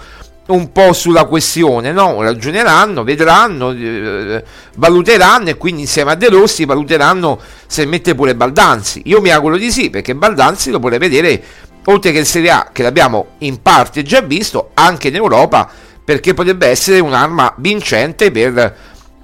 un 0.48 0.72
po' 0.72 0.92
sulla 0.94 1.26
questione, 1.26 1.92
no? 1.92 2.22
Ragioneranno, 2.22 3.04
vedranno, 3.04 3.72
eh, 3.72 4.44
valuteranno 4.76 5.50
e 5.50 5.58
quindi 5.58 5.82
insieme 5.82 6.12
a 6.12 6.16
De 6.16 6.30
Rossi 6.30 6.66
valuteranno 6.66 7.40
se 7.68 7.86
mette 7.86 8.16
pure 8.16 8.36
Baldanzi. 8.36 9.04
Io 9.06 9.22
mi 9.22 9.30
auguro 9.30 9.58
di 9.58 9.72
sì, 9.72 9.90
perché 9.90 10.16
Baldanzi 10.16 10.72
lo 10.72 10.80
vorrei 10.80 11.00
vedere 11.00 11.44
oltre 11.86 12.12
che 12.12 12.20
in 12.20 12.26
Serie 12.26 12.52
A 12.52 12.70
che 12.72 12.84
l'abbiamo 12.84 13.36
in 13.40 13.62
parte 13.62 14.04
già 14.04 14.22
visto 14.22 14.72
anche 14.74 15.08
in 15.08 15.16
Europa 15.16 15.70
perché 16.04 16.34
potrebbe 16.34 16.68
essere 16.68 17.00
un'arma 17.00 17.56
vincente 17.58 18.32
per, 18.32 18.76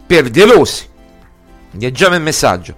per 0.05 0.29
De 0.29 0.45
Rossi 0.45 0.85
leggiamo 1.71 2.15
il 2.15 2.21
messaggio 2.21 2.75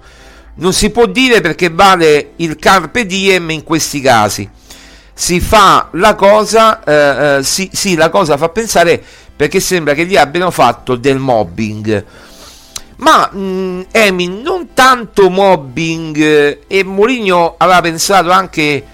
non 0.56 0.74
si 0.74 0.90
può 0.90 1.06
dire 1.06 1.40
perché 1.40 1.70
vale 1.70 2.32
il 2.38 2.58
carpe 2.58 3.06
diem 3.06 3.52
in 3.52 3.64
questi 3.64 4.02
casi 4.02 4.50
si 5.20 5.42
fa 5.42 5.90
la 5.92 6.16
cosa 6.16 6.82
eh, 6.82 7.40
eh, 7.40 7.44
sì, 7.44 7.70
sì 7.74 7.96
la 7.96 8.10
cosa 8.10 8.38
fa 8.38 8.48
pensare 8.48 9.04
perché 9.36 9.60
sembra 9.60 9.94
che 9.94 10.06
gli 10.06 10.16
abbiano 10.16 10.50
fatto 10.50 10.96
del 10.96 11.18
mobbing. 11.18 12.06
Ma 13.00 13.28
mh, 13.30 13.88
Emi 13.92 14.42
non 14.42 14.70
tanto 14.74 15.30
mobbing 15.30 16.18
eh, 16.18 16.62
e 16.68 16.84
Mourinho 16.86 17.56
aveva 17.58 17.82
pensato 17.82 18.32
anche 18.32 18.86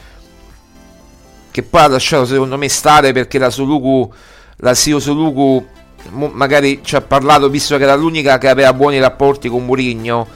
che 1.52 1.62
poi 1.62 1.82
ha 1.82 1.88
lasciato 1.90 2.26
secondo 2.26 2.58
me 2.58 2.70
stare 2.70 3.12
perché 3.12 3.38
la 3.38 3.52
Soluku, 3.52 4.12
la 4.58 4.74
Sio 4.74 5.00
Soluku 5.00 5.64
magari 6.10 6.80
ci 6.84 6.96
ha 6.96 7.02
parlato 7.02 7.50
visto 7.50 7.78
che 7.78 7.84
era 7.84 7.94
l'unica 7.94 8.40
che 8.40 8.50
aveva 8.50 8.74
buoni 8.74 9.00
rapporti 9.00 9.48
con 9.48 9.64
Murigno 9.64 10.28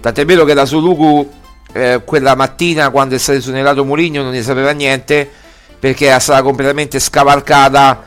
tant'è 0.00 0.24
vero 0.24 0.46
che 0.46 0.54
la 0.54 0.64
Soluku 0.64 1.30
eh, 1.72 2.02
quella 2.04 2.34
mattina 2.34 2.90
quando 2.90 3.14
è 3.14 3.18
stato 3.18 3.38
esonerato 3.38 3.84
Murigno 3.84 4.22
non 4.22 4.32
ne 4.32 4.42
sapeva 4.42 4.70
niente 4.70 5.28
perché 5.78 6.06
era 6.06 6.18
stata 6.18 6.42
completamente 6.42 6.98
scavalcata 6.98 8.04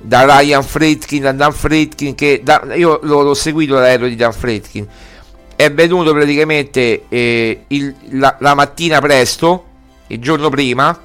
da 0.00 0.24
Ryan 0.24 0.62
Fritkin, 0.62 1.22
da 1.22 1.32
Dan 1.32 1.52
Fritkin 1.52 2.14
che 2.14 2.40
da, 2.44 2.62
io 2.74 3.00
l'ho, 3.02 3.22
l'ho 3.22 3.34
seguito 3.34 3.74
l'aereo 3.74 4.08
di 4.08 4.16
Dan 4.16 4.32
Fritkin 4.32 4.86
è 5.58 5.72
venuto 5.72 6.12
praticamente 6.12 7.06
eh, 7.08 7.64
il- 7.66 7.92
la, 8.10 8.36
la 8.38 8.54
mattina 8.54 9.00
presto, 9.00 9.64
il 10.06 10.20
giorno 10.20 10.50
prima, 10.50 10.96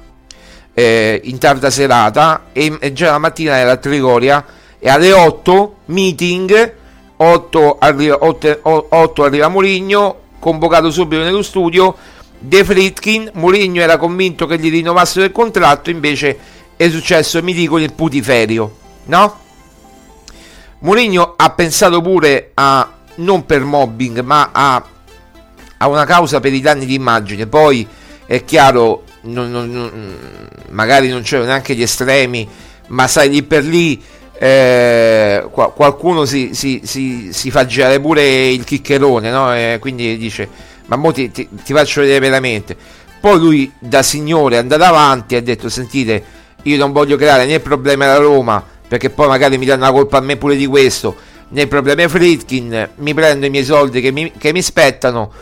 eh, 0.72 1.20
in 1.24 1.38
tarda 1.38 1.70
serata, 1.70 2.44
e, 2.52 2.76
e 2.78 2.92
già 2.92 3.10
la 3.10 3.18
mattina 3.18 3.56
era 3.56 3.72
a 3.72 3.76
Trigoria, 3.78 4.44
e 4.78 4.88
alle 4.88 5.12
8 5.12 5.76
meeting, 5.86 6.72
8 7.16 7.78
arriva, 7.80 8.18
8, 8.20 8.60
8 8.62 9.24
arriva 9.24 9.48
Mourinho, 9.48 10.20
convocato 10.44 10.90
subito 10.90 11.22
nello 11.22 11.40
studio, 11.40 11.96
De 12.38 12.62
Fritkin, 12.64 13.30
Mourinho 13.32 13.80
era 13.80 13.96
convinto 13.96 14.44
che 14.44 14.58
gli 14.58 14.70
rinnovassero 14.70 15.24
il 15.24 15.32
contratto, 15.32 15.88
invece 15.88 16.36
è 16.76 16.90
successo, 16.90 17.42
mi 17.42 17.54
dicono, 17.54 17.82
il 17.82 17.94
putiferio, 17.94 18.76
no? 19.06 19.38
Mourinho 20.80 21.32
ha 21.38 21.50
pensato 21.52 22.02
pure 22.02 22.50
a 22.52 22.92
non 23.16 23.46
per 23.46 23.64
mobbing, 23.64 24.20
ma 24.20 24.50
a, 24.52 24.84
a 25.78 25.88
una 25.88 26.04
causa 26.04 26.40
per 26.40 26.52
i 26.52 26.60
danni 26.60 26.84
di 26.84 26.92
immagine. 26.92 27.46
Poi 27.46 27.88
è 28.26 28.44
chiaro, 28.44 29.04
non- 29.22 29.50
non- 29.50 29.70
non- 29.70 30.18
magari 30.72 31.08
non 31.08 31.22
c'erano 31.22 31.48
neanche 31.48 31.74
gli 31.74 31.82
estremi, 31.82 32.46
ma 32.88 33.08
sai 33.08 33.30
lì 33.30 33.42
per 33.42 33.64
lì 33.64 34.02
eh, 34.44 35.46
qua- 35.50 35.72
qualcuno 35.72 36.26
si, 36.26 36.50
si- 36.52 36.82
si- 36.84 37.30
si 37.32 37.50
fa 37.50 37.64
girare 37.64 37.98
pure 37.98 38.48
il 38.50 38.62
chiccherone, 38.62 39.30
no? 39.30 39.54
E 39.54 39.78
quindi 39.80 40.18
dice: 40.18 40.46
Ma 40.86 40.96
mo 40.96 41.12
ti, 41.12 41.30
ti- 41.30 41.48
ti 41.64 41.72
faccio 41.72 42.02
vedere 42.02 42.18
veramente. 42.18 42.76
Poi 43.20 43.38
lui, 43.38 43.72
da 43.78 44.02
signore, 44.02 44.56
è 44.56 44.58
andato 44.58 44.84
avanti 44.84 45.34
e 45.34 45.38
ha 45.38 45.40
detto: 45.40 45.70
Sentite, 45.70 46.22
io 46.64 46.76
non 46.76 46.92
voglio 46.92 47.16
creare 47.16 47.46
né 47.46 47.58
problemi 47.60 48.04
alla 48.04 48.18
Roma, 48.18 48.62
perché 48.86 49.08
poi 49.08 49.28
magari 49.28 49.56
mi 49.56 49.64
danno 49.64 49.84
la 49.84 49.92
colpa 49.92 50.18
a 50.18 50.20
me 50.20 50.36
pure 50.36 50.56
di 50.56 50.66
questo, 50.66 51.16
né 51.48 51.62
il 51.62 51.68
problema 51.68 52.04
a 52.04 52.08
Fritkin. 52.10 52.90
Mi 52.96 53.14
prendo 53.14 53.46
i 53.46 53.50
miei 53.50 53.64
soldi 53.64 54.02
che 54.02 54.10
mi, 54.12 54.30
che 54.36 54.52
mi 54.52 54.60
spettano 54.60 55.32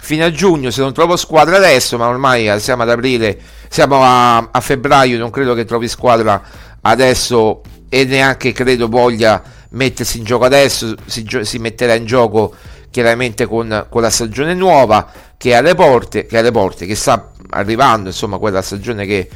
fino 0.00 0.24
a 0.24 0.30
giugno 0.30 0.70
se 0.70 0.80
non 0.80 0.94
trovo 0.94 1.16
squadra 1.16 1.56
adesso, 1.56 1.98
ma 1.98 2.08
ormai 2.08 2.48
eh, 2.48 2.58
siamo 2.60 2.82
ad 2.84 2.88
aprile, 2.88 3.38
siamo 3.68 4.02
a, 4.02 4.48
a 4.50 4.60
febbraio, 4.60 5.18
non 5.18 5.28
credo 5.28 5.52
che 5.52 5.66
trovi 5.66 5.86
squadra 5.86 6.40
adesso 6.80 7.60
e 7.88 8.04
neanche 8.04 8.52
credo 8.52 8.88
voglia 8.88 9.42
mettersi 9.70 10.18
in 10.18 10.24
gioco 10.24 10.44
adesso, 10.44 10.94
si, 11.06 11.26
si 11.42 11.58
metterà 11.58 11.94
in 11.94 12.06
gioco 12.06 12.54
chiaramente 12.90 13.46
con, 13.46 13.86
con 13.88 14.02
la 14.02 14.10
stagione 14.10 14.54
nuova 14.54 15.10
che 15.36 15.50
è 15.50 15.54
alle 15.54 15.74
porte, 15.74 16.26
che 16.26 16.36
è 16.36 16.38
alle 16.40 16.50
porte, 16.50 16.86
che 16.86 16.94
sta 16.94 17.32
arrivando, 17.50 18.08
insomma, 18.08 18.38
quella 18.38 18.62
stagione 18.62 19.06
che, 19.06 19.28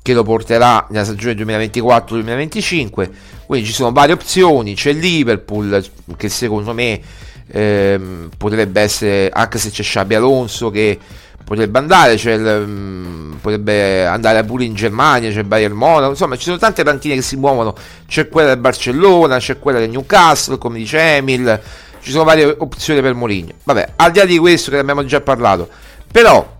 che 0.00 0.12
lo 0.12 0.22
porterà 0.22 0.86
nella 0.90 1.04
stagione 1.04 1.34
2024-2025. 1.34 3.10
Quindi 3.46 3.66
ci 3.66 3.72
sono 3.72 3.92
varie 3.92 4.14
opzioni, 4.14 4.74
c'è 4.74 4.92
Liverpool 4.92 5.84
che 6.16 6.28
secondo 6.28 6.72
me 6.72 7.00
ehm, 7.48 8.28
potrebbe 8.36 8.80
essere, 8.80 9.28
anche 9.28 9.58
se 9.58 9.70
c'è 9.70 9.82
Xabi 9.82 10.14
Alonso 10.14 10.70
che 10.70 10.98
potrebbe 11.50 11.80
andare, 11.80 12.12
il, 12.12 12.64
mm, 12.64 13.32
potrebbe 13.40 14.06
andare 14.06 14.44
pure 14.44 14.62
in 14.62 14.74
Germania, 14.74 15.32
c'è 15.32 15.42
Bayern 15.42 15.74
Monaco, 15.74 16.10
insomma 16.10 16.36
ci 16.36 16.44
sono 16.44 16.58
tante 16.58 16.84
tantine 16.84 17.16
che 17.16 17.22
si 17.22 17.34
muovono, 17.34 17.74
c'è 18.06 18.28
quella 18.28 18.50
del 18.50 18.58
Barcellona, 18.58 19.38
c'è 19.38 19.58
quella 19.58 19.80
del 19.80 19.90
Newcastle, 19.90 20.58
come 20.58 20.78
dice 20.78 21.16
Emil, 21.16 21.60
ci 22.00 22.12
sono 22.12 22.22
varie 22.22 22.54
opzioni 22.56 23.00
per 23.00 23.14
Mourinho. 23.14 23.50
Vabbè, 23.64 23.94
al 23.96 24.12
di 24.12 24.18
là 24.20 24.24
di 24.26 24.38
questo 24.38 24.70
che 24.70 24.76
ne 24.76 24.82
abbiamo 24.82 25.04
già 25.04 25.20
parlato, 25.22 25.68
però 26.12 26.58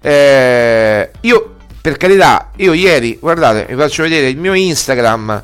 eh, 0.00 1.10
io 1.20 1.54
per 1.82 1.98
carità, 1.98 2.52
io 2.56 2.72
ieri, 2.72 3.18
guardate, 3.20 3.66
vi 3.68 3.74
faccio 3.74 4.02
vedere 4.02 4.28
il 4.30 4.38
mio 4.38 4.54
Instagram 4.54 5.42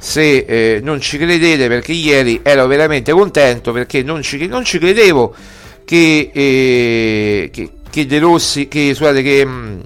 se 0.00 0.38
eh, 0.38 0.80
non 0.82 1.00
ci 1.00 1.16
credete 1.16 1.68
perché 1.68 1.92
ieri 1.92 2.40
ero 2.42 2.66
veramente 2.66 3.12
contento 3.12 3.70
perché 3.70 4.02
non 4.02 4.20
ci, 4.20 4.48
non 4.48 4.64
ci 4.64 4.78
credevo 4.78 5.32
che, 5.84 6.30
eh, 6.34 7.50
che, 7.52 7.70
che 7.96 8.04
De 8.04 8.18
Rossi, 8.18 8.68
che, 8.68 8.92
scusate, 8.92 9.22
che, 9.22 9.46
mm, 9.46 9.80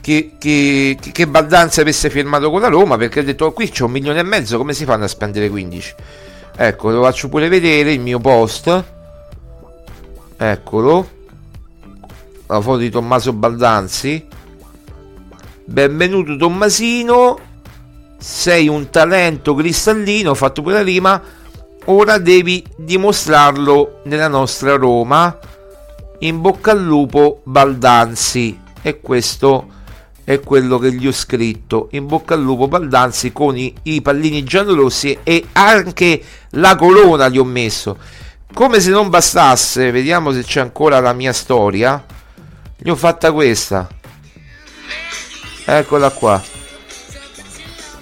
che, 0.00 0.32
che, 0.38 0.96
che- 1.12 1.26
Baldanza 1.26 1.82
avesse 1.82 2.08
firmato 2.08 2.50
con 2.50 2.62
la 2.62 2.68
Roma 2.68 2.96
perché 2.96 3.20
ho 3.20 3.22
detto 3.22 3.52
qui 3.52 3.68
c'è 3.68 3.82
un 3.82 3.90
milione 3.90 4.20
e 4.20 4.22
mezzo, 4.22 4.56
come 4.56 4.72
si 4.72 4.86
fanno 4.86 5.04
a 5.04 5.08
spendere 5.08 5.50
15? 5.50 5.94
Ecco, 6.56 6.90
lo 6.90 7.02
faccio 7.02 7.28
pure 7.28 7.48
vedere 7.48 7.92
il 7.92 8.00
mio 8.00 8.18
post. 8.18 8.84
Eccolo. 10.38 11.08
La 12.46 12.60
foto 12.62 12.78
di 12.78 12.88
Tommaso 12.88 13.34
Baldanzi. 13.34 14.26
Benvenuto 15.66 16.34
Tommasino. 16.36 17.38
Sei 18.16 18.68
un 18.68 18.88
talento 18.88 19.54
cristallino, 19.54 20.30
ho 20.30 20.34
fatto 20.34 20.62
pure 20.62 20.76
la 20.76 20.82
rima. 20.82 21.22
Ora 21.86 22.16
devi 22.16 22.64
dimostrarlo 22.78 24.00
nella 24.04 24.28
nostra 24.28 24.76
Roma. 24.76 25.38
In 26.20 26.40
bocca 26.40 26.70
al 26.70 26.82
lupo 26.82 27.40
Baldanzi. 27.44 28.60
E 28.82 29.00
questo 29.00 29.68
è 30.24 30.40
quello 30.40 30.78
che 30.78 30.92
gli 30.92 31.06
ho 31.06 31.12
scritto. 31.12 31.88
In 31.92 32.06
bocca 32.06 32.34
al 32.34 32.42
lupo 32.42 32.68
Baldanzi 32.68 33.32
con 33.32 33.56
i, 33.56 33.74
i 33.84 34.00
pallini 34.00 34.42
giallorossi 34.42 35.18
e 35.22 35.46
anche 35.52 36.22
la 36.50 36.76
corona 36.76 37.28
gli 37.28 37.38
ho 37.38 37.44
messo. 37.44 37.98
Come 38.52 38.80
se 38.80 38.90
non 38.90 39.10
bastasse, 39.10 39.90
vediamo 39.90 40.32
se 40.32 40.42
c'è 40.42 40.60
ancora 40.60 41.00
la 41.00 41.12
mia 41.12 41.32
storia. 41.32 42.04
Gli 42.76 42.88
ho 42.88 42.96
fatta 42.96 43.32
questa. 43.32 43.88
Eccola 45.64 46.10
qua. 46.10 46.42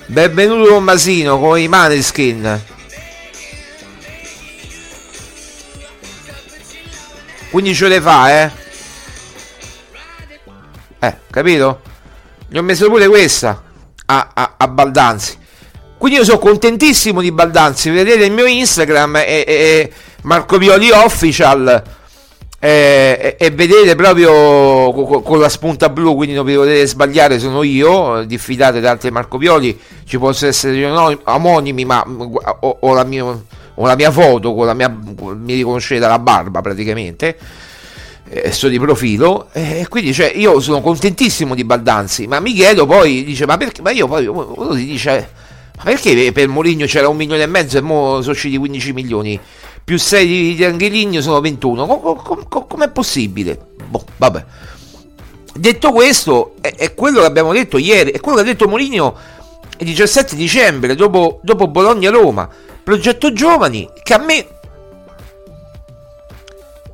Benvenuto 0.06 0.68
Tommasino 0.68 1.38
con 1.38 1.58
i 1.58 1.68
Maneskin. 1.68 2.60
Quindi 7.52 7.74
ce 7.74 7.86
le 7.88 8.00
fa, 8.00 8.44
eh? 8.44 8.50
Eh, 11.00 11.16
capito? 11.30 11.80
Gli 12.48 12.56
ho 12.56 12.62
messo 12.62 12.88
pure 12.88 13.06
questa 13.08 13.62
a, 14.06 14.30
a, 14.32 14.54
a 14.56 14.68
Baldanzi. 14.68 15.36
Quindi 15.98 16.18
io 16.18 16.24
sono 16.24 16.38
contentissimo 16.38 17.20
di 17.20 17.30
Baldanzi. 17.30 17.90
Vedete 17.90 18.24
il 18.24 18.32
mio 18.32 18.46
Instagram 18.46 19.18
è, 19.18 19.44
è 19.44 19.90
Marco 20.22 20.56
Violi 20.56 20.90
Official. 20.92 21.82
E, 22.58 23.36
e- 23.38 23.44
e 23.44 23.50
vedete 23.50 23.96
proprio 23.96 24.30
co- 24.30 25.04
co- 25.04 25.20
con 25.20 25.38
la 25.38 25.48
spunta 25.50 25.90
blu, 25.90 26.14
quindi 26.14 26.34
non 26.34 26.46
vi 26.46 26.54
potete 26.54 26.86
sbagliare, 26.86 27.38
sono 27.38 27.62
io. 27.64 28.24
Diffidate 28.24 28.80
da 28.80 28.92
altri 28.92 29.10
Marco 29.10 29.36
Violi, 29.36 29.78
ci 30.06 30.16
possono 30.16 30.48
essere 30.50 30.86
omonimi, 31.24 31.84
ma 31.84 32.02
mm, 32.08 32.20
ho, 32.60 32.76
ho 32.80 32.94
la 32.94 33.04
mia, 33.04 33.24
ho 33.74 33.86
la 33.86 33.96
mia 33.96 34.10
foto, 34.10 34.54
con 34.54 34.66
la 34.66 34.74
mia, 34.74 34.88
mi 34.88 35.54
riconoscete 35.54 36.00
dalla 36.00 36.18
barba 36.18 36.60
praticamente 36.60 37.36
eh, 38.34 38.50
sto 38.50 38.68
di 38.68 38.78
profilo 38.78 39.48
e 39.52 39.86
quindi 39.90 40.14
cioè, 40.14 40.32
io 40.34 40.58
sono 40.60 40.80
contentissimo 40.80 41.54
di 41.54 41.64
Baldanzi 41.64 42.26
ma 42.26 42.40
mi 42.40 42.54
chiedo 42.54 42.86
poi 42.86 43.24
dice 43.24 43.44
ma 43.44 43.58
perché 43.58 43.82
ma 43.82 43.90
io 43.90 44.06
poi 44.06 44.26
uno 44.26 44.74
si 44.74 44.86
dice 44.86 45.28
ma 45.76 45.82
perché 45.82 46.32
per 46.32 46.48
Mourinho 46.48 46.86
c'era 46.86 47.08
un 47.08 47.16
milione 47.16 47.42
e 47.42 47.46
mezzo 47.46 47.76
e 47.76 47.82
mo 47.82 48.20
sono 48.20 48.32
usciti 48.32 48.56
15 48.56 48.92
milioni? 48.92 49.38
Più 49.84 49.98
6 49.98 50.26
di, 50.26 50.54
di 50.54 50.64
Angeligno 50.64 51.20
sono 51.20 51.40
21 51.40 51.86
Com- 51.86 52.22
com- 52.22 52.48
com- 52.48 52.66
com'è 52.66 52.88
possibile? 52.88 53.58
Boh 53.86 54.04
vabbè. 54.16 54.44
Detto 55.54 55.92
questo 55.92 56.54
è, 56.62 56.74
è 56.74 56.94
quello 56.94 57.20
che 57.20 57.26
abbiamo 57.26 57.52
detto 57.52 57.76
ieri 57.76 58.12
è 58.12 58.20
quello 58.20 58.38
che 58.38 58.44
ha 58.44 58.46
detto 58.46 58.66
Mourinho 58.66 59.14
il 59.78 59.86
17 59.86 60.36
dicembre 60.36 60.94
dopo, 60.94 61.40
dopo 61.42 61.68
Bologna-Roma 61.68 62.48
progetto 62.82 63.32
giovani 63.32 63.88
che 64.02 64.14
a 64.14 64.18
me 64.18 64.46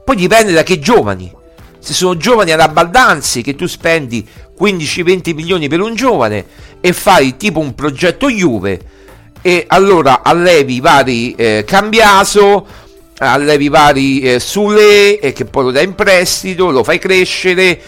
poi 0.09 0.17
dipende 0.17 0.53
da 0.53 0.63
che 0.63 0.79
giovani. 0.79 1.31
Se 1.79 1.93
sono 1.93 2.17
giovani 2.17 2.53
alla 2.53 2.69
Baldanzi 2.69 3.43
che 3.43 3.55
tu 3.55 3.67
spendi 3.67 4.27
15-20 4.59 5.35
milioni 5.35 5.69
per 5.69 5.83
un 5.83 5.95
giovane 5.95 6.47
e 6.81 6.95
fai 6.95 7.37
tipo 7.37 7.61
un 7.61 7.75
progetto 7.75 8.31
Juve 8.31 8.81
e 9.43 9.65
allora 9.69 10.23
allevi 10.23 10.81
vari 10.81 11.35
eh, 11.35 11.63
Cambiaso, 11.67 12.67
allevi 13.19 13.69
vari 13.69 14.21
eh, 14.21 14.41
Sule 14.41 15.19
e 15.19 15.35
che 15.35 15.45
poi 15.45 15.65
lo 15.65 15.71
dai 15.73 15.85
in 15.85 15.95
prestito, 15.95 16.71
lo 16.71 16.83
fai 16.83 16.99
crescere, 16.99 17.79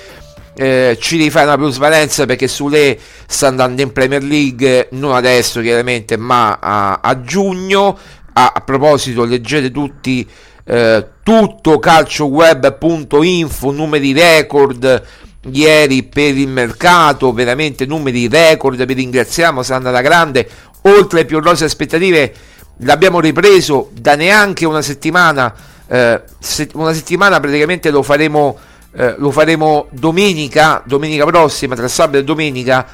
eh, 0.56 0.98
ci 1.00 1.30
fare 1.30 1.46
una 1.46 1.56
plusvalenza 1.56 2.26
perché 2.26 2.48
Sule 2.48 2.98
sta 3.26 3.46
andando 3.46 3.82
in 3.82 3.92
Premier 3.92 4.22
League 4.22 4.88
non 4.92 5.14
adesso 5.14 5.60
chiaramente 5.60 6.16
ma 6.16 6.58
a, 6.60 7.00
a 7.02 7.20
giugno. 7.22 7.98
A, 8.32 8.52
a 8.54 8.60
proposito 8.60 9.24
leggete 9.24 9.72
tutti 9.72 10.24
eh, 10.64 11.06
tutto 11.24 11.78
calcioweb.info 11.80 13.70
numeri 13.72 14.12
record 14.12 15.02
ieri 15.50 16.04
per 16.04 16.36
il 16.36 16.46
mercato 16.46 17.32
veramente 17.32 17.86
numeri 17.86 18.28
record 18.28 18.84
vi 18.84 18.94
ringraziamo 18.94 19.64
sta 19.64 19.74
andando 19.74 19.98
alla 19.98 20.06
grande 20.06 20.48
oltre 20.82 21.20
le 21.20 21.24
più 21.24 21.40
rose 21.40 21.64
aspettative 21.64 22.32
l'abbiamo 22.78 23.18
ripreso 23.18 23.90
da 23.98 24.14
neanche 24.14 24.64
una 24.64 24.82
settimana 24.82 25.52
eh, 25.88 26.22
se- 26.38 26.70
una 26.74 26.92
settimana 26.92 27.40
praticamente 27.40 27.90
lo 27.90 28.04
faremo 28.04 28.56
eh, 28.92 29.14
lo 29.18 29.30
faremo 29.30 29.88
domenica 29.90 30.82
domenica 30.84 31.24
prossima 31.24 31.74
tra 31.74 31.88
sabato 31.88 32.18
e 32.18 32.24
domenica 32.24 32.86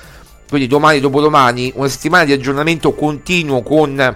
quindi 0.48 0.66
domani 0.66 1.00
dopodomani 1.00 1.72
una 1.76 1.88
settimana 1.88 2.24
di 2.24 2.32
aggiornamento 2.32 2.92
continuo 2.94 3.62
con 3.62 4.14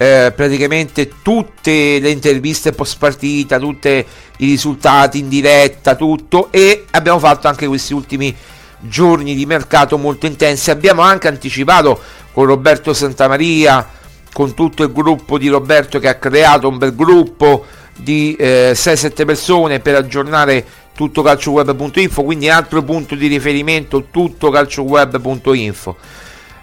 eh, 0.00 0.32
praticamente 0.34 1.10
tutte 1.22 1.98
le 1.98 2.10
interviste 2.10 2.72
post 2.72 2.98
partita, 2.98 3.58
tutti 3.58 3.88
i 3.88 4.04
risultati 4.46 5.18
in 5.18 5.28
diretta, 5.28 5.96
tutto 5.96 6.52
e 6.52 6.84
abbiamo 6.92 7.18
fatto 7.18 7.48
anche 7.48 7.66
questi 7.66 7.92
ultimi 7.92 8.34
giorni 8.78 9.34
di 9.34 9.44
mercato 9.44 9.98
molto 9.98 10.26
intensi. 10.26 10.70
Abbiamo 10.70 11.02
anche 11.02 11.26
anticipato 11.26 12.00
con 12.32 12.46
Roberto 12.46 12.94
Santamaria, 12.94 13.86
con 14.32 14.54
tutto 14.54 14.84
il 14.84 14.92
gruppo 14.92 15.36
di 15.36 15.48
Roberto 15.48 15.98
che 15.98 16.08
ha 16.08 16.14
creato 16.14 16.68
un 16.68 16.78
bel 16.78 16.94
gruppo 16.94 17.66
di 17.98 18.34
eh, 18.38 18.72
6-7 18.74 19.26
persone 19.26 19.80
per 19.80 19.96
aggiornare 19.96 20.64
tutto 20.94 21.22
calcioweb.info, 21.22 22.24
quindi 22.24 22.48
altro 22.48 22.82
punto 22.82 23.14
di 23.14 23.26
riferimento 23.26 24.06
tutto 24.10 24.50
calcioweb.info. 24.50 25.96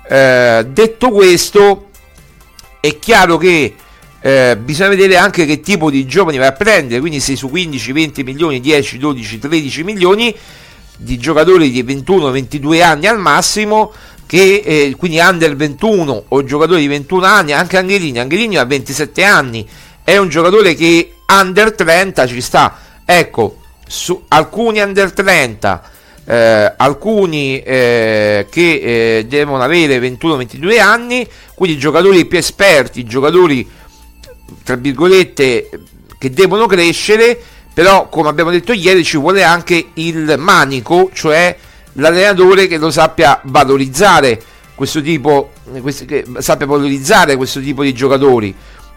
Eh, 0.08 0.65
detto 0.69 1.10
questo, 1.12 1.88
è 2.80 3.00
chiaro 3.00 3.38
che 3.38 3.76
eh, 4.19 4.58
bisogna 4.58 4.89
vedere 4.89 5.17
anche 5.17 5.45
che 5.45 5.62
tipo 5.62 5.89
di 5.89 6.06
giovani 6.06 6.38
va 6.38 6.48
a 6.48 6.52
prendere, 6.52 7.00
quindi 7.00 7.19
se 7.19 7.36
su 7.36 7.50
15, 7.50 7.91
20 7.91 8.24
milioni, 8.24 8.60
10, 8.60 8.98
12, 8.98 9.39
13 9.39 9.84
milioni 9.84 10.36
di 10.98 11.17
giocatori 11.17 11.71
di 11.71 11.84
21-22 11.84 12.82
anni 12.82 13.08
al 13.08 13.19
massimo, 13.19 13.93
che 14.26 14.63
eh, 14.65 14.95
quindi 14.98 15.19
under 15.19 15.56
21 15.56 16.24
o 16.28 16.43
giocatori 16.43 16.82
di 16.82 16.88
21 16.88 17.26
anni, 17.26 17.54
anche 17.54 17.78
Angelini, 17.78 18.19
Angelini 18.19 18.58
ha 18.58 18.65
27 18.65 19.24
anni, 19.24 19.67
è 20.04 20.17
un 20.17 20.30
giocatore 20.30 20.76
che 20.76 21.14
under 21.28 21.74
30 21.74 22.28
ci 22.28 22.42
sta. 22.42 22.78
Ecco, 23.06 23.62
su 23.88 24.24
alcuni 24.30 24.80
under 24.80 25.12
30, 25.14 25.84
eh, 26.26 26.74
alcuni 26.78 27.62
eh, 27.62 28.48
che 28.50 29.18
eh, 29.18 29.26
devono 29.28 29.64
avere 29.64 30.00
21-22 30.00 30.80
anni, 30.80 31.28
quindi 31.54 31.78
giocatori 31.78 32.26
più 32.26 32.38
esperti, 32.38 33.04
giocatori 33.04 33.70
tra 34.64 34.76
virgolette 34.76 35.70
che 36.18 36.32
devono 36.32 36.66
crescere, 36.66 37.40
però 37.74 38.10
come 38.10 38.30
abbiamo 38.30 38.52
detto 38.52 38.74
ieri 38.74 39.04
ci 39.04 39.18
vuole 39.18 39.44
anche 39.44 39.90
il 39.94 40.36
manico, 40.38 41.10
cioè 41.14 41.56
l'allenatore 41.94 42.68
che 42.68 42.78
lo 42.78 42.90
sappia 42.90 43.40
valorizzare 43.44 44.42
questo 44.76 45.02
tipo, 45.02 45.52
che 46.08 46.26
sappia 46.40 46.66
valorizzare 46.66 47.36
questo 47.36 47.62
tipo 47.62 47.84
di 47.84 47.94
giocatori, 47.94 48.54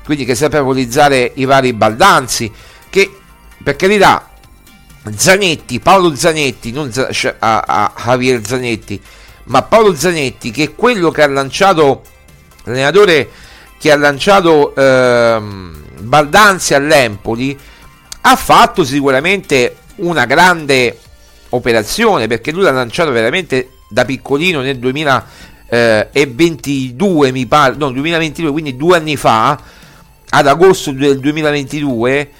quindi 0.09 0.25
che 0.25 0.35
sappia 0.35 0.62
valorizzare 0.62 1.33
i 1.35 1.44
vari 1.44 1.75
baldanzi, 1.75 2.51
che 2.88 3.14
per 3.62 3.77
carità 3.77 4.31
Zanetti, 5.14 5.81
Paolo 5.81 6.14
Zanetti, 6.14 6.73
non 6.73 6.90
a, 7.40 7.61
a 7.61 7.92
Javier 7.94 8.40
Zanetti, 8.42 8.99
ma 9.44 9.61
Paolo 9.64 9.94
Zanetti 9.94 10.51
che 10.51 10.62
è 10.62 10.75
quello 10.75 11.11
che 11.11 11.23
ha 11.23 11.29
lanciato 11.29 12.05
l'allenatore 12.64 13.29
che 13.79 13.92
ha 13.92 13.99
lanciato 13.99 14.75
ehm, 14.75 15.85
Baldanzi 16.01 16.73
all'Empoli 16.73 17.59
ha 18.23 18.35
fatto 18.35 18.85
sicuramente 18.85 19.77
una 19.97 20.25
grande 20.25 20.99
operazione 21.51 22.29
perché 22.29 22.51
lui 22.51 22.62
l'ha 22.62 22.71
lanciato 22.71 23.11
veramente 23.11 23.73
da 23.90 24.07
piccolino 24.07 24.62
nel 24.62 24.79
2022 24.79 27.31
mi 27.31 27.44
pare 27.44 27.75
no 27.77 27.90
2022 27.90 28.51
quindi 28.51 28.75
due 28.75 28.97
anni 28.97 29.18
fa 29.18 29.77
ad 30.31 30.47
agosto 30.47 30.93
del 30.93 31.19
2022 31.21 32.31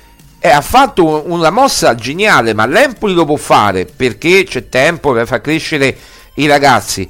e 0.41 0.49
ha 0.49 0.61
fatto 0.61 1.31
una 1.31 1.51
mossa 1.51 1.95
geniale 1.95 2.55
ma 2.55 2.67
l'Empoli 2.67 3.15
lo 3.15 3.25
può 3.25 3.37
fare 3.37 3.85
perché 3.85 4.45
c'è 4.45 4.69
tempo 4.69 5.13
per 5.13 5.27
far 5.27 5.41
crescere 5.41 5.97
i 6.35 6.47
ragazzi. 6.47 7.09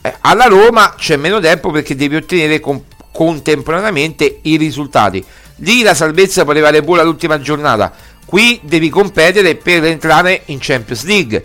Eh, 0.00 0.14
alla 0.20 0.46
Roma 0.46 0.94
c'è 0.96 1.16
meno 1.16 1.38
tempo 1.38 1.70
perché 1.70 1.94
devi 1.94 2.16
ottenere 2.16 2.60
con, 2.60 2.82
contemporaneamente 3.12 4.38
i 4.42 4.56
risultati. 4.56 5.24
Lì 5.56 5.82
la 5.82 5.94
salvezza 5.94 6.42
può 6.42 6.52
arrivare 6.52 6.82
pure 6.82 7.02
all'ultima 7.02 7.38
giornata. 7.40 7.92
Qui 8.24 8.60
devi 8.62 8.88
competere 8.88 9.56
per 9.56 9.84
entrare 9.84 10.42
in 10.46 10.58
Champions 10.60 11.04
League. 11.04 11.44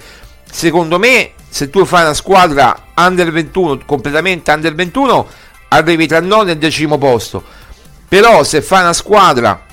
Secondo 0.49 0.97
me 0.97 1.31
se 1.49 1.69
tu 1.69 1.83
fai 1.85 2.03
una 2.03 2.13
squadra 2.13 2.85
under 2.95 3.31
21 3.31 3.81
completamente 3.85 4.51
under 4.51 4.73
21 4.73 5.27
arrivi 5.69 6.07
tra 6.07 6.17
il 6.17 6.25
nono 6.25 6.49
e 6.49 6.53
il 6.53 6.57
decimo 6.57 6.97
posto 6.97 7.43
però 8.07 8.43
se 8.43 8.61
fai 8.61 8.81
una 8.81 8.93
squadra 8.93 9.65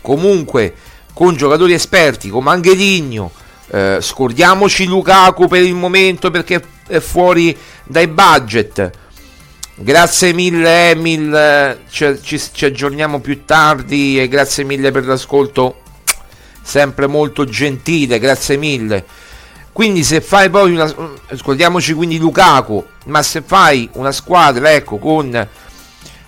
comunque 0.00 0.74
con 1.12 1.36
giocatori 1.36 1.72
esperti 1.72 2.28
come 2.28 2.50
Angeligno 2.50 3.30
eh, 3.74 3.98
scordiamoci 4.00 4.84
Lukaku 4.84 5.48
per 5.48 5.62
il 5.62 5.74
momento 5.74 6.30
perché 6.30 6.62
è 6.86 6.98
fuori 7.00 7.56
dai 7.84 8.06
budget. 8.06 8.90
Grazie 9.74 10.34
mille 10.34 10.90
Emil 10.90 11.78
ci, 11.88 12.18
ci, 12.22 12.40
ci 12.52 12.64
aggiorniamo 12.66 13.20
più 13.20 13.44
tardi 13.46 14.20
e 14.20 14.28
grazie 14.28 14.64
mille 14.64 14.90
per 14.90 15.06
l'ascolto 15.06 15.80
sempre 16.60 17.06
molto 17.06 17.46
gentile 17.46 18.18
grazie 18.18 18.58
mille. 18.58 19.04
Quindi 19.72 20.04
se 20.04 20.20
fai 20.20 20.50
poi 20.50 20.72
una 20.72 20.92
ascoltiamoci 21.28 21.94
quindi 21.94 22.18
Lukaku 22.18 22.84
ma 23.06 23.22
se 23.22 23.40
fai 23.40 23.88
una 23.94 24.12
squadra 24.12 24.70
ecco 24.70 24.98
con 24.98 25.48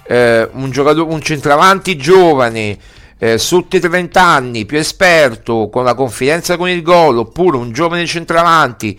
eh, 0.07 0.49
un 0.53 0.71
giocatore 0.71 1.13
un 1.13 1.21
centravanti 1.21 1.97
giovane 1.97 2.79
eh, 3.19 3.39
sotto 3.39 3.77
i 3.77 3.81
30 3.81 4.23
anni, 4.23 4.67
più 4.67 4.79
esperto, 4.79 5.69
con 5.71 5.85
la 5.85 5.95
confidenza 5.95 6.57
con 6.57 6.69
il 6.69 6.83
gol, 6.83 7.19
oppure 7.19 7.57
un 7.57 7.73
giovane 7.73 8.07
centravanti. 8.07 8.99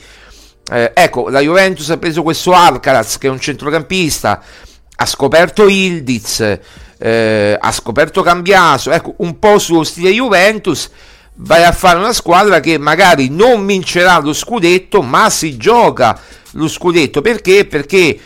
Eh, 0.72 0.92
ecco, 0.96 1.30
la 1.30 1.42
Juventus 1.42 1.90
ha 1.92 1.98
preso 1.98 2.24
questo 2.24 2.54
Alcaraz 2.54 3.18
che 3.20 3.28
è 3.28 3.30
un 3.30 3.40
centrocampista, 3.40 4.42
ha 4.96 5.06
scoperto 5.06 5.68
Ildiz, 5.68 6.60
eh, 6.98 7.58
ha 7.60 7.72
scoperto 7.72 8.24
Cambiaso, 8.24 8.92
ecco, 8.92 9.14
un 9.18 9.38
po' 9.38 9.60
sullo 9.60 9.84
stile 9.84 10.12
Juventus, 10.12 10.90
vai 11.36 11.64
a 11.64 11.72
fare 11.72 12.00
una 12.00 12.14
squadra 12.14 12.60
che 12.62 12.80
magari 12.80 13.30
non 13.30 13.66
vincerà 13.66 14.18
lo 14.20 14.34
scudetto, 14.34 15.02
ma 15.02 15.30
si 15.30 15.58
gioca 15.58 16.20
lo 16.54 16.68
scudetto. 16.68 17.22
Perché? 17.22 17.66
Perché 17.66 18.18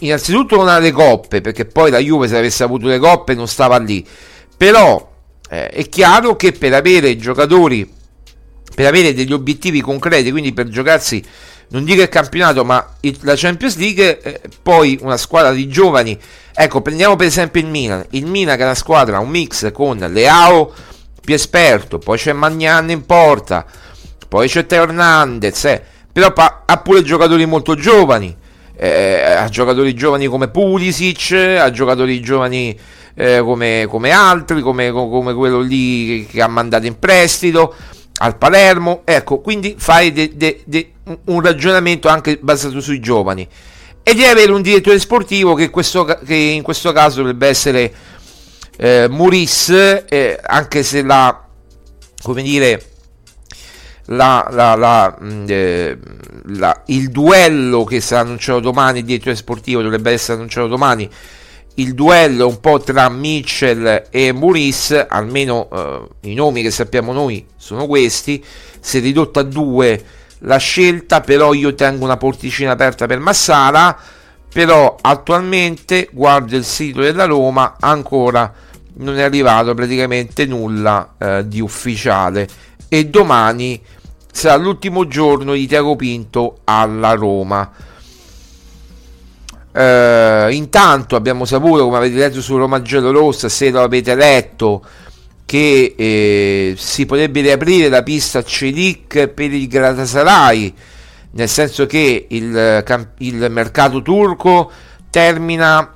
innanzitutto 0.00 0.56
non 0.56 0.68
ha 0.68 0.78
le 0.78 0.92
coppe, 0.92 1.40
perché 1.40 1.64
poi 1.64 1.90
la 1.90 1.98
Juve 1.98 2.28
se 2.28 2.36
avesse 2.36 2.62
avuto 2.62 2.86
le 2.86 2.98
coppe 2.98 3.34
non 3.34 3.46
stava 3.46 3.78
lì. 3.78 4.06
Però 4.56 5.10
eh, 5.48 5.68
è 5.68 5.88
chiaro 5.88 6.36
che 6.36 6.52
per 6.52 6.74
avere 6.74 7.16
giocatori, 7.16 7.90
per 8.74 8.86
avere 8.86 9.14
degli 9.14 9.32
obiettivi 9.32 9.80
concreti, 9.80 10.30
quindi 10.30 10.52
per 10.52 10.68
giocarsi, 10.68 11.24
non 11.68 11.84
dico 11.84 12.02
il 12.02 12.08
campionato, 12.08 12.64
ma 12.64 12.94
il, 13.00 13.16
la 13.22 13.34
Champions 13.36 13.76
League, 13.76 14.20
eh, 14.20 14.40
poi 14.62 14.98
una 15.02 15.16
squadra 15.16 15.52
di 15.52 15.68
giovani, 15.68 16.18
ecco, 16.54 16.82
prendiamo 16.82 17.16
per 17.16 17.26
esempio 17.26 17.60
il 17.60 17.68
Milan, 17.68 18.04
il 18.10 18.26
Milan 18.26 18.56
che 18.56 18.62
è 18.62 18.66
una 18.66 18.74
squadra, 18.74 19.20
un 19.20 19.28
mix 19.28 19.70
con 19.72 19.98
Leao 19.98 20.72
più 21.20 21.34
esperto, 21.34 21.98
poi 21.98 22.18
c'è 22.18 22.32
Magnan 22.32 22.90
in 22.90 23.04
porta, 23.04 23.64
poi 24.28 24.48
c'è 24.48 24.66
Teo 24.66 24.84
Hernandez, 24.84 25.64
eh, 25.66 25.82
però 26.10 26.32
pa- 26.32 26.62
ha 26.66 26.76
pure 26.78 27.02
giocatori 27.02 27.46
molto 27.46 27.74
giovani, 27.74 28.34
eh, 28.80 29.34
ha 29.36 29.48
giocatori 29.48 29.92
giovani 29.92 30.26
come 30.26 30.48
Pulisic, 30.48 31.32
ha 31.32 31.70
giocatori 31.72 32.20
giovani 32.20 32.78
eh, 33.14 33.40
come, 33.40 33.86
come, 33.88 34.12
altri, 34.12 34.60
come, 34.60 34.92
come, 34.92 35.34
quello 35.34 35.58
lì 35.58 36.24
che 36.30 36.40
ha 36.40 36.46
mandato 36.46 36.86
in 36.86 36.96
prestito 36.96 37.74
al 38.18 38.38
Palermo. 38.38 39.02
Ecco, 39.04 39.40
quindi 39.40 39.74
fai 39.76 40.12
de, 40.12 40.30
de, 40.36 40.62
de, 40.64 40.92
un 41.24 41.40
ragionamento 41.40 42.06
anche 42.06 42.38
basato 42.40 42.80
sui 42.80 43.00
giovani. 43.00 43.46
E 44.04 44.14
devi 44.14 44.24
avere 44.24 44.52
un 44.52 44.62
direttore 44.62 45.00
sportivo 45.00 45.54
che, 45.54 45.70
questo, 45.70 46.04
che 46.04 46.34
in 46.34 46.62
questo 46.62 46.92
caso 46.92 47.16
dovrebbe 47.16 47.48
essere 47.48 47.92
eh, 48.76 49.08
Muris, 49.10 49.70
eh, 50.08 50.38
anche 50.40 50.84
se 50.84 51.02
la, 51.02 51.46
come 52.22 52.42
dire, 52.42 52.80
la, 54.10 54.46
la, 54.50 54.74
la, 54.74 55.18
mm, 55.22 55.44
eh, 55.48 55.98
il 56.86 57.08
duello 57.10 57.84
che 57.84 58.00
sarà 58.00 58.22
annunciato 58.22 58.60
domani, 58.60 59.00
il 59.00 59.04
direttore 59.04 59.36
sportivo 59.36 59.82
dovrebbe 59.82 60.12
essere 60.12 60.34
annunciato 60.34 60.66
domani 60.66 61.08
il 61.78 61.94
duello 61.94 62.48
un 62.48 62.60
po' 62.60 62.80
tra 62.80 63.08
Mitchell 63.08 64.06
e 64.10 64.32
Muris, 64.32 65.06
almeno 65.08 65.68
eh, 65.72 66.28
i 66.28 66.34
nomi 66.34 66.62
che 66.62 66.70
sappiamo 66.70 67.12
noi 67.12 67.46
sono 67.56 67.86
questi, 67.86 68.44
si 68.80 68.98
è 68.98 69.00
ridotta 69.00 69.40
a 69.40 69.44
due 69.44 70.04
la 70.40 70.56
scelta, 70.56 71.20
però 71.20 71.52
io 71.52 71.74
tengo 71.74 72.04
una 72.04 72.16
porticina 72.16 72.72
aperta 72.72 73.06
per 73.06 73.18
Massara, 73.20 73.96
però 74.52 74.96
attualmente 75.00 76.08
guardo 76.12 76.56
il 76.56 76.64
sito 76.64 77.00
della 77.00 77.24
Roma, 77.24 77.76
ancora 77.78 78.52
non 78.94 79.16
è 79.16 79.22
arrivato 79.22 79.74
praticamente 79.74 80.46
nulla 80.46 81.14
eh, 81.18 81.46
di 81.46 81.60
ufficiale. 81.60 82.48
E 82.88 83.06
domani 83.06 83.80
sarà 84.30 84.56
l'ultimo 84.56 85.06
giorno 85.06 85.52
di 85.54 85.66
Tiago 85.66 85.96
Pinto 85.96 86.58
alla 86.64 87.12
Roma. 87.14 87.70
Uh, 89.70 90.50
intanto 90.50 91.14
abbiamo 91.14 91.44
saputo, 91.44 91.84
come 91.84 91.98
avete 91.98 92.16
letto 92.16 92.40
su 92.40 92.56
Roma 92.56 92.82
Gelo 92.82 93.12
Rossa, 93.12 93.48
se 93.48 93.70
lo 93.70 93.82
avete 93.82 94.14
letto, 94.14 94.82
che 95.48 95.94
eh, 95.96 96.74
si 96.76 97.06
potrebbe 97.06 97.40
riaprire 97.40 97.88
la 97.88 98.02
pista 98.02 98.42
Celic 98.42 99.28
per 99.28 99.52
il 99.52 99.66
Galatasaray, 99.66 100.74
nel 101.30 101.48
senso 101.48 101.86
che 101.86 102.26
il, 102.28 102.84
il 103.18 103.46
mercato 103.48 104.02
turco 104.02 104.70
termina 105.08 105.92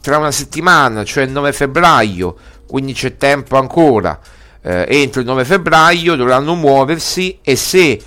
tra 0.00 0.18
una 0.18 0.30
settimana, 0.30 1.04
cioè 1.04 1.24
il 1.24 1.30
9 1.30 1.52
febbraio, 1.52 2.36
quindi 2.66 2.92
c'è 2.92 3.16
tempo 3.16 3.58
ancora, 3.58 4.18
eh, 4.66 4.84
entro 4.88 5.20
il 5.20 5.26
9 5.26 5.44
febbraio 5.44 6.16
dovranno 6.16 6.56
muoversi 6.56 7.38
e 7.40 7.54
se 7.54 8.00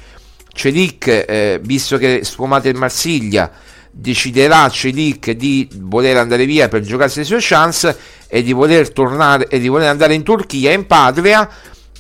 Celic, 0.52 1.08
eh, 1.08 1.60
visto 1.64 1.98
che 1.98 2.20
sfumate 2.24 2.68
il 2.68 2.76
Marsiglia, 2.76 3.50
deciderà 3.90 4.68
Celic 4.70 5.32
di 5.32 5.70
voler 5.74 6.18
andare 6.18 6.46
via 6.46 6.68
per 6.68 6.82
giocarsi 6.82 7.20
le 7.20 7.26
sue 7.26 7.38
chance 7.40 7.98
e 8.28 8.44
di 8.44 8.52
voler 8.52 8.92
tornare 8.92 9.48
e 9.48 9.58
di 9.58 9.70
voler 9.70 9.88
andare 9.88 10.14
in 10.14 10.24
Turchia 10.24 10.74
in 10.74 10.86
patria 10.86 11.50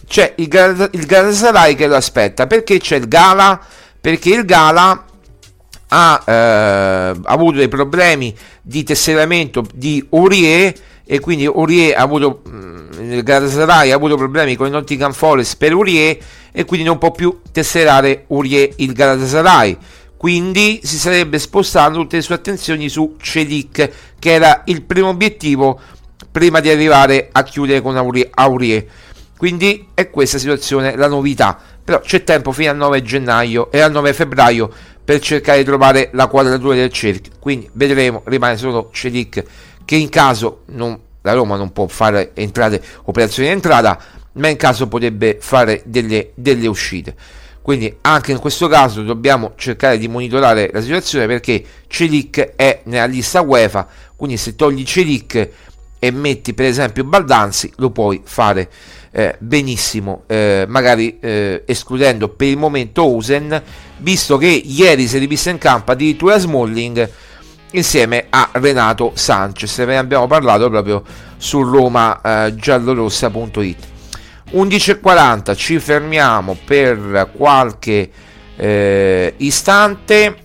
c'è 0.05 0.34
il, 0.36 0.89
il 0.91 1.05
Galatasaray 1.05 1.76
che 1.76 1.88
lo 1.88 1.95
aspetta. 1.95 2.47
Perché 2.47 2.80
c'è 2.80 2.97
il 2.97 3.07
Gala? 3.07 3.62
Perché 4.01 4.32
il 4.32 4.43
Gala 4.43 5.05
ha 5.91 6.24
eh, 6.26 7.20
avuto 7.24 7.57
dei 7.57 7.68
problemi 7.70 8.36
di 8.62 8.84
tesseramento 8.84 9.64
di 9.74 10.05
Aurier 10.10 10.74
e 11.12 11.20
quindi 11.20 11.47
Aurier 11.47 11.97
ha 11.97 12.03
avuto 12.03 12.43
mm, 12.47 13.14
il 13.14 13.24
Galatasaray 13.24 13.89
ha 13.89 13.95
avuto 13.95 14.16
problemi 14.16 14.55
con 14.55 14.68
il 14.68 14.74
Nottingham 14.74 15.12
Forest 15.12 15.57
per 15.57 15.72
Aurier 15.72 16.16
e 16.51 16.66
quindi 16.66 16.86
non 16.86 16.99
può 16.99 17.10
più 17.10 17.41
tesserare 17.51 18.26
Aurier 18.30 18.74
il 18.76 18.93
Galatasaray. 18.93 19.76
Quindi 20.16 20.82
si 20.84 20.99
sarebbe 20.99 21.39
spostato 21.39 21.95
tutte 21.95 22.18
le 22.18 22.22
sue 22.22 22.36
attenzioni 22.36 22.89
su 22.89 23.16
Celic 23.20 23.89
che 24.20 24.32
era 24.32 24.62
il 24.66 24.84
primo 24.84 25.07
obiettivo 25.07 25.80
prima 26.32 26.60
di 26.60 26.70
arrivare 26.70 27.30
a 27.32 27.41
chiudere 27.41 27.82
con 27.82 27.97
Aurier 27.97 28.86
quindi 29.36 29.88
è 29.95 30.12
questa 30.12 30.38
situazione 30.38 30.95
la 30.95 31.07
novità. 31.07 31.57
Però 31.84 32.01
c'è 32.01 32.24
tempo 32.24 32.51
fino 32.51 32.70
al 32.70 32.78
9 32.78 33.01
gennaio 33.01 33.72
e 33.72 33.80
al 33.80 33.91
9 33.91 34.14
febbraio 34.14 34.70
per 35.03 35.22
cercare 35.22 35.57
di 35.57 35.64
trovare 35.64 36.12
la 36.14 36.28
quadratura 36.28 36.76
del 36.76 36.91
cerchio 36.91 37.32
quindi 37.39 37.68
vedremo 37.74 38.22
rimane 38.26 38.57
solo 38.57 38.91
Celic 38.93 39.43
che 39.90 39.96
in 39.96 40.10
caso 40.10 40.66
non, 40.68 41.00
la 41.24 41.34
Roma 41.34 41.56
non 41.56 41.72
può 41.72 41.88
fare 41.88 42.30
entrate 42.36 42.80
operazioni 43.06 43.48
di 43.48 43.56
entrata 43.56 44.00
ma 44.34 44.48
in 44.48 44.56
caso 44.56 44.88
potrebbe 44.88 45.38
fare 45.42 45.82
delle, 45.84 46.30
delle 46.36 46.68
uscite. 46.68 47.16
Quindi 47.64 47.98
anche 48.02 48.32
in 48.32 48.38
questo 48.38 48.68
caso 48.68 49.02
dobbiamo 49.02 49.54
cercare 49.56 49.98
di 49.98 50.08
monitorare 50.08 50.70
la 50.72 50.82
situazione 50.82 51.26
perché 51.26 51.64
Celic 51.88 52.54
è 52.56 52.82
nella 52.84 53.06
lista 53.06 53.42
UEFA, 53.42 53.88
quindi 54.16 54.38
se 54.38 54.56
togli 54.56 54.84
Celic 54.84 55.50
e 55.98 56.12
metti 56.12 56.54
per 56.54 56.68
esempio 56.68 57.04
Baldanzi 57.04 57.74
lo 57.78 57.90
puoi 57.90 58.22
fare 58.24 58.70
eh, 59.10 59.38
benissimo, 59.40 60.22
eh, 60.28 60.66
magari 60.68 61.18
eh, 61.20 61.64
escludendo 61.66 62.30
per 62.30 62.48
il 62.48 62.58
momento 62.58 63.06
Osen, 63.06 63.60
visto 63.98 64.38
che 64.38 64.46
ieri 64.46 65.08
si 65.08 65.16
è 65.16 65.20
rivista 65.20 65.50
in 65.50 65.58
campo 65.58 65.94
addirittura 65.94 66.38
Smalling 66.38 67.10
insieme 67.72 68.26
a 68.30 68.49
Renato 68.53 69.11
Sanchez, 69.15 69.78
ne 69.80 69.97
abbiamo 69.97 70.28
parlato 70.28 70.70
proprio 70.70 71.03
su 71.38 71.61
Roma 71.61 72.22
eh, 72.22 72.55
giallorossa.it. 72.55 73.88
11.40 74.51 75.55
ci 75.55 75.80
fermiamo 75.80 76.57
per 76.65 77.30
qualche 77.36 78.09
eh, 78.55 79.34
istante 79.38 80.36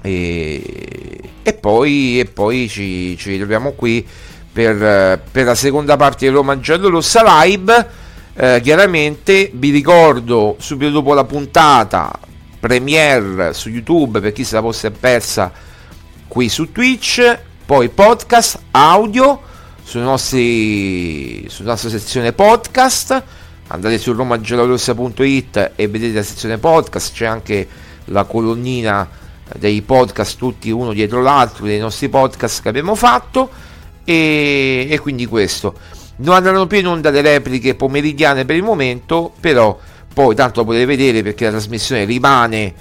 e, 0.00 1.20
e, 1.42 1.52
poi, 1.54 2.20
e 2.20 2.24
poi 2.26 2.68
ci, 2.68 3.16
ci 3.18 3.30
ritroviamo 3.30 3.72
qui 3.72 4.06
per, 4.52 5.20
per, 5.30 5.44
la 5.44 5.54
seconda 5.56 5.96
parte 5.96 6.28
di 6.28 6.32
Roma 6.32 6.60
Giallorossa 6.60 7.42
Live 7.42 7.88
eh, 8.34 8.60
chiaramente 8.62 9.50
vi 9.52 9.70
ricordo 9.70 10.54
subito 10.58 10.92
dopo 10.92 11.12
la 11.12 11.24
puntata 11.24 12.16
premiere 12.60 13.52
su 13.52 13.68
YouTube 13.68 14.20
per 14.20 14.32
chi 14.32 14.44
se 14.44 14.54
la 14.54 14.60
fosse 14.62 14.90
persa 14.92 15.52
qui 16.28 16.48
su 16.48 16.70
Twitch 16.70 17.38
poi 17.64 17.88
podcast 17.88 18.60
audio 18.70 19.42
sui 19.82 20.02
nostri, 20.02 21.46
sulla 21.48 21.70
nostra 21.70 21.88
sezione 21.88 22.32
podcast. 22.32 23.22
Andate 23.68 23.98
su 23.98 24.12
romagiallorossa.it 24.12 25.72
e 25.74 25.88
vedete 25.88 26.14
la 26.14 26.22
sezione 26.22 26.58
podcast. 26.58 27.14
C'è 27.14 27.26
anche 27.26 27.66
la 28.06 28.24
colonnina 28.24 29.08
dei 29.56 29.80
podcast 29.80 30.36
tutti 30.36 30.70
uno 30.70 30.92
dietro 30.92 31.22
l'altro 31.22 31.64
dei 31.64 31.78
nostri 31.78 32.08
podcast 32.08 32.62
che 32.62 32.68
abbiamo 32.68 32.94
fatto. 32.94 33.50
E, 34.04 34.86
e 34.90 34.98
quindi 34.98 35.26
questo. 35.26 35.74
Non 36.16 36.34
andranno 36.34 36.66
più 36.66 36.78
in 36.78 36.86
onda 36.86 37.10
le 37.10 37.22
repliche 37.22 37.74
pomeridiane 37.74 38.44
per 38.44 38.56
il 38.56 38.62
momento 38.62 39.32
però 39.40 39.78
poi 40.12 40.34
tanto 40.34 40.60
lo 40.60 40.66
potete 40.66 40.84
vedere 40.84 41.22
perché 41.22 41.44
la 41.44 41.52
trasmissione 41.52 42.04
rimane 42.04 42.74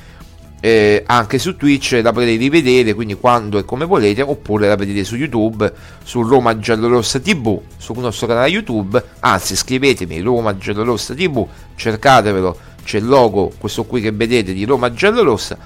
eh, 0.59 1.03
anche 1.05 1.37
su 1.37 1.55
Twitch 1.55 1.99
la 2.01 2.11
potete 2.11 2.35
rivedere 2.35 2.93
quindi 2.93 3.15
quando 3.15 3.59
e 3.59 3.65
come 3.65 3.85
volete 3.85 4.21
oppure 4.21 4.67
la 4.67 4.75
vedete 4.75 5.03
su 5.03 5.15
YouTube 5.15 5.71
su 6.03 6.23
Roma 6.23 6.57
Giallorossa 6.57 7.19
TV 7.19 7.59
sul 7.77 7.97
nostro 7.97 8.27
canale 8.27 8.49
YouTube. 8.49 9.03
Anzi 9.19 9.55
scrivetemi 9.55 10.19
Roma 10.21 10.57
Giallorossa 10.57 11.13
TV 11.13 11.45
cercatevelo 11.75 12.57
c'è 12.83 12.97
il 12.97 13.05
logo 13.05 13.51
questo 13.57 13.83
qui 13.83 14.01
che 14.01 14.11
vedete 14.11 14.53
di 14.53 14.65
Roma 14.65 14.91
Giallorossa 14.91 15.57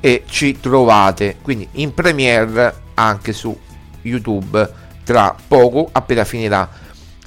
e 0.00 0.22
ci 0.28 0.60
trovate. 0.60 1.36
Quindi 1.42 1.68
in 1.72 1.92
premiere 1.94 2.74
anche 2.94 3.32
su 3.32 3.56
YouTube 4.02 4.84
tra 5.02 5.34
poco 5.46 5.88
appena 5.90 6.24
finirà 6.24 6.68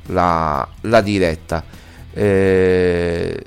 la, 0.07 0.67
la 0.81 1.01
diretta. 1.01 1.63
Eh, 2.13 3.43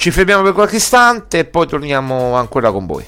ci 0.00 0.10
fermiamo 0.10 0.42
per 0.42 0.54
qualche 0.54 0.76
istante 0.76 1.40
e 1.40 1.44
poi 1.44 1.66
torniamo 1.66 2.34
ancora 2.34 2.70
con 2.70 2.86
voi. 2.86 3.04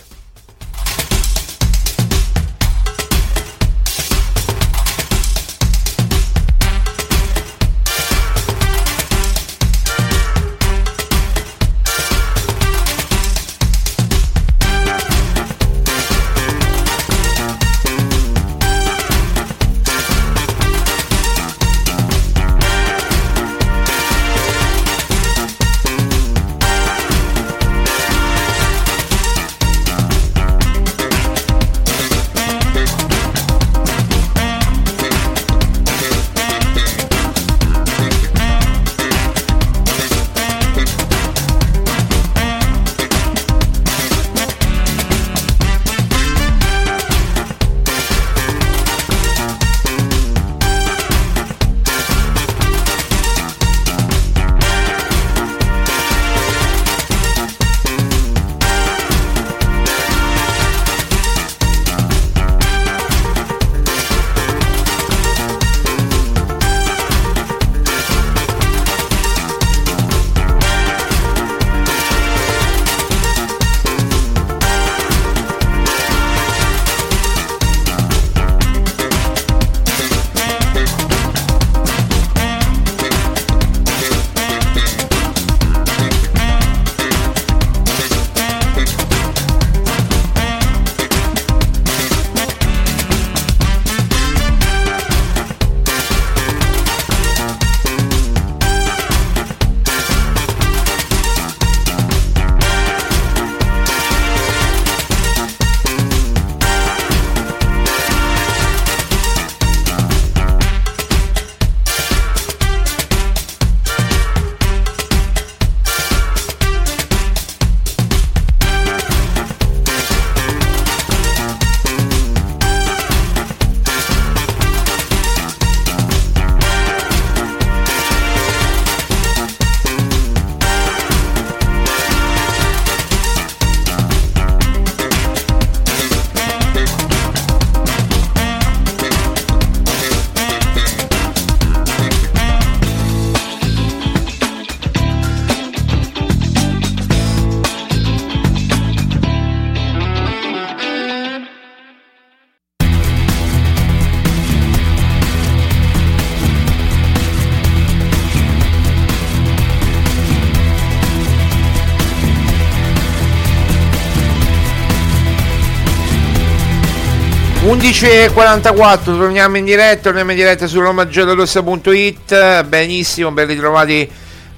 11.44, 167.83 169.03
torniamo 169.03 169.57
in 169.57 169.65
diretta, 169.65 170.03
torniamo 170.03 170.31
in 170.31 170.37
diretta 170.37 170.69
su 170.69 170.79
romagiallorossa.it, 170.79 172.63
benissimo, 172.63 173.33
ben 173.33 173.49
ritrovati 173.49 174.09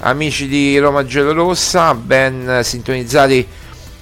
amici 0.01 0.47
di 0.47 0.77
Roma 0.77 1.07
Giallorossa, 1.07 1.95
ben 1.95 2.61
sintonizzati 2.63 3.49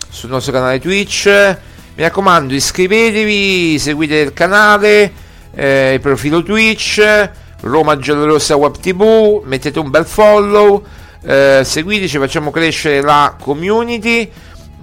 sul 0.09 0.29
nostro 0.29 0.53
canale 0.53 0.81
Twitch, 0.81 1.27
mi 1.27 2.03
raccomando 2.03 2.53
iscrivetevi, 2.53 3.79
seguite 3.79 4.17
il 4.17 4.33
canale, 4.33 5.13
eh, 5.55 5.93
il 5.93 6.01
profilo 6.01 6.43
Twitch, 6.43 7.31
Roma 7.61 7.97
Giallorossa 7.97 8.57
Web 8.57 8.81
TV, 8.81 9.41
mettete 9.45 9.79
un 9.79 9.89
bel 9.89 10.05
follow, 10.05 10.85
eh, 11.25 11.61
seguiteci, 11.65 12.19
facciamo 12.19 12.51
crescere 12.51 13.01
la 13.01 13.37
community. 13.41 14.29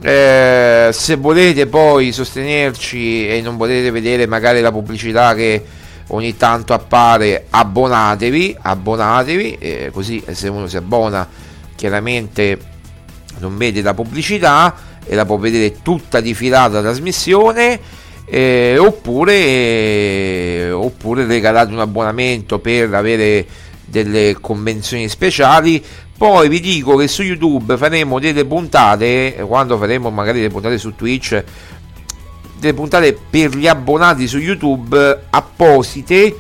Eh, 0.02 0.89
se 0.93 1.16
volete 1.16 1.68
poi 1.68 2.14
sostenerci 2.14 3.28
e 3.28 3.41
non 3.41 3.58
volete 3.58 3.91
vedere 3.91 4.28
magari 4.28 4.62
la 4.62 4.72
pubblicità 4.72 5.34
che 5.34 5.62
ogni 6.08 6.38
tanto 6.38 6.74
appare, 6.74 7.47
abbonatevi, 7.50 8.58
abbonatevi, 8.62 9.58
eh, 9.60 9.89
così 9.91 10.24
se 10.32 10.47
uno 10.47 10.68
si 10.68 10.78
abbona 10.78 11.28
chiaramente 11.76 12.58
non 13.39 13.58
vede 13.58 13.82
la 13.82 13.93
pubblicità 13.93 14.76
e 15.06 15.16
la 15.16 15.26
può 15.26 15.38
vedere 15.38 15.82
tutta 15.82 16.20
di 16.20 16.34
filata 16.34 16.76
la 16.76 16.82
trasmissione. 16.82 17.80
Eh, 18.32 18.78
oppure, 18.78 20.70
oppure 20.70 21.26
regalate 21.26 21.72
un 21.72 21.80
abbonamento 21.80 22.60
per 22.60 22.93
avere 22.93 23.43
delle 23.90 24.38
convenzioni 24.40 25.08
speciali 25.10 25.84
poi 26.20 26.50
vi 26.50 26.60
dico 26.60 26.98
che 26.98 27.08
su 27.08 27.22
YouTube 27.22 27.78
faremo 27.78 28.20
delle 28.20 28.44
puntate, 28.44 29.42
quando 29.48 29.78
faremo 29.78 30.10
magari 30.10 30.40
delle 30.40 30.52
puntate 30.52 30.78
su 30.78 30.94
Twitch, 30.94 31.42
delle 32.58 32.74
puntate 32.74 33.18
per 33.30 33.56
gli 33.56 33.68
abbonati 33.68 34.28
su 34.28 34.38
YouTube 34.38 35.22
apposite 35.30 36.36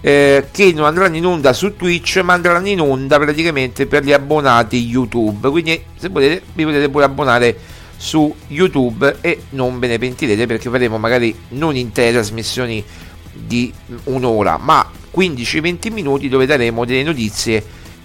eh, 0.00 0.46
che 0.52 0.72
non 0.72 0.84
andranno 0.84 1.16
in 1.16 1.26
onda 1.26 1.52
su 1.52 1.74
Twitch 1.74 2.18
ma 2.18 2.34
andranno 2.34 2.68
in 2.68 2.80
onda 2.80 3.18
praticamente 3.18 3.86
per 3.86 4.04
gli 4.04 4.12
abbonati 4.12 4.76
YouTube. 4.86 5.50
Quindi 5.50 5.82
se 5.96 6.10
volete 6.10 6.42
vi 6.52 6.62
potete 6.62 6.88
pure 6.88 7.04
abbonare 7.04 7.58
su 7.96 8.32
YouTube 8.46 9.16
e 9.20 9.42
non 9.50 9.80
ve 9.80 9.88
ne 9.88 9.98
pentirete 9.98 10.46
perché 10.46 10.70
faremo 10.70 10.96
magari 10.98 11.34
non 11.48 11.74
intere 11.74 12.12
trasmissioni 12.12 12.84
di 13.32 13.72
un'ora 14.04 14.58
ma 14.58 15.02
15-20 15.14 15.92
minuti 15.92 16.28
dove 16.28 16.46
daremo 16.46 16.84
delle 16.84 17.02
notizie 17.02 17.64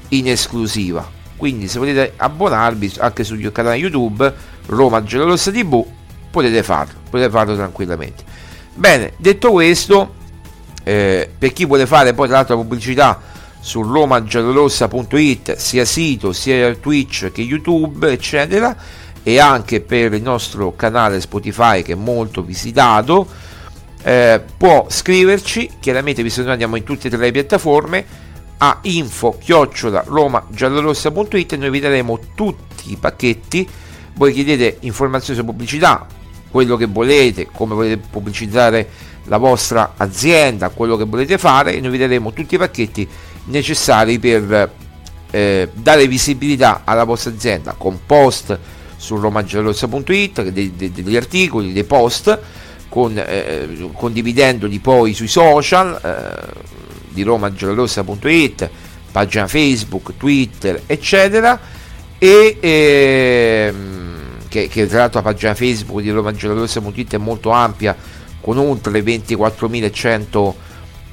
in 0.10 0.30
esclusiva 0.30 1.18
quindi 1.40 1.70
se 1.70 1.80
volete 1.80 2.14
abbonarvi 2.18 2.96
anche 2.98 3.24
sul 3.24 3.50
canale 3.54 3.78
YouTube 3.78 4.34
Roma 4.66 5.02
Giallorossa 5.02 5.52
TV 5.52 5.86
potete 6.30 6.64
farlo, 6.64 7.00
potete 7.10 7.30
farlo 7.30 7.56
tranquillamente. 7.56 8.24
Bene, 8.74 9.14
detto 9.16 9.52
questo, 9.52 10.16
eh, 10.84 11.30
per 11.38 11.54
chi 11.54 11.64
vuole 11.64 11.86
fare 11.86 12.14
poi 12.14 12.28
tra 12.28 12.36
l'altro 12.36 12.58
pubblicità 12.58 13.22
su 13.62 13.82
romagiallorossa.it 13.82 15.56
sia 15.56 15.86
sito 15.86 16.34
sia 16.34 16.76
Twitch 16.76 17.32
che 17.32 17.42
YouTube 17.42 18.12
eccetera 18.12 18.76
e 19.24 19.40
anche 19.40 19.80
per 19.80 20.14
il 20.14 20.22
nostro 20.22 20.76
canale 20.76 21.22
Spotify 21.22 21.84
che 21.84 21.94
è 21.94 21.96
molto 21.96 22.42
visitato 22.42 23.28
eh, 24.04 24.42
può 24.58 24.86
scriverci 24.90 25.72
chiaramente 25.80 26.24
visto 26.24 26.40
che 26.40 26.46
noi 26.46 26.54
andiamo 26.54 26.76
in 26.76 26.84
tutte 26.84 27.08
e 27.08 27.10
tre 27.10 27.20
le 27.20 27.32
piattaforme 27.32 28.06
a 28.58 28.80
info 28.84 29.38
chiocciola 29.40 30.04
romagiallorossa.it 30.06 31.54
e 31.54 31.58
noi 31.58 31.70
vi 31.70 31.80
daremo 31.80 32.20
tutti 32.36 32.92
i 32.92 32.98
pacchetti. 32.98 33.68
Voi 34.16 34.34
chiedete 34.34 34.78
informazioni 34.82 35.40
su 35.40 35.46
pubblicità 35.46 36.06
quello 36.50 36.76
che 36.76 36.86
volete 36.86 37.48
come 37.52 37.76
volete 37.76 38.02
pubblicizzare 38.10 38.90
la 39.26 39.38
vostra 39.38 39.94
azienda 39.98 40.70
quello 40.70 40.98
che 40.98 41.04
volete 41.04 41.38
fare 41.38 41.76
e 41.76 41.80
noi 41.80 41.92
vi 41.92 42.00
daremo 42.00 42.34
tutti 42.34 42.56
i 42.56 42.58
pacchetti 42.58 43.08
necessari 43.46 44.18
per 44.18 44.72
eh, 45.30 45.70
dare 45.72 46.08
visibilità 46.08 46.82
alla 46.84 47.04
vostra 47.04 47.32
azienda 47.32 47.76
con 47.78 48.00
post 48.06 48.58
su 48.98 49.16
romagiallorossa.it 49.16 50.50
degli 50.50 51.16
articoli 51.16 51.72
dei 51.72 51.84
post 51.84 52.40
con, 52.90 53.18
eh, 53.18 53.90
condividendoli 53.94 54.80
poi 54.80 55.14
sui 55.14 55.28
social 55.28 56.00
eh, 56.04 56.68
di 57.10 57.22
romagiallorossa.it, 57.24 58.70
pagina 59.12 59.48
Facebook, 59.48 60.18
Twitter, 60.18 60.82
eccetera, 60.86 61.60
e 62.18 62.58
ehm, 62.60 64.18
che, 64.50 64.68
che, 64.68 64.88
tra 64.88 65.00
l'altro 65.00 65.22
la 65.22 65.30
pagina 65.32 65.54
Facebook 65.54 66.02
di 66.02 66.10
romagiallorossa.it 66.10 67.14
è 67.14 67.18
molto 67.18 67.52
ampia, 67.52 67.96
con 68.42 68.58
oltre 68.58 69.02
24.100 69.02 70.54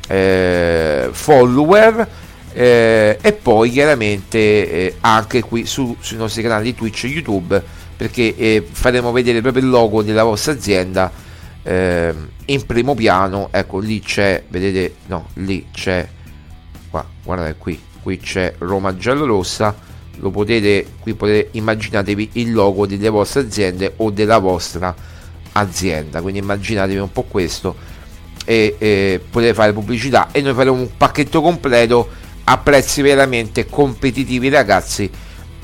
eh, 0.09 1.09
follower. 1.12 2.09
Eh, 2.53 3.18
e 3.20 3.33
poi 3.35 3.70
chiaramente 3.70 4.39
eh, 4.39 4.95
anche 5.01 5.43
qui 5.43 5.66
su, 5.66 5.95
sui 6.01 6.16
nostri 6.16 6.41
canali 6.41 6.64
di 6.64 6.74
Twitch 6.74 7.05
e 7.05 7.09
YouTube 7.09 7.62
perché 7.95 8.35
eh, 8.35 8.66
faremo 8.70 9.12
vedere 9.12 9.43
proprio 9.43 9.62
il 9.62 9.68
logo 9.68 10.03
della 10.03 10.22
vostra 10.22 10.53
azienda 10.53 11.11
eh, 11.67 12.14
in 12.47 12.64
primo 12.64 12.95
piano 12.95 13.49
ecco 13.51 13.79
lì 13.79 14.01
c'è 14.01 14.45
vedete 14.49 14.97
no 15.07 15.29
lì 15.35 15.67
c'è 15.73 16.07
qua 16.91 17.05
guardate 17.23 17.57
qui 17.59 17.81
qui 18.03 18.19
c'è 18.19 18.55
Roma 18.59 18.97
giallorossa 18.97 19.75
lo 20.19 20.31
potete 20.31 20.87
qui 21.01 21.14
potete 21.14 21.49
immaginatevi 21.53 22.31
il 22.35 22.53
logo 22.53 22.87
delle 22.87 23.09
vostre 23.09 23.41
aziende 23.41 23.95
o 23.97 24.11
della 24.11 24.39
vostra 24.39 24.95
azienda. 25.53 26.21
Quindi 26.21 26.41
immaginatevi 26.41 26.99
un 26.99 27.11
po' 27.11 27.25
questo 27.25 27.75
e, 28.45 28.77
e 28.79 29.21
potete 29.29 29.55
fare 29.55 29.73
pubblicità 29.73 30.29
e 30.33 30.41
noi 30.41 30.55
faremo 30.55 30.77
un 30.77 30.97
pacchetto 30.97 31.41
completo 31.41 32.09
a 32.45 32.59
prezzi 32.59 33.03
veramente 33.03 33.67
competitivi 33.67 34.49
ragazzi. 34.49 35.11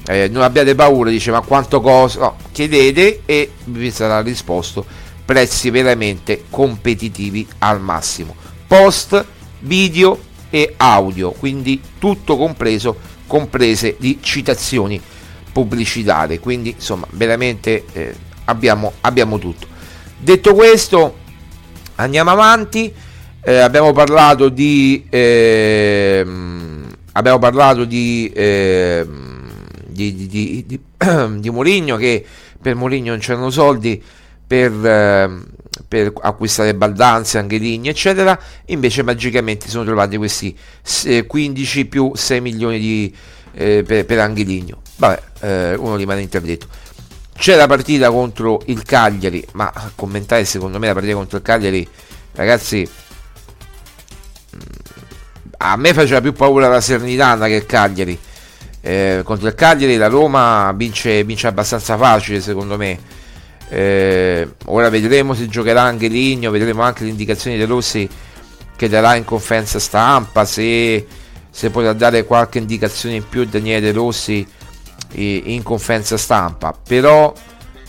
Eh, 0.05 0.29
non 0.29 0.43
abbiate 0.43 0.75
paura 0.75 1.11
dice 1.11 1.31
ma 1.31 1.41
quanto 1.43 1.81
costa? 1.81 2.21
No, 2.21 2.37
chiedete 2.51 3.23
e 3.25 3.53
vi 3.67 3.91
sarà 3.93 4.21
risposto 4.21 4.85
prezzi 5.25 5.70
veramente 5.70 6.45
competitivi 6.51 7.47
al 7.59 7.81
massimo. 7.81 8.35
Post, 8.66 9.25
video 9.61 10.18
e 10.51 10.75
audio, 10.77 11.31
quindi 11.33 11.81
tutto 11.99 12.37
compreso, 12.37 12.97
comprese 13.27 13.97
di 13.99 14.18
citazioni 14.20 15.01
pubblicitarie. 15.53 16.41
Quindi 16.41 16.70
insomma, 16.70 17.07
veramente 17.11 17.85
eh, 17.93 18.14
abbiamo, 18.45 18.93
abbiamo 19.01 19.39
tutto. 19.39 19.66
Detto 20.18 20.55
questo, 20.55 21.16
andiamo 21.97 22.31
avanti. 22.31 22.93
Eh, 23.45 23.57
abbiamo 23.57 23.93
parlato 23.93 24.49
di 24.49 25.05
eh, 25.11 26.25
abbiamo 27.12 27.39
parlato 27.39 27.85
di, 27.85 28.31
eh, 28.35 29.07
di, 29.87 30.14
di, 30.14 30.64
di, 30.66 30.81
di, 31.41 31.51
Mourinho 31.51 31.97
che 31.97 32.25
per 32.61 32.75
Mourinho 32.75 33.11
non 33.11 33.18
c'erano 33.18 33.51
soldi 33.51 34.03
per, 34.53 34.87
eh, 34.87 35.31
per 35.89 36.13
acquistare 36.21 36.75
baldanze, 36.75 37.39
angeligni, 37.39 37.89
eccetera. 37.89 38.39
Invece 38.67 39.03
magicamente 39.03 39.71
sono 39.71 39.85
trovati 39.85 40.19
questi 40.19 40.55
15 41.27 41.81
eh, 41.81 41.85
più 41.87 42.13
6 42.15 42.41
milioni 42.43 42.79
di, 42.79 43.17
eh, 43.55 43.83
per, 43.83 44.05
per 44.05 44.19
Angeligno. 44.19 44.83
Vabbè, 44.97 45.23
eh, 45.41 45.75
uno 45.77 45.97
rimane 45.97 46.21
interdetto. 46.21 46.67
C'è 47.35 47.57
la 47.57 47.67
partita 47.67 48.11
contro 48.11 48.61
il 48.67 48.83
Cagliari, 48.83 49.43
ma 49.53 49.73
a 49.75 49.91
commentare 49.95 50.45
secondo 50.45 50.79
me 50.79 50.89
la 50.89 50.93
partita 50.93 51.15
contro 51.15 51.39
il 51.39 51.43
Cagliari, 51.43 51.89
ragazzi, 52.35 52.87
mm, 54.55 54.61
a 55.57 55.77
me 55.77 55.95
faceva 55.95 56.21
più 56.21 56.35
paura 56.35 56.69
la 56.69 56.83
Sernitana 56.83 57.47
che 57.47 57.55
il 57.55 57.65
Cagliari. 57.65 58.19
Eh, 58.83 59.23
contro 59.25 59.49
il 59.49 59.55
Cagliari 59.55 59.97
la 59.97 60.09
Roma 60.09 60.73
vince, 60.77 61.25
vince 61.25 61.47
abbastanza 61.47 61.97
facile 61.97 62.41
secondo 62.41 62.77
me 62.77 63.21
eh, 63.75 64.47
ora 64.66 64.91
vedremo 64.91 65.33
se 65.33 65.49
giocherà 65.49 65.81
anche 65.81 66.09
Ligno, 66.09 66.51
vedremo 66.51 66.83
anche 66.83 67.05
le 67.05 67.09
indicazioni 67.09 67.57
di 67.57 67.64
Rossi 67.64 68.07
che 68.77 68.87
darà 68.87 69.14
in 69.14 69.25
conferenza 69.25 69.79
stampa, 69.79 70.45
se, 70.45 71.07
se 71.49 71.70
potrà 71.70 71.95
dare 71.95 72.27
qualche 72.27 72.59
indicazione 72.59 73.14
in 73.14 73.27
più 73.27 73.47
Daniele 73.47 73.91
Rossi 73.93 74.47
in 75.14 75.62
conferenza 75.62 76.18
stampa. 76.18 76.75
Però 76.87 77.33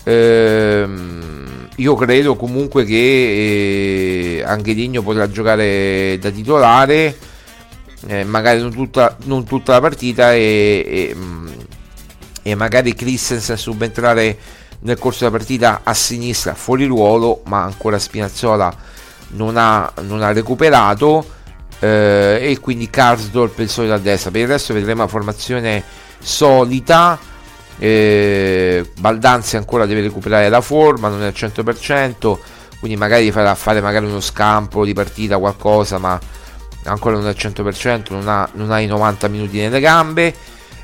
ehm, 0.05 1.67
io 1.75 1.95
credo 1.95 2.37
comunque 2.37 2.85
che 2.85 4.37
eh, 4.37 4.43
anche 4.45 4.71
Ligno 4.71 5.01
potrà 5.01 5.29
giocare 5.29 6.17
da 6.17 6.29
titolare, 6.29 7.17
eh, 8.07 8.23
magari 8.23 8.61
non 8.61 8.71
tutta, 8.71 9.17
non 9.25 9.43
tutta, 9.43 9.73
la 9.73 9.81
partita 9.81 10.33
e, 10.33 10.83
e, 10.85 11.13
mm, 11.13 11.47
e 12.41 12.55
magari 12.55 12.93
Christensen 12.93 13.57
subentrare 13.57 14.61
nel 14.83 14.97
corso 14.97 15.25
della 15.25 15.37
partita 15.37 15.81
a 15.83 15.93
sinistra 15.93 16.53
fuori 16.53 16.85
ruolo 16.85 17.41
ma 17.45 17.63
ancora 17.63 17.99
Spinazzola 17.99 18.73
non 19.29 19.57
ha, 19.57 19.91
non 20.01 20.21
ha 20.21 20.31
recuperato 20.31 21.25
eh, 21.79 22.39
e 22.41 22.59
quindi 22.59 22.89
Karsdorp 22.89 23.59
il 23.59 23.69
solito 23.69 23.93
a 23.93 23.97
destra. 23.97 24.31
Per 24.31 24.41
il 24.41 24.47
resto 24.47 24.73
vedremo 24.73 25.01
la 25.01 25.07
formazione 25.07 25.83
solita 26.19 27.19
eh, 27.79 28.89
Baldanzi 28.99 29.57
ancora 29.57 29.85
deve 29.85 30.01
recuperare 30.01 30.47
la 30.47 30.61
forma 30.61 31.09
non 31.09 31.23
è 31.23 31.25
al 31.25 31.33
100% 31.35 32.37
quindi 32.83 32.99
magari 32.99 33.31
farà 33.31 33.55
fare 33.55 33.79
magari 33.79 34.07
uno 34.07 34.19
scampo 34.19 34.83
di 34.83 34.91
partita, 34.91 35.37
qualcosa, 35.37 35.99
ma 35.99 36.19
ancora 36.83 37.15
non 37.15 37.27
è 37.27 37.29
al 37.29 37.35
100%, 37.37 38.07
non 38.09 38.27
ha, 38.27 38.49
non 38.55 38.71
ha 38.71 38.81
i 38.81 38.87
90 38.87 39.29
minuti 39.29 39.57
nelle 39.57 39.79
gambe, 39.79 40.35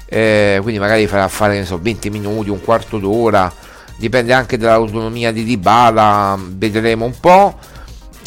eh, 0.05 0.59
quindi 0.61 0.79
magari 0.79 1.07
farà 1.07 1.27
fare 1.27 1.65
so, 1.65 1.77
20 1.77 2.09
minuti, 2.09 2.49
un 2.49 2.61
quarto 2.61 2.99
d'ora, 2.99 3.53
dipende 3.99 4.33
anche 4.33 4.57
dall'autonomia 4.57 5.31
di 5.31 5.43
Dybala, 5.43 6.39
vedremo 6.39 7.05
un 7.05 7.19
po'. 7.19 7.57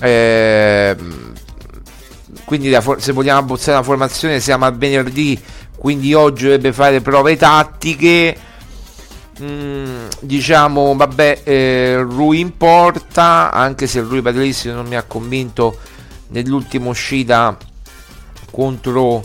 Eh, 0.00 0.96
quindi 2.44 2.76
se 2.98 3.12
vogliamo 3.12 3.40
abbozzare 3.40 3.78
la 3.78 3.82
formazione 3.82 4.38
siamo 4.38 4.66
a 4.66 4.70
venerdì, 4.70 5.40
quindi 5.76 6.12
oggi 6.12 6.44
dovrebbe 6.44 6.72
fare 6.72 7.00
prove 7.00 7.36
tattiche. 7.36 8.36
Mm, 9.40 10.06
diciamo, 10.20 10.94
vabbè, 10.94 11.40
eh, 11.42 11.96
Rui 12.02 12.40
in 12.40 12.56
porta, 12.56 13.50
anche 13.50 13.86
se 13.86 14.00
Rui 14.00 14.20
Patricio 14.20 14.72
non 14.74 14.86
mi 14.86 14.94
ha 14.94 15.02
convinto 15.02 15.78
nell'ultima 16.28 16.90
uscita 16.90 17.56
contro, 18.50 19.24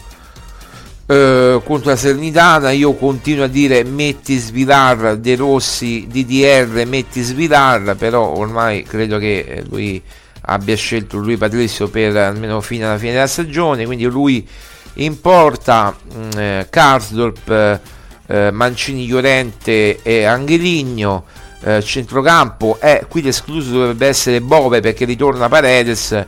eh, 1.08 1.62
contro 1.64 1.90
la 1.90 1.96
Serenitana. 1.96 2.72
Io 2.72 2.94
continuo 2.94 3.46
a 3.46 3.48
dire 3.48 3.84
metti 3.84 4.38
Svilar, 4.38 5.18
De 5.18 5.36
Rossi, 5.36 6.06
DDR, 6.08 6.86
metti 6.86 7.22
Svilar, 7.22 7.96
però 7.96 8.36
ormai 8.36 8.84
credo 8.84 9.18
che 9.18 9.64
lui 9.70 10.02
abbia 10.50 10.76
scelto 10.76 11.18
lui 11.18 11.38
Patrizio 11.38 11.90
per 11.90 12.16
almeno 12.16 12.62
fino 12.62 12.88
alla 12.88 12.98
fine 12.98 13.14
della 13.14 13.28
stagione, 13.28 13.86
quindi 13.86 14.06
lui 14.06 14.48
in 14.96 15.20
porta 15.20 15.96
mm, 15.96 16.30
eh, 16.38 16.68
Karsdorp, 16.70 17.80
eh, 18.28 18.52
Mancini 18.52 19.08
Llorente 19.08 20.02
e 20.02 20.24
Angeligno, 20.26 21.26
eh, 21.62 21.82
centrocampo, 21.82 22.78
eh, 22.80 23.06
qui 23.10 23.22
l'escluso 23.22 23.72
dovrebbe 23.72 24.08
essere 24.08 24.42
Bove 24.42 24.80
perché 24.80 25.06
ritorna 25.06 25.50
Paredes, 25.50 26.26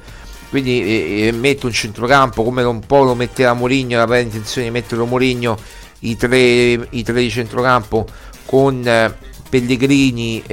quindi 0.49 0.81
eh, 0.83 1.27
eh, 1.27 1.31
metto 1.31 1.67
un 1.67 1.73
centrocampo 1.73 2.43
come 2.43 2.63
un 2.63 2.79
po' 2.79 3.03
lo 3.03 3.15
metterà 3.15 3.53
Mourinho, 3.53 4.03
la 4.03 4.17
intenzione 4.19 4.67
di 4.67 4.73
metterlo 4.73 5.05
Mourinho, 5.05 5.57
i 5.99 6.15
tre, 6.15 6.87
i 6.89 7.03
tre 7.03 7.21
di 7.21 7.29
centrocampo 7.29 8.05
con 8.45 8.85
eh, 8.85 9.13
Pellegrini, 9.49 10.43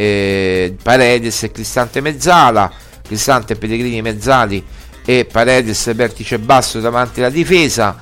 Paredes 0.82 1.42
e 1.42 1.50
Cristante 1.50 2.00
Mezzala. 2.00 2.72
Cristante, 3.06 3.54
Pellegrini, 3.54 4.02
Mezzali 4.02 4.62
e 5.04 5.24
Paredes 5.30 5.94
vertice 5.94 6.38
basso 6.38 6.80
davanti 6.80 7.20
alla 7.20 7.30
difesa 7.30 7.96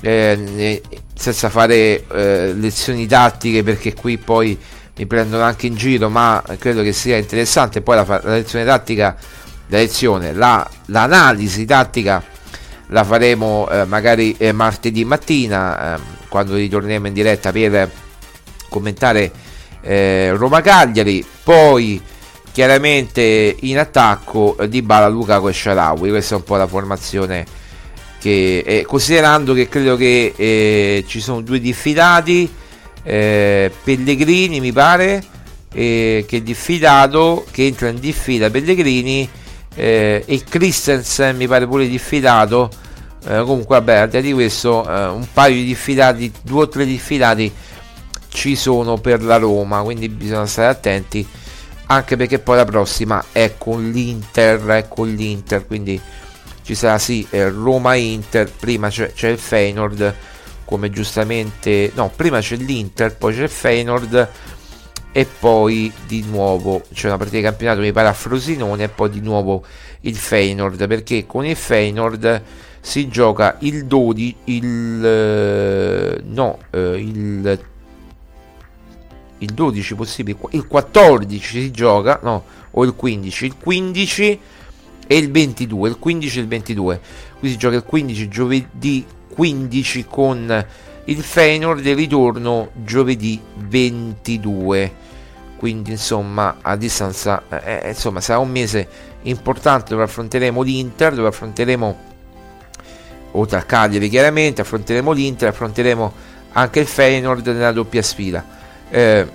eh, 0.00 0.82
senza 1.14 1.50
fare 1.50 2.06
eh, 2.06 2.54
lezioni 2.54 3.06
tattiche 3.06 3.62
perché 3.62 3.92
qui 3.92 4.16
poi 4.16 4.58
mi 4.96 5.06
prendono 5.06 5.42
anche 5.42 5.66
in 5.66 5.76
giro 5.76 6.08
ma 6.08 6.42
credo 6.58 6.82
che 6.82 6.92
sia 6.92 7.16
interessante. 7.16 7.82
Poi 7.82 7.96
la, 7.96 8.20
la 8.22 8.32
lezione 8.32 8.64
tattica 8.64 9.16
la 9.68 9.78
lezione 9.78 10.32
la, 10.32 10.68
l'analisi 10.86 11.64
tattica 11.64 12.22
la 12.88 13.04
faremo 13.04 13.68
eh, 13.70 13.84
magari 13.84 14.34
eh, 14.38 14.52
martedì 14.52 15.04
mattina 15.04 15.94
ehm, 15.94 16.02
quando 16.28 16.54
ritorneremo 16.54 17.06
in 17.06 17.12
diretta 17.12 17.52
per 17.52 17.90
commentare 18.68 19.30
eh, 19.82 20.32
Roma 20.34 20.60
Cagliari 20.60 21.24
poi 21.42 22.00
chiaramente 22.52 23.56
in 23.60 23.78
attacco 23.78 24.56
eh, 24.58 24.68
di 24.68 24.82
Bala, 24.82 25.08
Lukaku 25.08 25.48
e 25.48 25.52
Sharawi. 25.52 26.10
Questa 26.10 26.34
è 26.34 26.38
un 26.38 26.44
po' 26.44 26.56
la 26.56 26.66
formazione 26.66 27.46
che 28.18 28.64
eh, 28.66 28.84
considerando 28.84 29.54
che 29.54 29.68
credo 29.68 29.96
che 29.96 30.32
eh, 30.34 31.04
ci 31.06 31.20
sono 31.20 31.40
due 31.40 31.60
diffidati 31.60 32.52
eh, 33.04 33.70
Pellegrini 33.84 34.58
mi 34.58 34.72
pare 34.72 35.22
eh, 35.72 36.24
che 36.26 36.38
è 36.38 36.40
diffidato 36.40 37.46
che 37.52 37.64
entra 37.64 37.90
in 37.90 38.00
diffida 38.00 38.50
Pellegrini 38.50 39.28
eh, 39.78 40.24
e 40.26 40.42
Christensen 40.42 41.36
mi 41.36 41.46
pare 41.46 41.66
pure 41.66 41.86
diffidato. 41.86 42.70
Comunque 43.20 43.76
vabbè 43.76 43.96
al 43.96 44.08
di 44.08 44.32
questo 44.32 44.86
un 44.86 45.26
paio 45.32 45.54
di 45.54 45.64
diffidati 45.64 46.32
due 46.40 46.62
o 46.62 46.68
tre 46.68 46.86
diffidati 46.86 47.52
ci 48.28 48.54
sono 48.54 48.96
per 48.96 49.22
la 49.22 49.36
Roma 49.36 49.82
quindi 49.82 50.08
bisogna 50.08 50.46
stare 50.46 50.68
attenti 50.68 51.26
anche 51.90 52.16
perché 52.16 52.38
poi 52.38 52.56
la 52.56 52.64
prossima 52.64 53.24
è 53.32 53.54
con 53.56 53.90
l'Inter, 53.90 54.64
è 54.66 54.88
con 54.88 55.08
l'Inter, 55.08 55.66
quindi 55.66 56.00
ci 56.62 56.74
sarà 56.74 56.98
sì 56.98 57.26
eh, 57.30 57.48
Roma-Inter, 57.48 58.50
prima 58.50 58.88
c'è, 58.88 59.12
c'è, 59.12 59.28
il 59.28 59.38
Feyenoord, 59.38 60.14
come 60.64 60.90
giustamente, 60.90 61.90
no, 61.94 62.12
prima 62.14 62.40
c'è 62.40 62.56
l'Inter, 62.56 63.16
poi 63.16 63.34
c'è 63.34 63.44
il 63.44 63.48
Feyenoord 63.48 64.28
e 65.18 65.26
poi 65.26 65.92
di 66.06 66.22
nuovo 66.22 66.84
c'è 66.94 67.08
una 67.08 67.16
partita 67.16 67.38
di 67.38 67.42
campionato 67.42 67.80
mi 67.80 67.90
pare 67.90 68.06
a 68.06 68.12
Frosinone 68.12 68.84
e 68.84 68.88
poi 68.88 69.10
di 69.10 69.20
nuovo 69.20 69.64
il 70.02 70.14
Feyenoord, 70.14 70.86
perché 70.86 71.26
con 71.26 71.44
il 71.44 71.56
Feyenoord 71.56 72.42
si 72.78 73.08
gioca 73.08 73.56
il 73.62 73.86
12, 73.86 74.36
il, 74.44 75.04
eh, 75.04 76.20
no, 76.24 76.58
eh, 76.70 77.00
il 77.00 77.60
il 79.38 79.52
12 79.52 79.94
possibile, 79.96 80.38
il 80.50 80.68
14 80.68 81.62
si 81.62 81.70
gioca, 81.72 82.20
no, 82.22 82.44
o 82.70 82.84
il 82.84 82.94
15, 82.94 83.44
il 83.44 83.56
15 83.60 84.40
e 85.04 85.16
il 85.16 85.32
22, 85.32 85.88
il 85.88 85.98
15 85.98 86.38
e 86.38 86.42
il 86.42 86.48
22. 86.48 87.00
Qui 87.40 87.48
si 87.48 87.56
gioca 87.56 87.74
il 87.74 87.82
15 87.82 88.28
giovedì 88.28 89.04
15 89.34 90.06
con 90.08 90.66
il 91.08 91.22
Feyenoord 91.22 91.84
e 91.86 91.94
ritorno 91.94 92.70
giovedì 92.84 93.40
22. 93.54 95.06
Quindi 95.58 95.90
insomma 95.90 96.58
a 96.62 96.76
distanza, 96.76 97.42
eh, 97.48 97.80
eh, 97.82 97.88
insomma 97.88 98.20
sarà 98.20 98.38
un 98.38 98.50
mese 98.50 98.86
importante 99.22 99.90
dove 99.90 100.04
affronteremo 100.04 100.62
l'Inter, 100.62 101.14
dove 101.14 101.28
affronteremo 101.28 101.98
oltre 103.32 103.56
al 103.56 103.66
Cagliari 103.66 104.08
chiaramente, 104.08 104.60
affronteremo 104.60 105.12
l'Inter, 105.12 105.48
affronteremo 105.48 106.12
anche 106.52 106.80
il 106.80 106.86
Feyenoord 106.86 107.46
nella 107.48 107.72
doppia 107.72 108.02
sfida 108.02 108.56
eh, 108.90 109.26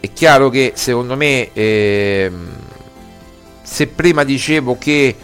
è 0.00 0.12
chiaro 0.12 0.48
che 0.48 0.72
secondo 0.74 1.16
me 1.16 1.52
eh, 1.52 2.30
se 3.62 3.86
prima 3.88 4.24
dicevo 4.24 4.76
che 4.78 5.14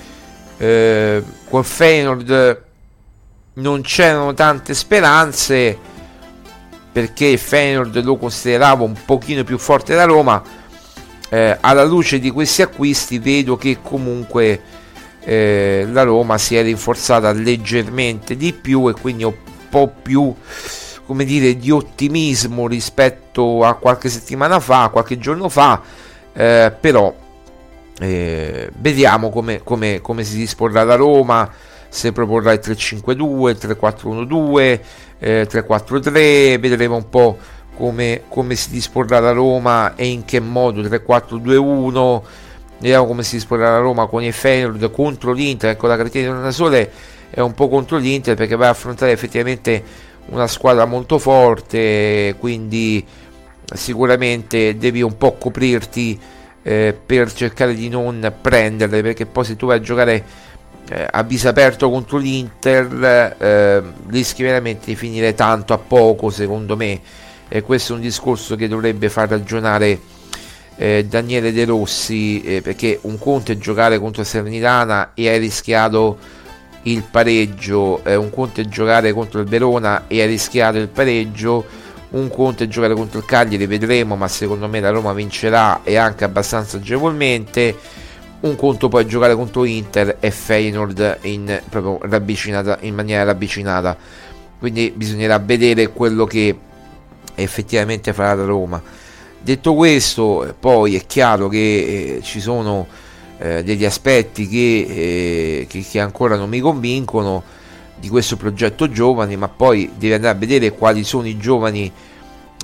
eh, 0.56 1.22
con 1.48 1.64
Feyenoord 1.64 2.62
non 3.54 3.82
c'erano 3.82 4.34
tante 4.34 4.74
speranze 4.74 5.78
perché 6.90 7.26
il 7.26 7.38
Feyenoord 7.38 8.02
lo 8.02 8.16
consideravo 8.16 8.84
un 8.84 8.96
pochino 9.04 9.44
più 9.44 9.58
forte 9.58 9.94
da 9.94 10.04
Roma. 10.04 10.42
Eh, 11.28 11.56
alla 11.60 11.84
luce 11.84 12.20
di 12.20 12.30
questi 12.30 12.62
acquisti 12.62 13.18
vedo 13.18 13.56
che 13.56 13.78
comunque 13.82 14.60
eh, 15.20 15.86
la 15.90 16.02
Roma 16.02 16.38
si 16.38 16.54
è 16.54 16.62
rinforzata 16.62 17.32
leggermente 17.32 18.36
di 18.36 18.52
più 18.52 18.88
e 18.88 18.92
quindi 18.92 19.24
un 19.24 19.34
po' 19.68 19.92
più 20.02 20.34
come 21.06 21.24
dire, 21.24 21.56
di 21.56 21.70
ottimismo 21.70 22.66
rispetto 22.66 23.64
a 23.64 23.74
qualche 23.74 24.08
settimana 24.08 24.58
fa, 24.60 24.88
qualche 24.88 25.18
giorno 25.18 25.48
fa, 25.48 25.82
eh, 26.32 26.72
però 26.78 27.14
eh, 27.98 28.70
vediamo 28.78 29.30
come, 29.30 29.62
come, 29.62 30.00
come, 30.00 30.24
si 30.24 30.36
disporrà 30.36 30.82
la 30.84 30.94
Roma, 30.94 31.50
se 31.94 32.10
proporrà 32.10 32.50
il 32.50 32.60
3-5-2, 32.60 33.48
il 33.50 33.58
3-4-1-2, 33.60 34.80
eh, 35.20 35.46
3-4-3, 35.48 36.58
vedremo 36.58 36.96
un 36.96 37.08
po' 37.08 37.38
come, 37.76 38.22
come 38.28 38.56
si 38.56 38.70
disporrà 38.70 39.20
la 39.20 39.30
Roma 39.30 39.94
e 39.94 40.08
in 40.08 40.24
che 40.24 40.40
modo 40.40 40.80
3-4-2-1. 40.80 42.22
Vediamo 42.80 43.06
come 43.06 43.22
si 43.22 43.36
disporrà 43.36 43.70
la 43.70 43.78
Roma 43.78 44.06
con 44.06 44.24
il 44.24 44.32
Feyenoord 44.32 44.90
contro 44.90 45.30
l'Inter. 45.30 45.70
Ecco, 45.70 45.86
la 45.86 45.96
Catena 45.96 46.40
da 46.40 46.50
Sole 46.50 46.90
è 47.30 47.38
un 47.38 47.54
po' 47.54 47.68
contro 47.68 47.96
l'Inter 47.96 48.34
perché 48.34 48.56
va 48.56 48.66
a 48.66 48.70
affrontare 48.70 49.12
effettivamente 49.12 49.82
una 50.30 50.48
squadra 50.48 50.86
molto 50.86 51.20
forte, 51.20 52.34
quindi 52.40 53.06
sicuramente 53.72 54.76
devi 54.76 55.00
un 55.00 55.16
po' 55.16 55.34
coprirti 55.34 56.18
eh, 56.60 56.98
per 57.06 57.32
cercare 57.32 57.72
di 57.72 57.88
non 57.88 58.32
prenderle, 58.40 59.00
perché 59.00 59.26
poi 59.26 59.44
se 59.44 59.54
tu 59.54 59.66
vai 59.66 59.76
a 59.76 59.80
giocare 59.80 60.24
eh, 60.88 61.06
a 61.10 61.22
viso 61.22 61.48
aperto 61.48 61.90
contro 61.90 62.18
l'Inter 62.18 63.36
eh, 63.38 63.82
rischi 64.08 64.42
veramente 64.42 64.86
di 64.86 64.96
finire 64.96 65.34
tanto 65.34 65.72
a 65.72 65.78
poco, 65.78 66.30
secondo 66.30 66.76
me. 66.76 67.00
E 67.48 67.62
questo 67.62 67.92
è 67.92 67.96
un 67.96 68.02
discorso 68.02 68.56
che 68.56 68.68
dovrebbe 68.68 69.08
far 69.08 69.28
ragionare 69.28 70.00
eh, 70.76 71.06
Daniele 71.08 71.52
De 71.52 71.64
Rossi, 71.64 72.42
eh, 72.42 72.62
perché 72.62 72.98
un 73.02 73.18
conto 73.18 73.52
è 73.52 73.56
giocare 73.56 73.98
contro 73.98 74.24
Serenitana 74.24 75.12
e 75.14 75.28
hai 75.28 75.38
rischiato 75.38 76.18
il 76.82 77.02
pareggio, 77.08 78.04
eh, 78.04 78.16
un 78.16 78.30
conto 78.30 78.60
è 78.60 78.64
giocare 78.64 79.12
contro 79.12 79.40
il 79.40 79.46
Verona 79.46 80.04
e 80.06 80.22
ha 80.22 80.26
rischiato 80.26 80.78
il 80.78 80.88
pareggio, 80.88 81.64
un 82.10 82.28
conto 82.28 82.62
è 82.62 82.68
giocare 82.68 82.94
contro 82.94 83.18
il 83.20 83.24
Cagliari, 83.24 83.66
vedremo, 83.66 84.16
ma 84.16 84.28
secondo 84.28 84.68
me 84.68 84.80
la 84.80 84.90
Roma 84.90 85.12
vincerà 85.12 85.80
e 85.82 85.96
anche 85.96 86.24
abbastanza 86.24 86.76
agevolmente. 86.76 87.76
Un 88.44 88.56
conto 88.56 88.88
poi 88.88 89.06
giocare 89.06 89.34
contro 89.34 89.64
Inter 89.64 90.18
e 90.20 90.30
Feyenoord 90.30 91.20
in, 91.22 91.62
proprio 91.70 91.98
ravvicinata, 92.02 92.76
in 92.82 92.94
maniera 92.94 93.24
ravvicinata. 93.24 93.96
Quindi 94.58 94.92
bisognerà 94.94 95.38
vedere 95.38 95.88
quello 95.88 96.26
che 96.26 96.54
effettivamente 97.36 98.12
farà 98.12 98.34
la 98.34 98.44
Roma. 98.44 98.82
Detto 99.40 99.74
questo, 99.74 100.54
poi 100.60 100.94
è 100.94 101.06
chiaro 101.06 101.48
che 101.48 102.16
eh, 102.16 102.20
ci 102.22 102.38
sono 102.38 102.86
eh, 103.38 103.64
degli 103.64 103.86
aspetti 103.86 104.46
che, 104.46 104.86
eh, 104.88 105.66
che, 105.66 105.82
che 105.82 105.98
ancora 105.98 106.36
non 106.36 106.50
mi 106.50 106.60
convincono 106.60 107.42
di 107.98 108.10
questo 108.10 108.36
progetto 108.36 108.90
giovani, 108.90 109.38
ma 109.38 109.48
poi 109.48 109.90
devi 109.96 110.12
andare 110.12 110.34
a 110.34 110.38
vedere 110.38 110.72
quali 110.72 111.02
sono 111.02 111.26
i 111.26 111.38
giovani 111.38 111.90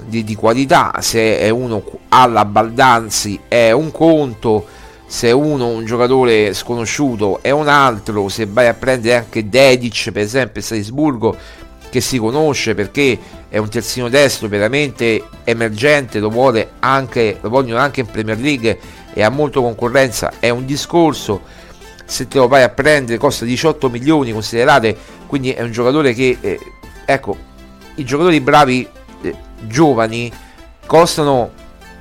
di, 0.04 0.24
di 0.24 0.34
qualità, 0.34 0.92
se 1.00 1.38
è 1.38 1.48
uno 1.48 1.82
alla 2.10 2.44
Baldanzi 2.44 3.40
è 3.48 3.70
un 3.70 3.90
conto, 3.90 4.66
se 5.10 5.32
uno 5.32 5.66
un 5.66 5.84
giocatore 5.84 6.54
sconosciuto 6.54 7.40
è 7.42 7.50
un 7.50 7.66
altro, 7.66 8.28
se 8.28 8.46
vai 8.46 8.68
a 8.68 8.74
prendere 8.74 9.16
anche 9.16 9.48
Dedic 9.48 10.12
per 10.12 10.22
esempio 10.22 10.62
Salisburgo 10.62 11.36
che 11.90 12.00
si 12.00 12.16
conosce 12.16 12.76
perché 12.76 13.18
è 13.48 13.58
un 13.58 13.68
terzino 13.68 14.08
destro 14.08 14.46
veramente 14.46 15.20
emergente, 15.42 16.20
lo, 16.20 16.30
vuole 16.30 16.74
anche, 16.78 17.38
lo 17.40 17.48
vogliono 17.48 17.80
anche 17.80 18.02
in 18.02 18.06
Premier 18.06 18.38
League 18.38 18.78
e 19.12 19.22
ha 19.24 19.30
molta 19.30 19.58
concorrenza, 19.58 20.34
è 20.38 20.48
un 20.48 20.64
discorso, 20.64 21.40
se 22.04 22.28
te 22.28 22.38
lo 22.38 22.46
vai 22.46 22.62
a 22.62 22.68
prendere 22.68 23.18
costa 23.18 23.44
18 23.44 23.90
milioni 23.90 24.30
considerate, 24.30 24.96
quindi 25.26 25.50
è 25.50 25.62
un 25.62 25.72
giocatore 25.72 26.14
che, 26.14 26.38
eh, 26.40 26.60
ecco, 27.04 27.36
i 27.96 28.04
giocatori 28.04 28.40
bravi, 28.40 28.88
eh, 29.22 29.34
giovani, 29.62 30.32
costano 30.86 31.58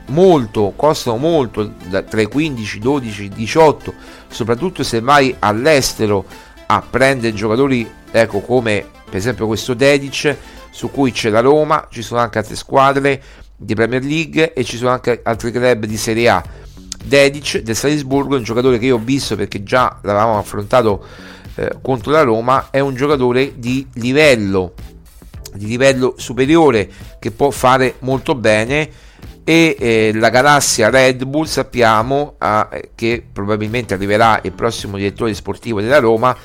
molto, 0.10 0.74
costano 0.76 1.18
molto, 1.18 1.74
tra 2.08 2.22
i 2.22 2.26
15, 2.26 2.80
12, 2.80 3.30
18, 3.30 3.94
soprattutto 4.28 4.84
se 4.84 5.00
vai 5.00 5.36
all'estero 5.40 6.26
a 6.68 6.84
prendere 6.88 7.34
giocatori, 7.34 7.90
ecco, 8.12 8.42
come 8.42 8.86
per 9.06 9.18
esempio 9.18 9.48
questo 9.48 9.74
Dedic, 9.74 10.36
su 10.70 10.92
cui 10.92 11.12
c'è 11.12 11.30
la 11.30 11.40
Roma, 11.40 11.88
ci 11.90 12.02
sono 12.02 12.20
anche 12.20 12.38
altre 12.38 12.56
squadre 12.56 13.22
di 13.56 13.74
Premier 13.74 14.04
League 14.04 14.54
e 14.54 14.64
ci 14.64 14.78
sono 14.78 14.92
anche 14.92 15.22
altri 15.24 15.52
club 15.52 15.86
di 15.86 15.98
Serie 15.98 16.30
A. 16.30 16.44
Dedic 17.04 17.62
del 17.62 17.76
Salisburgo 17.76 18.36
è 18.36 18.38
un 18.38 18.44
giocatore 18.44 18.78
che 18.78 18.86
io 18.86 18.96
ho 18.96 19.02
visto 19.04 19.36
perché 19.36 19.64
già 19.64 20.00
l'avevamo 20.04 20.38
affrontato 20.38 21.04
eh, 21.56 21.78
contro 21.82 22.12
la 22.12 22.22
Roma, 22.22 22.68
è 22.70 22.80
un 22.80 22.94
giocatore 22.94 23.54
di 23.58 23.88
livello, 23.96 24.74
di 25.54 25.66
livello 25.66 26.14
superiore 26.18 26.90
che 27.20 27.32
può 27.32 27.50
fare 27.50 27.96
molto 28.00 28.36
bene 28.36 28.90
e 29.50 29.76
eh, 29.80 30.12
la 30.14 30.30
galassia 30.30 30.92
Red 30.92 31.24
Bull 31.26 31.46
sappiamo 31.46 32.36
eh, 32.40 32.92
che 32.94 33.26
probabilmente 33.34 33.96
arriverà 33.96 34.40
il 34.44 34.52
prossimo 34.52 34.96
direttore 34.96 35.34
sportivo 35.34 35.82
della 35.82 35.98
Roma, 35.98 36.38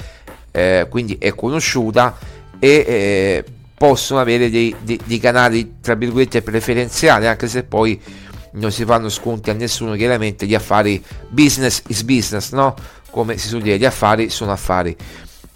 eh, 0.50 0.86
quindi 0.88 1.18
è 1.20 1.34
conosciuta 1.34 2.16
e 2.58 2.68
eh, 2.70 3.44
possono 3.76 4.20
avere 4.20 4.48
dei, 4.48 4.74
dei, 4.80 4.98
dei, 5.04 5.18
canali 5.18 5.74
tra 5.82 5.92
virgolette 5.96 6.40
preferenziali 6.40 7.26
anche 7.26 7.46
se 7.46 7.64
poi 7.64 8.00
non 8.52 8.72
si 8.72 8.86
fanno 8.86 9.10
sconti 9.10 9.50
a 9.50 9.52
nessuno 9.52 9.96
chiaramente 9.96 10.46
gli 10.46 10.54
affari 10.54 11.04
business 11.28 11.82
is 11.88 12.02
business 12.04 12.52
no? 12.52 12.74
Come 13.10 13.36
si 13.36 13.48
suol 13.48 13.60
dire 13.60 13.76
gli 13.76 13.84
affari 13.84 14.30
sono 14.30 14.50
affari. 14.50 14.96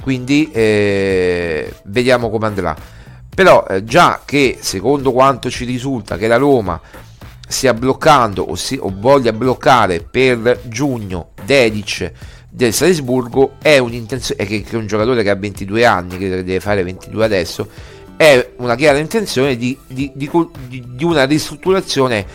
Quindi 0.03 0.51
eh, 0.53 1.72
vediamo 1.84 2.28
come 2.28 2.46
andrà. 2.46 2.76
Però 3.34 3.64
eh, 3.66 3.84
già 3.84 4.20
che 4.26 4.59
secondo 4.61 5.12
quanto 5.12 5.49
ci 5.49 5.64
risulta 5.64 6.18
che 6.18 6.26
la 6.26 6.36
Roma 6.36 6.78
stia 7.49 7.74
bloccando 7.74 8.42
o, 8.42 8.55
si, 8.55 8.78
o 8.80 8.92
voglia 8.94 9.32
bloccare 9.32 10.01
per 10.01 10.61
giugno 10.68 11.30
Dedic 11.44 12.12
del 12.49 12.72
Salisburgo 12.72 13.55
è 13.61 13.78
un'intenzione 13.78 14.44
che, 14.44 14.62
che 14.62 14.70
è 14.70 14.76
un 14.76 14.86
giocatore 14.86 15.22
che 15.22 15.30
ha 15.30 15.34
22 15.34 15.84
anni 15.84 16.18
che 16.18 16.28
deve 16.28 16.61
fare 16.61 16.82
22 16.82 17.24
adesso 17.24 17.68
è 18.18 18.51
una 18.57 18.74
chiara 18.74 18.99
intenzione 18.99 19.57
di, 19.57 19.78
di, 19.86 20.11
di, 20.12 20.28
di 20.68 21.05
una 21.05 21.24
ristrutturazione 21.24 22.26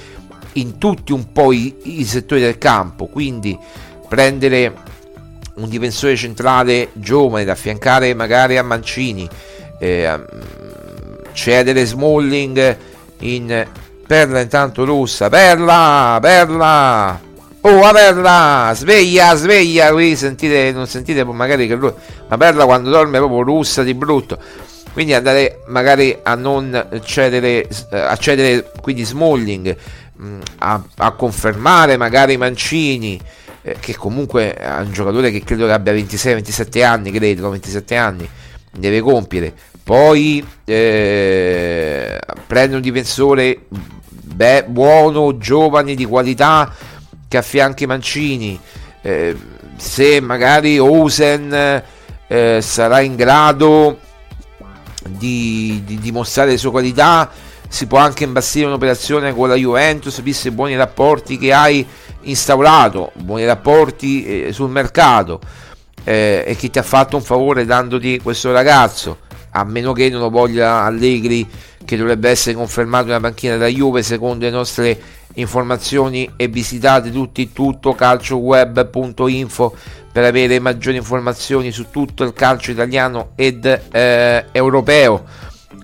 in 0.53 0.77
tutti 0.77 1.11
un 1.11 1.31
po' 1.33 1.51
i, 1.51 1.75
i, 1.83 2.05
settori 2.05 2.39
del 2.39 2.57
campo. 2.57 3.07
Quindi 3.07 3.57
prendere 4.07 4.73
un 5.55 5.67
difensore 5.67 6.15
centrale 6.15 6.89
giovane 6.93 7.43
da 7.43 7.51
affiancare 7.51 8.13
magari 8.13 8.57
a 8.57 8.63
Mancini 8.63 9.27
eh, 9.79 10.19
cedere 11.33 11.85
Smalling 11.85 12.77
in 13.19 13.67
Perla 14.05 14.39
intanto 14.41 14.85
russa 14.85 15.29
Perla 15.29 16.17
Perla 16.21 17.31
Oh, 17.65 17.79
Perla, 17.93 18.73
sveglia, 18.75 19.35
sveglia, 19.35 19.89
qui 19.93 20.17
sentite, 20.17 20.73
non 20.73 20.85
sentite 20.85 21.23
magari 21.23 21.65
che 21.65 21.75
lui, 21.75 21.93
ma 22.27 22.35
Perla 22.35 22.65
quando 22.65 22.89
dorme 22.89 23.15
è 23.15 23.19
proprio 23.21 23.41
russa 23.41 23.83
di 23.83 23.93
brutto. 23.93 24.37
Quindi 24.91 25.13
andare 25.13 25.61
magari 25.67 26.19
a 26.23 26.35
non 26.35 26.99
cedere, 27.05 27.65
eh, 27.89 27.97
a 27.97 28.17
cedere 28.17 28.69
quindi 28.81 29.05
Smalling, 29.05 29.77
mm, 30.21 30.41
a, 30.57 30.83
a 30.97 31.11
confermare 31.13 31.95
magari 31.95 32.35
Mancini, 32.35 33.17
eh, 33.61 33.77
che 33.79 33.95
comunque 33.95 34.53
è 34.53 34.79
un 34.81 34.91
giocatore 34.91 35.31
che 35.31 35.41
credo 35.41 35.65
che 35.65 35.71
abbia 35.71 35.93
26-27 35.93 36.83
anni, 36.83 37.11
credo, 37.11 37.49
27 37.49 37.95
anni, 37.95 38.29
deve 38.71 38.99
compiere. 38.99 39.53
Poi 39.83 40.45
eh, 40.63 42.19
prende 42.47 42.75
un 42.75 42.81
difensore 42.81 43.65
beh, 44.07 44.65
buono, 44.67 45.37
giovane, 45.37 45.93
di 45.93 46.05
qualità 46.05 46.73
che 47.27 47.37
affianchi 47.37 47.85
Mancini, 47.85 48.59
eh, 49.01 49.35
se 49.75 50.21
magari 50.21 50.79
Osen 50.79 51.83
eh, 52.27 52.59
sarà 52.61 53.01
in 53.01 53.15
grado 53.15 53.99
di, 55.09 55.81
di, 55.85 55.99
dimostrare 55.99 56.51
le 56.51 56.57
sue 56.57 56.71
qualità, 56.71 57.29
si 57.67 57.87
può 57.87 57.97
anche 57.97 58.23
imbastire 58.23 58.67
un'operazione 58.67 59.33
con 59.33 59.49
la 59.49 59.55
Juventus, 59.55 60.21
visto 60.21 60.47
i 60.47 60.51
buoni 60.51 60.75
rapporti 60.75 61.37
che 61.37 61.51
hai 61.51 61.85
instaurato, 62.21 63.11
buoni 63.15 63.45
rapporti 63.45 64.45
eh, 64.45 64.53
sul 64.53 64.69
mercato 64.69 65.41
eh, 66.03 66.43
e 66.45 66.55
chi 66.55 66.69
ti 66.69 66.79
ha 66.79 66.83
fatto 66.83 67.15
un 67.15 67.23
favore 67.23 67.65
dandoti 67.65 68.19
questo 68.21 68.51
ragazzo, 68.51 69.19
a 69.53 69.63
meno 69.63 69.93
che 69.93 70.09
non 70.09 70.19
lo 70.19 70.29
voglia 70.29 70.81
Allegri 70.83 71.47
che 71.85 71.97
dovrebbe 71.97 72.29
essere 72.29 72.55
confermato 72.55 73.07
nella 73.07 73.19
panchina 73.19 73.57
da 73.57 73.67
Juve 73.67 74.03
secondo 74.03 74.45
le 74.45 74.51
nostre 74.51 74.99
informazioni 75.35 76.29
e 76.35 76.47
visitate 76.47 77.11
tutti 77.11 77.51
tutto 77.51 77.93
calcioweb.info 77.93 79.75
per 80.11 80.23
avere 80.23 80.59
maggiori 80.59 80.97
informazioni 80.97 81.71
su 81.71 81.89
tutto 81.89 82.23
il 82.23 82.33
calcio 82.33 82.71
italiano 82.71 83.31
ed 83.35 83.65
eh, 83.91 84.45
europeo 84.51 85.23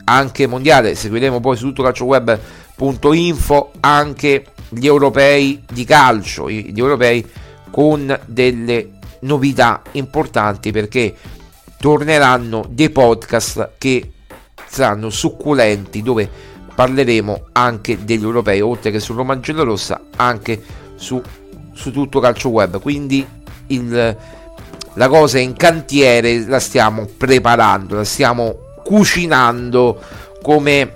anche 0.06 0.48
mondiale. 0.48 0.96
Seguiremo 0.96 1.40
poi 1.40 1.58
su 1.58 1.66
tutto 1.68 1.84
calcioweb.info 1.84 3.72
anche 3.80 4.46
gli 4.70 4.86
europei 4.86 5.64
di 5.72 5.84
calcio 5.84 6.48
gli 6.50 6.78
europei 6.78 7.28
con 7.72 8.18
delle 8.26 8.92
novità 9.22 9.82
importanti 9.94 10.72
perché 10.72 11.16
torneranno 11.80 12.66
dei 12.70 12.90
podcast 12.90 13.72
che 13.78 14.12
saranno 14.68 15.10
succulenti 15.10 16.04
dove 16.04 16.30
parleremo 16.76 17.48
anche 17.54 18.04
degli 18.04 18.24
europei 18.24 18.62
oltre 18.62 18.92
che 18.92 19.00
su 19.00 19.14
Roma 19.14 19.40
Rossa 19.42 20.02
anche 20.16 20.62
su, 20.96 21.22
su 21.74 21.92
tutto 21.92 22.20
calcio 22.20 22.50
web. 22.50 22.80
Quindi 22.80 23.26
il, 23.68 24.18
la 24.94 25.08
cosa 25.08 25.38
è 25.38 25.42
in 25.42 25.56
cantiere 25.56 26.46
la 26.46 26.60
stiamo 26.60 27.08
preparando 27.18 27.96
la 27.96 28.04
stiamo 28.04 28.58
cucinando 28.84 30.02
come 30.42 30.94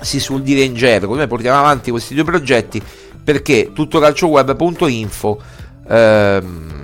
si 0.00 0.18
suol 0.18 0.42
dire 0.42 0.62
in 0.62 0.74
gergo. 0.74 1.14
Noi 1.14 1.28
portiamo 1.28 1.58
avanti 1.58 1.90
questi 1.90 2.14
due 2.14 2.24
progetti 2.24 2.82
perché 3.22 3.70
tuttocalcioweb.info 3.72 5.42
ehm, 5.88 6.81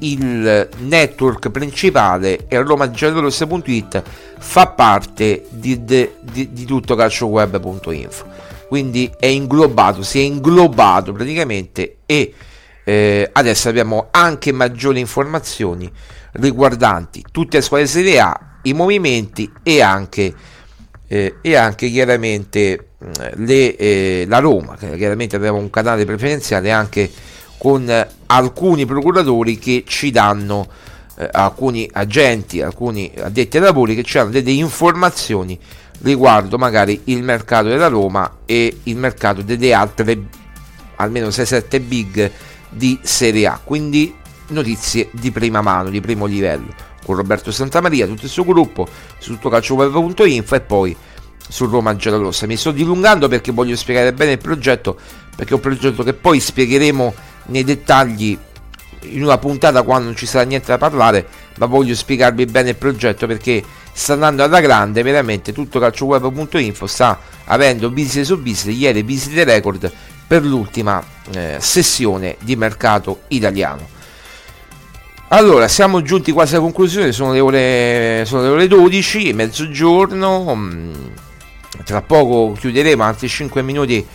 il 0.00 0.68
network 0.78 1.50
principale 1.50 2.46
e 2.48 2.60
romagiallorossa.it 2.60 4.02
fa 4.38 4.68
parte 4.68 5.44
di, 5.48 5.84
di, 5.84 6.08
di 6.52 6.64
tutto 6.64 6.94
calcioweb.info 6.94 8.26
quindi 8.68 9.10
è 9.18 9.26
inglobato 9.26 10.02
si 10.02 10.18
è 10.18 10.22
inglobato 10.22 11.12
praticamente 11.12 11.98
e 12.06 12.32
eh, 12.84 13.28
adesso 13.32 13.68
abbiamo 13.68 14.08
anche 14.10 14.52
maggiori 14.52 15.00
informazioni 15.00 15.90
riguardanti 16.32 17.24
tutte 17.30 17.58
le 17.58 17.62
squadre 17.62 17.86
Serie 17.86 18.20
A 18.20 18.40
i 18.62 18.72
movimenti 18.72 19.50
e 19.62 19.80
anche 19.80 20.34
eh, 21.06 21.36
e 21.40 21.56
anche 21.56 21.88
chiaramente 21.88 22.88
le, 23.36 23.76
eh, 23.76 24.24
la 24.28 24.38
Roma 24.38 24.76
chiaramente 24.76 25.36
abbiamo 25.36 25.58
un 25.58 25.70
canale 25.70 26.04
preferenziale 26.04 26.70
anche 26.70 27.10
con 27.56 28.06
alcuni 28.28 28.86
procuratori 28.86 29.58
che 29.58 29.84
ci 29.86 30.10
danno 30.10 30.68
eh, 31.16 31.28
alcuni 31.32 31.88
agenti, 31.92 32.62
alcuni 32.62 33.12
addetti 33.18 33.56
ai 33.56 33.64
lavori 33.64 33.94
che 33.94 34.04
ci 34.04 34.18
hanno 34.18 34.30
delle 34.30 34.52
informazioni 34.52 35.58
riguardo 36.00 36.58
magari 36.58 37.00
il 37.04 37.22
mercato 37.22 37.68
della 37.68 37.88
Roma 37.88 38.38
e 38.44 38.78
il 38.84 38.96
mercato 38.96 39.42
delle 39.42 39.72
altre 39.72 40.16
almeno 40.96 41.28
6-7 41.28 41.80
big 41.80 42.30
di 42.70 42.98
Serie 43.02 43.46
A, 43.46 43.60
quindi 43.62 44.14
notizie 44.48 45.08
di 45.12 45.30
prima 45.30 45.60
mano, 45.60 45.90
di 45.90 46.00
primo 46.00 46.26
livello, 46.26 46.72
con 47.04 47.16
Roberto 47.16 47.50
Santamaria, 47.50 48.06
tutto 48.06 48.24
il 48.24 48.30
suo 48.30 48.44
gruppo, 48.44 48.86
su 49.18 49.32
tuttocalcioweb.info 49.32 50.54
e 50.54 50.60
poi 50.60 50.96
su 51.48 51.66
Roma 51.66 51.96
Giallorossa. 51.96 52.46
Mi 52.46 52.56
sto 52.56 52.70
dilungando 52.70 53.28
perché 53.28 53.52
voglio 53.52 53.76
spiegare 53.76 54.12
bene 54.12 54.32
il 54.32 54.38
progetto, 54.38 54.98
perché 55.34 55.52
è 55.52 55.54
un 55.54 55.60
progetto 55.60 56.02
che 56.02 56.14
poi 56.14 56.40
spiegheremo 56.40 57.14
nei 57.48 57.64
dettagli 57.64 58.38
in 59.02 59.22
una 59.22 59.38
puntata 59.38 59.82
quando 59.82 60.06
non 60.06 60.16
ci 60.16 60.26
sarà 60.26 60.44
niente 60.44 60.68
da 60.68 60.78
parlare, 60.78 61.26
ma 61.58 61.66
voglio 61.66 61.94
spiegarvi 61.94 62.46
bene 62.46 62.70
il 62.70 62.76
progetto 62.76 63.26
perché 63.26 63.62
sta 63.92 64.14
andando 64.14 64.42
alla 64.42 64.60
grande, 64.60 65.02
veramente 65.02 65.52
tutto 65.52 65.78
calcioweb.info 65.78 66.86
sta 66.86 67.18
avendo 67.44 67.90
visite 67.90 68.24
su 68.24 68.40
visite, 68.40 68.70
ieri 68.70 69.02
visite 69.02 69.44
record 69.44 69.90
per 70.26 70.44
l'ultima 70.44 71.02
eh, 71.32 71.56
sessione 71.58 72.36
di 72.40 72.54
mercato 72.56 73.22
italiano. 73.28 73.96
Allora, 75.30 75.68
siamo 75.68 76.00
giunti 76.02 76.32
quasi 76.32 76.54
alla 76.54 76.64
conclusione, 76.64 77.12
sono 77.12 77.32
le 77.32 77.40
ore, 77.40 78.24
sono 78.24 78.42
le 78.42 78.48
ore 78.48 78.66
12, 78.66 79.32
mezzogiorno, 79.34 80.54
mm, 80.54 80.92
tra 81.84 82.00
poco 82.00 82.52
chiuderemo, 82.58 83.02
altri 83.02 83.28
5 83.28 83.62
minuti 83.62 84.06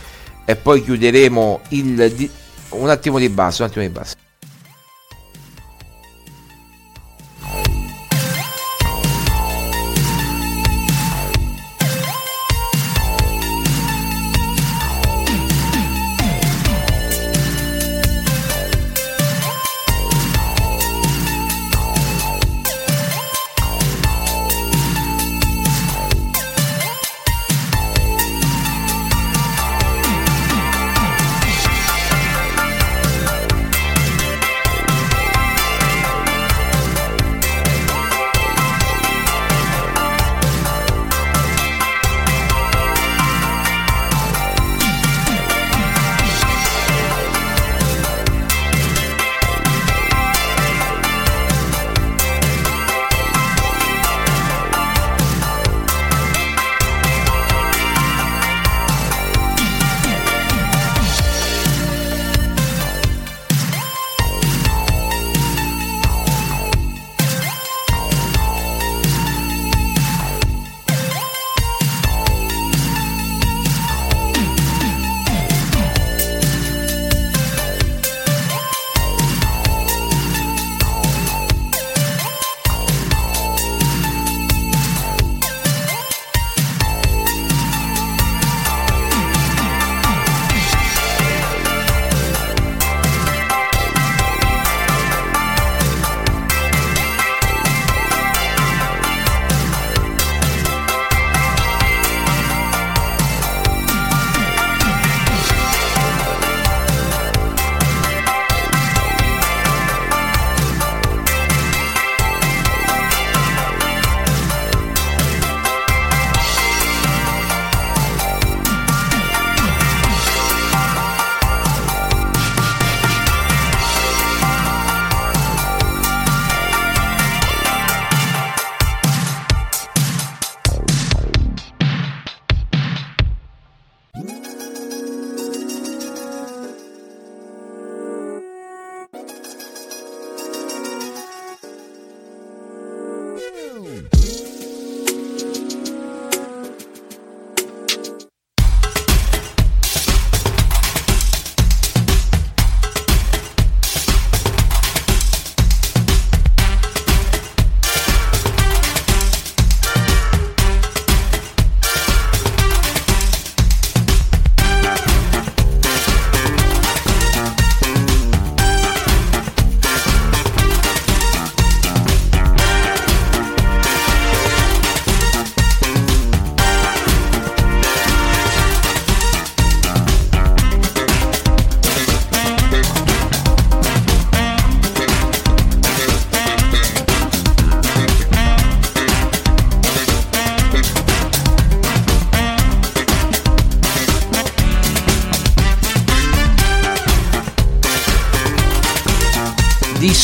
e 0.44 0.56
poi 0.56 0.82
chiuderemo 0.82 1.60
il... 1.68 2.30
Un 2.74 2.88
attimo 2.90 3.18
di 3.18 3.28
basso, 3.28 3.62
un 3.62 3.68
attimo 3.68 3.84
di 3.84 3.90
basso. 3.90 4.16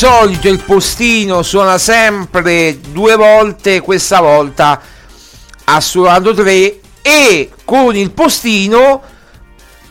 Solito 0.00 0.48
il 0.48 0.62
postino 0.62 1.42
suona 1.42 1.76
sempre 1.76 2.80
due 2.80 3.16
volte, 3.16 3.82
questa 3.82 4.18
volta 4.22 4.80
ha 5.64 5.80
suonato 5.82 6.32
tre 6.32 6.80
e 7.02 7.50
con 7.66 7.94
il 7.94 8.10
postino 8.10 9.02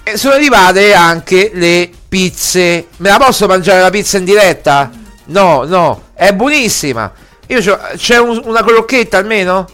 eh, 0.01 0.18
sono 0.18 0.34
arrivate 0.34 0.95
anche 0.95 1.51
le 1.53 1.91
pizze. 2.10 2.88
Me 2.97 3.10
la 3.10 3.18
posso 3.20 3.45
mangiare 3.45 3.82
la 3.82 3.91
pizza 3.91 4.18
in 4.18 4.26
diretta? 4.26 4.89
No, 5.26 5.64
no, 5.66 6.05
è 6.16 6.34
buonissima. 6.34 7.12
Io 7.45 7.62
c'è 7.95 8.18
un- 8.18 8.41
una 8.45 8.64
crocchetta 8.64 9.20
almeno? 9.20 9.68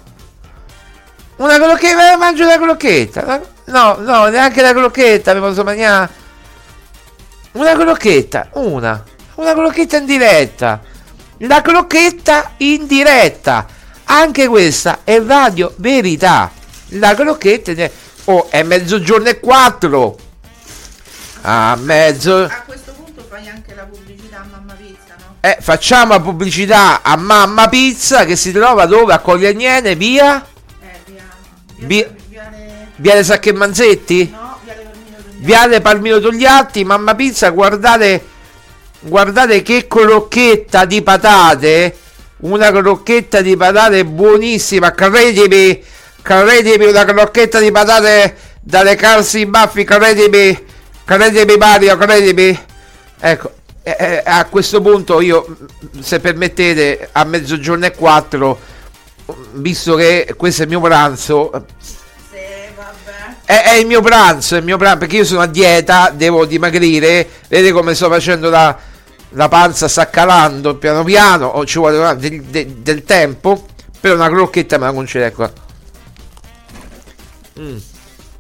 Una 1.38 1.58
crocchetta, 1.58 2.18
mangio 2.18 2.44
la 2.44 2.58
crocchetta. 2.58 3.40
No, 3.68 3.96
no, 4.02 4.26
neanche 4.26 4.62
la 4.62 4.74
crocchetta 4.74 5.34
mi 5.34 5.40
posso 5.40 5.64
mangiare. 5.64 6.10
Una 7.54 7.74
crocchetta, 7.74 8.50
una. 8.56 9.02
Una 9.36 9.54
crocchetta 9.54 9.98
in 9.98 10.06
diretta. 10.06 10.82
La 11.40 11.62
crocchetta 11.62 12.54
in 12.58 12.88
diretta. 12.88 13.66
Anche 14.06 14.48
questa 14.48 15.00
è 15.04 15.22
radio 15.22 15.74
verità. 15.78 16.52
La 16.90 17.14
crocchetta 17.14 17.72
in 17.72 17.76
diretta. 17.76 17.96
Oh, 18.26 18.50
è 18.50 18.64
mezzogiorno 18.64 19.28
e 19.28 19.40
quattro. 19.40 20.18
A 21.42 21.76
mezzo. 21.80 22.44
A 22.44 22.64
questo 22.66 22.94
punto 22.94 23.26
fai 23.30 23.48
anche 23.50 23.76
la 23.76 23.84
pubblicità 23.84 24.38
a 24.38 24.46
Mamma 24.50 24.74
Pizza, 24.74 25.16
no? 25.20 25.36
Eh, 25.42 25.58
facciamo 25.60 26.14
la 26.14 26.22
pubblicità 26.22 27.02
a 27.04 27.16
Mamma 27.18 27.68
Pizza 27.68 28.26
che 28.26 28.36
si 28.36 28.52
trova 28.52 28.86
dove? 28.86 29.14
A 29.14 29.20
Cogliagnene, 29.20 29.96
via? 29.96 30.44
Eh, 30.82 31.00
via... 31.06 31.24
Via- 31.76 32.10
Viale... 32.30 32.88
Viale 32.96 33.24
Sacche 33.24 33.54
Manzetti? 33.54 34.30
No, 34.32 34.58
Viale 34.64 34.82
Palmiro 34.82 35.22
Togliatti. 35.22 35.46
Viale 35.46 35.82
Palmiro 35.82 36.20
Togliatti, 36.20 36.84
Mamma 36.86 37.16
Pizza, 37.16 37.50
guardate, 37.50 38.34
guardate 39.02 39.62
che 39.62 39.88
crocchetta 39.88 40.86
di 40.86 41.02
patate, 41.02 41.96
una 42.38 42.72
crocchetta 42.72 43.42
di 43.42 43.56
patate 43.56 44.06
buonissima, 44.06 44.92
credimi, 44.92 45.84
credimi, 46.22 46.86
una 46.86 47.06
crocchetta 47.06 47.60
di 47.60 47.72
patate 47.72 48.36
dalle 48.62 48.96
calze 48.96 49.40
in 49.40 49.52
baffi, 49.52 49.84
credimi, 49.84 50.58
credimi 51.04 51.58
Mario, 51.58 51.98
credimi. 51.98 52.60
Ecco, 53.20 53.52
eh, 53.84 54.22
a 54.26 54.46
questo 54.46 54.82
punto 54.82 55.22
io, 55.22 55.58
se 56.00 56.20
permettete, 56.20 57.10
a 57.12 57.24
mezzogiorno 57.24 57.86
e 57.86 57.92
quattro, 57.92 58.60
visto 59.54 59.96
che 59.96 60.34
questo 60.36 60.62
è 60.62 60.66
il 60.66 60.72
mio 60.72 60.82
pranzo. 60.82 61.52
È, 63.46 63.62
è 63.64 63.74
il 63.76 63.86
mio 63.86 64.02
pranzo, 64.02 64.56
è 64.56 64.60
il 64.60 64.64
mio 64.64 64.78
pranzo, 64.78 64.98
perché 65.00 65.18
io 65.18 65.26
sono 65.26 65.42
a 65.42 65.46
dieta, 65.48 66.12
devo 66.14 66.46
dimagrire, 66.46 67.28
vedete 67.48 67.72
come 67.72 67.94
sto 67.94 68.10
facendo 68.10 68.50
la, 68.50 68.76
la 69.30 69.48
panza, 69.48 69.88
sta 69.88 70.10
calando 70.10 70.76
piano 70.76 71.04
piano, 71.04 71.48
o 71.48 71.66
ci 71.66 71.78
vuole 71.78 72.16
del, 72.18 72.42
del- 72.42 72.68
del 72.68 73.04
tempo, 73.04 73.66
per 74.00 74.16
una 74.16 74.30
crocchetta 74.30 74.78
me 74.78 74.86
la 74.86 74.94
concede 74.94 75.32
qua. 75.32 75.52
Mm, 77.60 77.78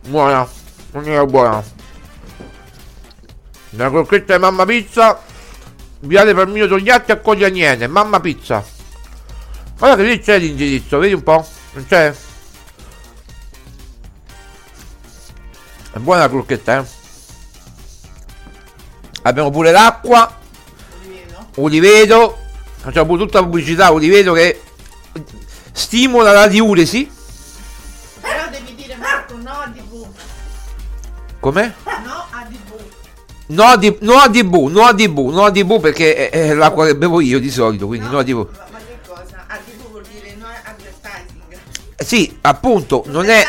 buona, 0.08 0.48
non 0.92 1.10
è 1.10 1.26
buona. 1.26 1.64
La 3.72 3.90
crocchetta 3.90 4.36
di 4.36 4.40
mamma 4.42 4.66
pizza, 4.66 5.22
viale 6.00 6.34
per 6.34 6.48
mio 6.48 6.68
Togliatti 6.68 7.12
a 7.12 7.18
Coglianiene, 7.18 7.88
mamma 7.88 8.20
pizza. 8.20 8.64
Guarda 9.78 9.98
che 10.02 10.10
lì 10.10 10.20
c'è 10.20 10.40
l'indirizzo, 10.40 10.98
vedi 10.98 11.14
un 11.14 11.24
po'? 11.24 11.46
Non 11.74 11.86
c'è? 11.86 12.14
È 15.96 16.00
buona 16.00 16.24
la 16.24 16.30
crocchetta, 16.30 16.80
eh? 16.80 16.86
Abbiamo 19.22 19.50
pure 19.50 19.72
l'acqua. 19.72 20.30
Uliveto. 21.56 22.38
Facciamo 22.76 23.06
pure 23.06 23.24
tutta 23.24 23.40
la 23.40 23.46
pubblicità. 23.46 23.92
Uliveto 23.92 24.34
che 24.34 24.62
stimola 25.72 26.34
la 26.34 26.48
diuresi. 26.48 27.10
Però 28.20 28.50
devi 28.52 28.76
dire 28.76 28.98
Marco 28.98 29.38
no 29.38 29.52
a 29.52 29.72
DV. 29.74 30.06
Com'è? 31.40 31.74
No 31.86 32.26
a 32.30 32.46
DV. 32.46 32.82
No 33.46 33.64
a, 33.64 33.78
di, 33.78 33.98
no 34.02 34.18
a 34.18 34.28
DV, 34.28 34.54
no 34.72 34.84
a 34.84 34.92
DV, 34.92 35.18
no 35.30 35.46
a 35.46 35.50
DV 35.50 35.80
perché 35.80 36.30
è, 36.30 36.50
è 36.50 36.54
l'acqua 36.54 36.88
che 36.88 36.98
bevo 36.98 37.22
io 37.22 37.40
di 37.40 37.50
solito, 37.50 37.88
quindi 37.88 38.10
no, 38.10 38.18
a 38.18 38.24
DV. 38.24 38.36
Ma, 38.36 38.66
ma 38.70 38.80
che 38.80 39.00
cosa? 39.08 39.46
A 39.48 39.58
DV 39.66 39.92
vuol 39.92 40.04
dire 40.12 40.36
no 40.38 40.46
advertising. 40.46 41.58
Eh, 41.96 42.04
Sì, 42.04 42.38
appunto, 42.42 43.04
non 43.08 43.30
è... 43.30 43.46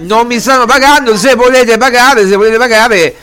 Non 0.00 0.26
mi 0.26 0.38
stanno 0.38 0.66
pagando, 0.66 1.16
se 1.16 1.34
volete 1.34 1.76
pagare, 1.76 2.26
se 2.26 2.36
volete 2.36 2.56
pagare... 2.56 3.16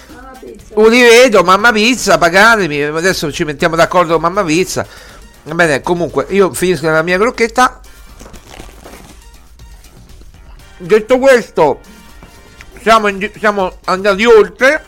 Uliveto, 0.75 1.41
mamma 1.41 1.71
pizza, 1.71 2.17
pagatemi. 2.17 2.83
Adesso 2.83 3.31
ci 3.31 3.45
mettiamo 3.45 3.77
d'accordo 3.77 4.13
con 4.13 4.21
mamma 4.23 4.43
pizza. 4.43 4.85
Va 5.43 5.53
bene, 5.53 5.81
comunque, 5.81 6.25
io 6.29 6.53
finisco 6.53 6.89
la 6.89 7.01
mia 7.01 7.17
crocchetta. 7.17 7.79
Detto 10.77 11.17
questo, 11.17 11.79
siamo, 12.81 13.07
in- 13.07 13.31
siamo 13.39 13.77
andati 13.85 14.25
oltre. 14.25 14.85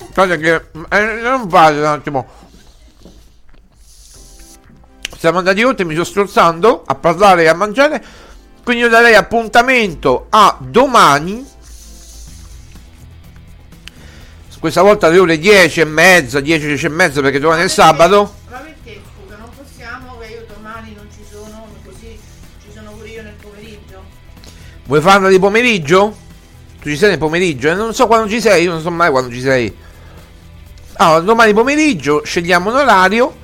Aspetta 0.00 0.36
che... 0.36 0.54
eh, 0.90 1.04
non 1.22 1.48
vale 1.48 1.78
un 1.78 1.86
attimo. 1.86 2.28
Siamo 5.16 5.38
andati 5.38 5.62
oltre, 5.62 5.86
mi 5.86 5.94
sto 5.94 6.04
strozzando 6.04 6.82
a 6.84 6.94
parlare 6.96 7.44
e 7.44 7.48
a 7.48 7.54
mangiare. 7.54 8.04
Quindi 8.66 8.82
io 8.82 8.90
darei 8.90 9.14
appuntamento 9.14 10.26
a 10.28 10.56
domani. 10.58 11.46
Questa 14.58 14.82
volta 14.82 15.06
alle 15.06 15.18
ore 15.20 15.38
10 15.38 15.82
e 15.82 15.84
mezza, 15.84 16.40
10, 16.40 16.66
10 16.66 16.86
e 16.86 16.88
mezza 16.88 17.20
perché 17.20 17.38
domani 17.38 17.60
è 17.60 17.64
il 17.66 17.70
sabato. 17.70 18.34
Ma 18.50 18.56
perché 18.56 19.00
scusa, 19.14 19.36
non 19.36 19.50
possiamo 19.56 20.18
che 20.18 20.26
io 20.32 20.44
domani 20.52 20.94
non 20.96 21.06
ci 21.12 21.20
sono, 21.30 21.68
così 21.84 22.18
ci 22.60 22.72
sono 22.74 22.90
pure 22.90 23.08
io 23.08 23.22
nel 23.22 23.34
pomeriggio. 23.40 24.02
Vuoi 24.86 25.00
farla 25.00 25.28
di 25.28 25.38
pomeriggio? 25.38 26.16
Tu 26.82 26.88
ci 26.88 26.96
sei 26.96 27.10
nel 27.10 27.18
pomeriggio? 27.18 27.70
Eh, 27.70 27.74
Non 27.74 27.94
so 27.94 28.08
quando 28.08 28.28
ci 28.28 28.40
sei, 28.40 28.64
io 28.64 28.72
non 28.72 28.80
so 28.80 28.90
mai 28.90 29.10
quando 29.10 29.30
ci 29.32 29.42
sei. 29.42 29.72
Allora, 30.94 31.20
domani 31.20 31.54
pomeriggio 31.54 32.24
scegliamo 32.24 32.70
un 32.70 32.76
orario 32.78 33.36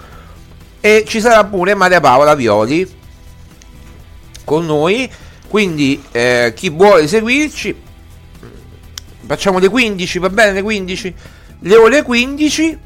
e 0.81 1.05
ci 1.07 1.21
sarà 1.21 1.45
pure 1.45 1.77
Maria 1.77 2.01
Paola 2.01 2.35
Violi 2.35 3.02
con 4.45 4.67
noi. 4.67 5.11
Quindi 5.49 6.03
eh, 6.13 6.53
chi 6.57 6.71
vuole 6.71 7.07
seguirci, 7.07 7.75
facciamo 9.27 9.59
le 9.59 9.69
15, 9.69 10.19
va 10.19 10.31
bene 10.31 10.53
le 10.53 10.63
15? 10.63 11.15
Le 11.61 11.77
ore 11.77 12.03
15. 12.03 12.79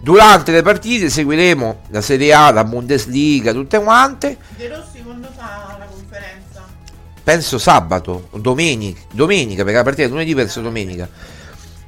Durante 0.00 0.52
le 0.52 0.62
partite 0.62 1.10
seguiremo 1.10 1.80
la 1.88 2.00
Serie 2.00 2.32
A, 2.32 2.52
la 2.52 2.64
Bundesliga, 2.64 3.52
tutte 3.52 3.82
quante. 3.82 4.36
De 4.56 4.68
Rossi 4.68 5.02
quando 5.02 5.28
fa 5.36 5.76
la 5.78 5.84
conferenza? 5.86 6.46
penso 7.26 7.58
sabato, 7.58 8.28
domenica, 8.36 9.00
domenica, 9.10 9.64
perché 9.64 9.78
la 9.78 9.82
partita 9.82 10.06
è 10.06 10.10
lunedì 10.10 10.32
verso 10.32 10.60
domenica. 10.60 11.08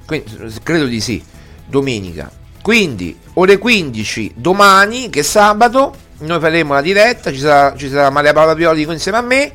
Quindi, 0.05 0.35
credo 0.65 0.87
di 0.87 1.01
sì, 1.01 1.23
domenica. 1.65 2.29
Quindi, 2.61 3.17
ore 3.35 3.57
15 3.57 4.33
domani, 4.35 5.09
che 5.11 5.21
è 5.21 5.23
sabato, 5.23 5.95
noi 6.19 6.41
faremo 6.41 6.75
la 6.75 6.81
diretta, 6.81 7.31
ci 7.31 7.39
sarà, 7.39 7.77
ci 7.77 7.89
sarà 7.89 8.11
Maria 8.11 8.33
Paola 8.33 8.55
Pioli 8.55 8.83
insieme 8.83 9.19
a 9.19 9.23
me 9.23 9.53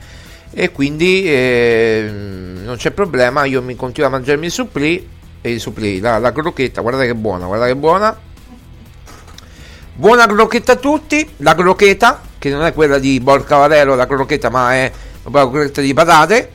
e 0.51 0.72
quindi 0.72 1.24
eh, 1.26 2.09
non 2.64 2.76
c'è 2.78 2.91
problema, 2.91 3.43
io 3.45 3.61
mi 3.61 3.76
continuo 3.76 4.09
a 4.09 4.11
mangiarmi 4.11 4.45
il 4.45 4.51
supplì 4.51 5.09
e 5.41 5.51
il 5.51 5.59
supplì, 5.59 5.99
la, 5.99 6.20
la 6.20 6.32
crocchetta, 6.32 6.82
guardate 6.82 7.07
che 7.07 7.16
buona, 7.16 7.45
guardate 7.45 7.72
che 7.72 7.78
buona. 7.78 8.18
Buona 9.95 10.26
crocchetta 10.26 10.72
a 10.72 10.76
tutti, 10.78 11.28
la 11.38 11.53
crocchetta, 11.53 12.22
che 12.39 12.49
non 12.49 12.64
è 12.64 12.74
quella 12.74 12.97
di 12.97 13.20
Borca 13.20 13.57
Varelo, 13.57 13.93
la 13.93 14.07
crocchetta, 14.07 14.49
ma 14.49 14.74
è 14.74 14.91
una 15.24 15.49
crocchetta 15.49 15.82
di 15.82 15.93
patate. 15.93 16.51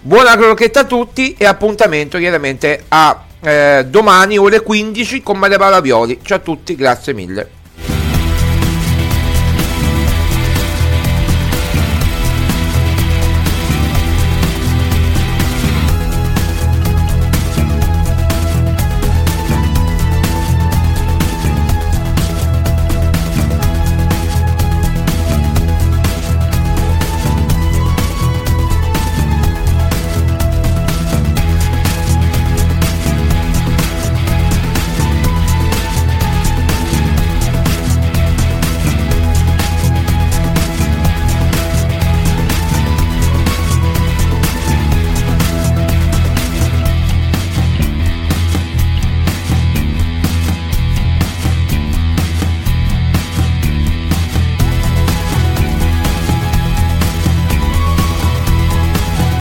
Buona 0.00 0.36
crocchetta 0.36 0.80
a 0.80 0.84
tutti 0.84 1.34
e 1.38 1.46
appuntamento 1.46 2.18
chiaramente 2.18 2.84
a 2.88 3.24
eh, 3.40 3.86
domani 3.88 4.38
ore 4.38 4.60
15 4.60 5.22
con 5.22 5.38
Maria 5.38 5.58
Paola 5.58 5.80
Violi. 5.80 6.20
Ciao 6.22 6.36
a 6.36 6.40
tutti, 6.40 6.74
grazie 6.74 7.14
mille. 7.14 7.55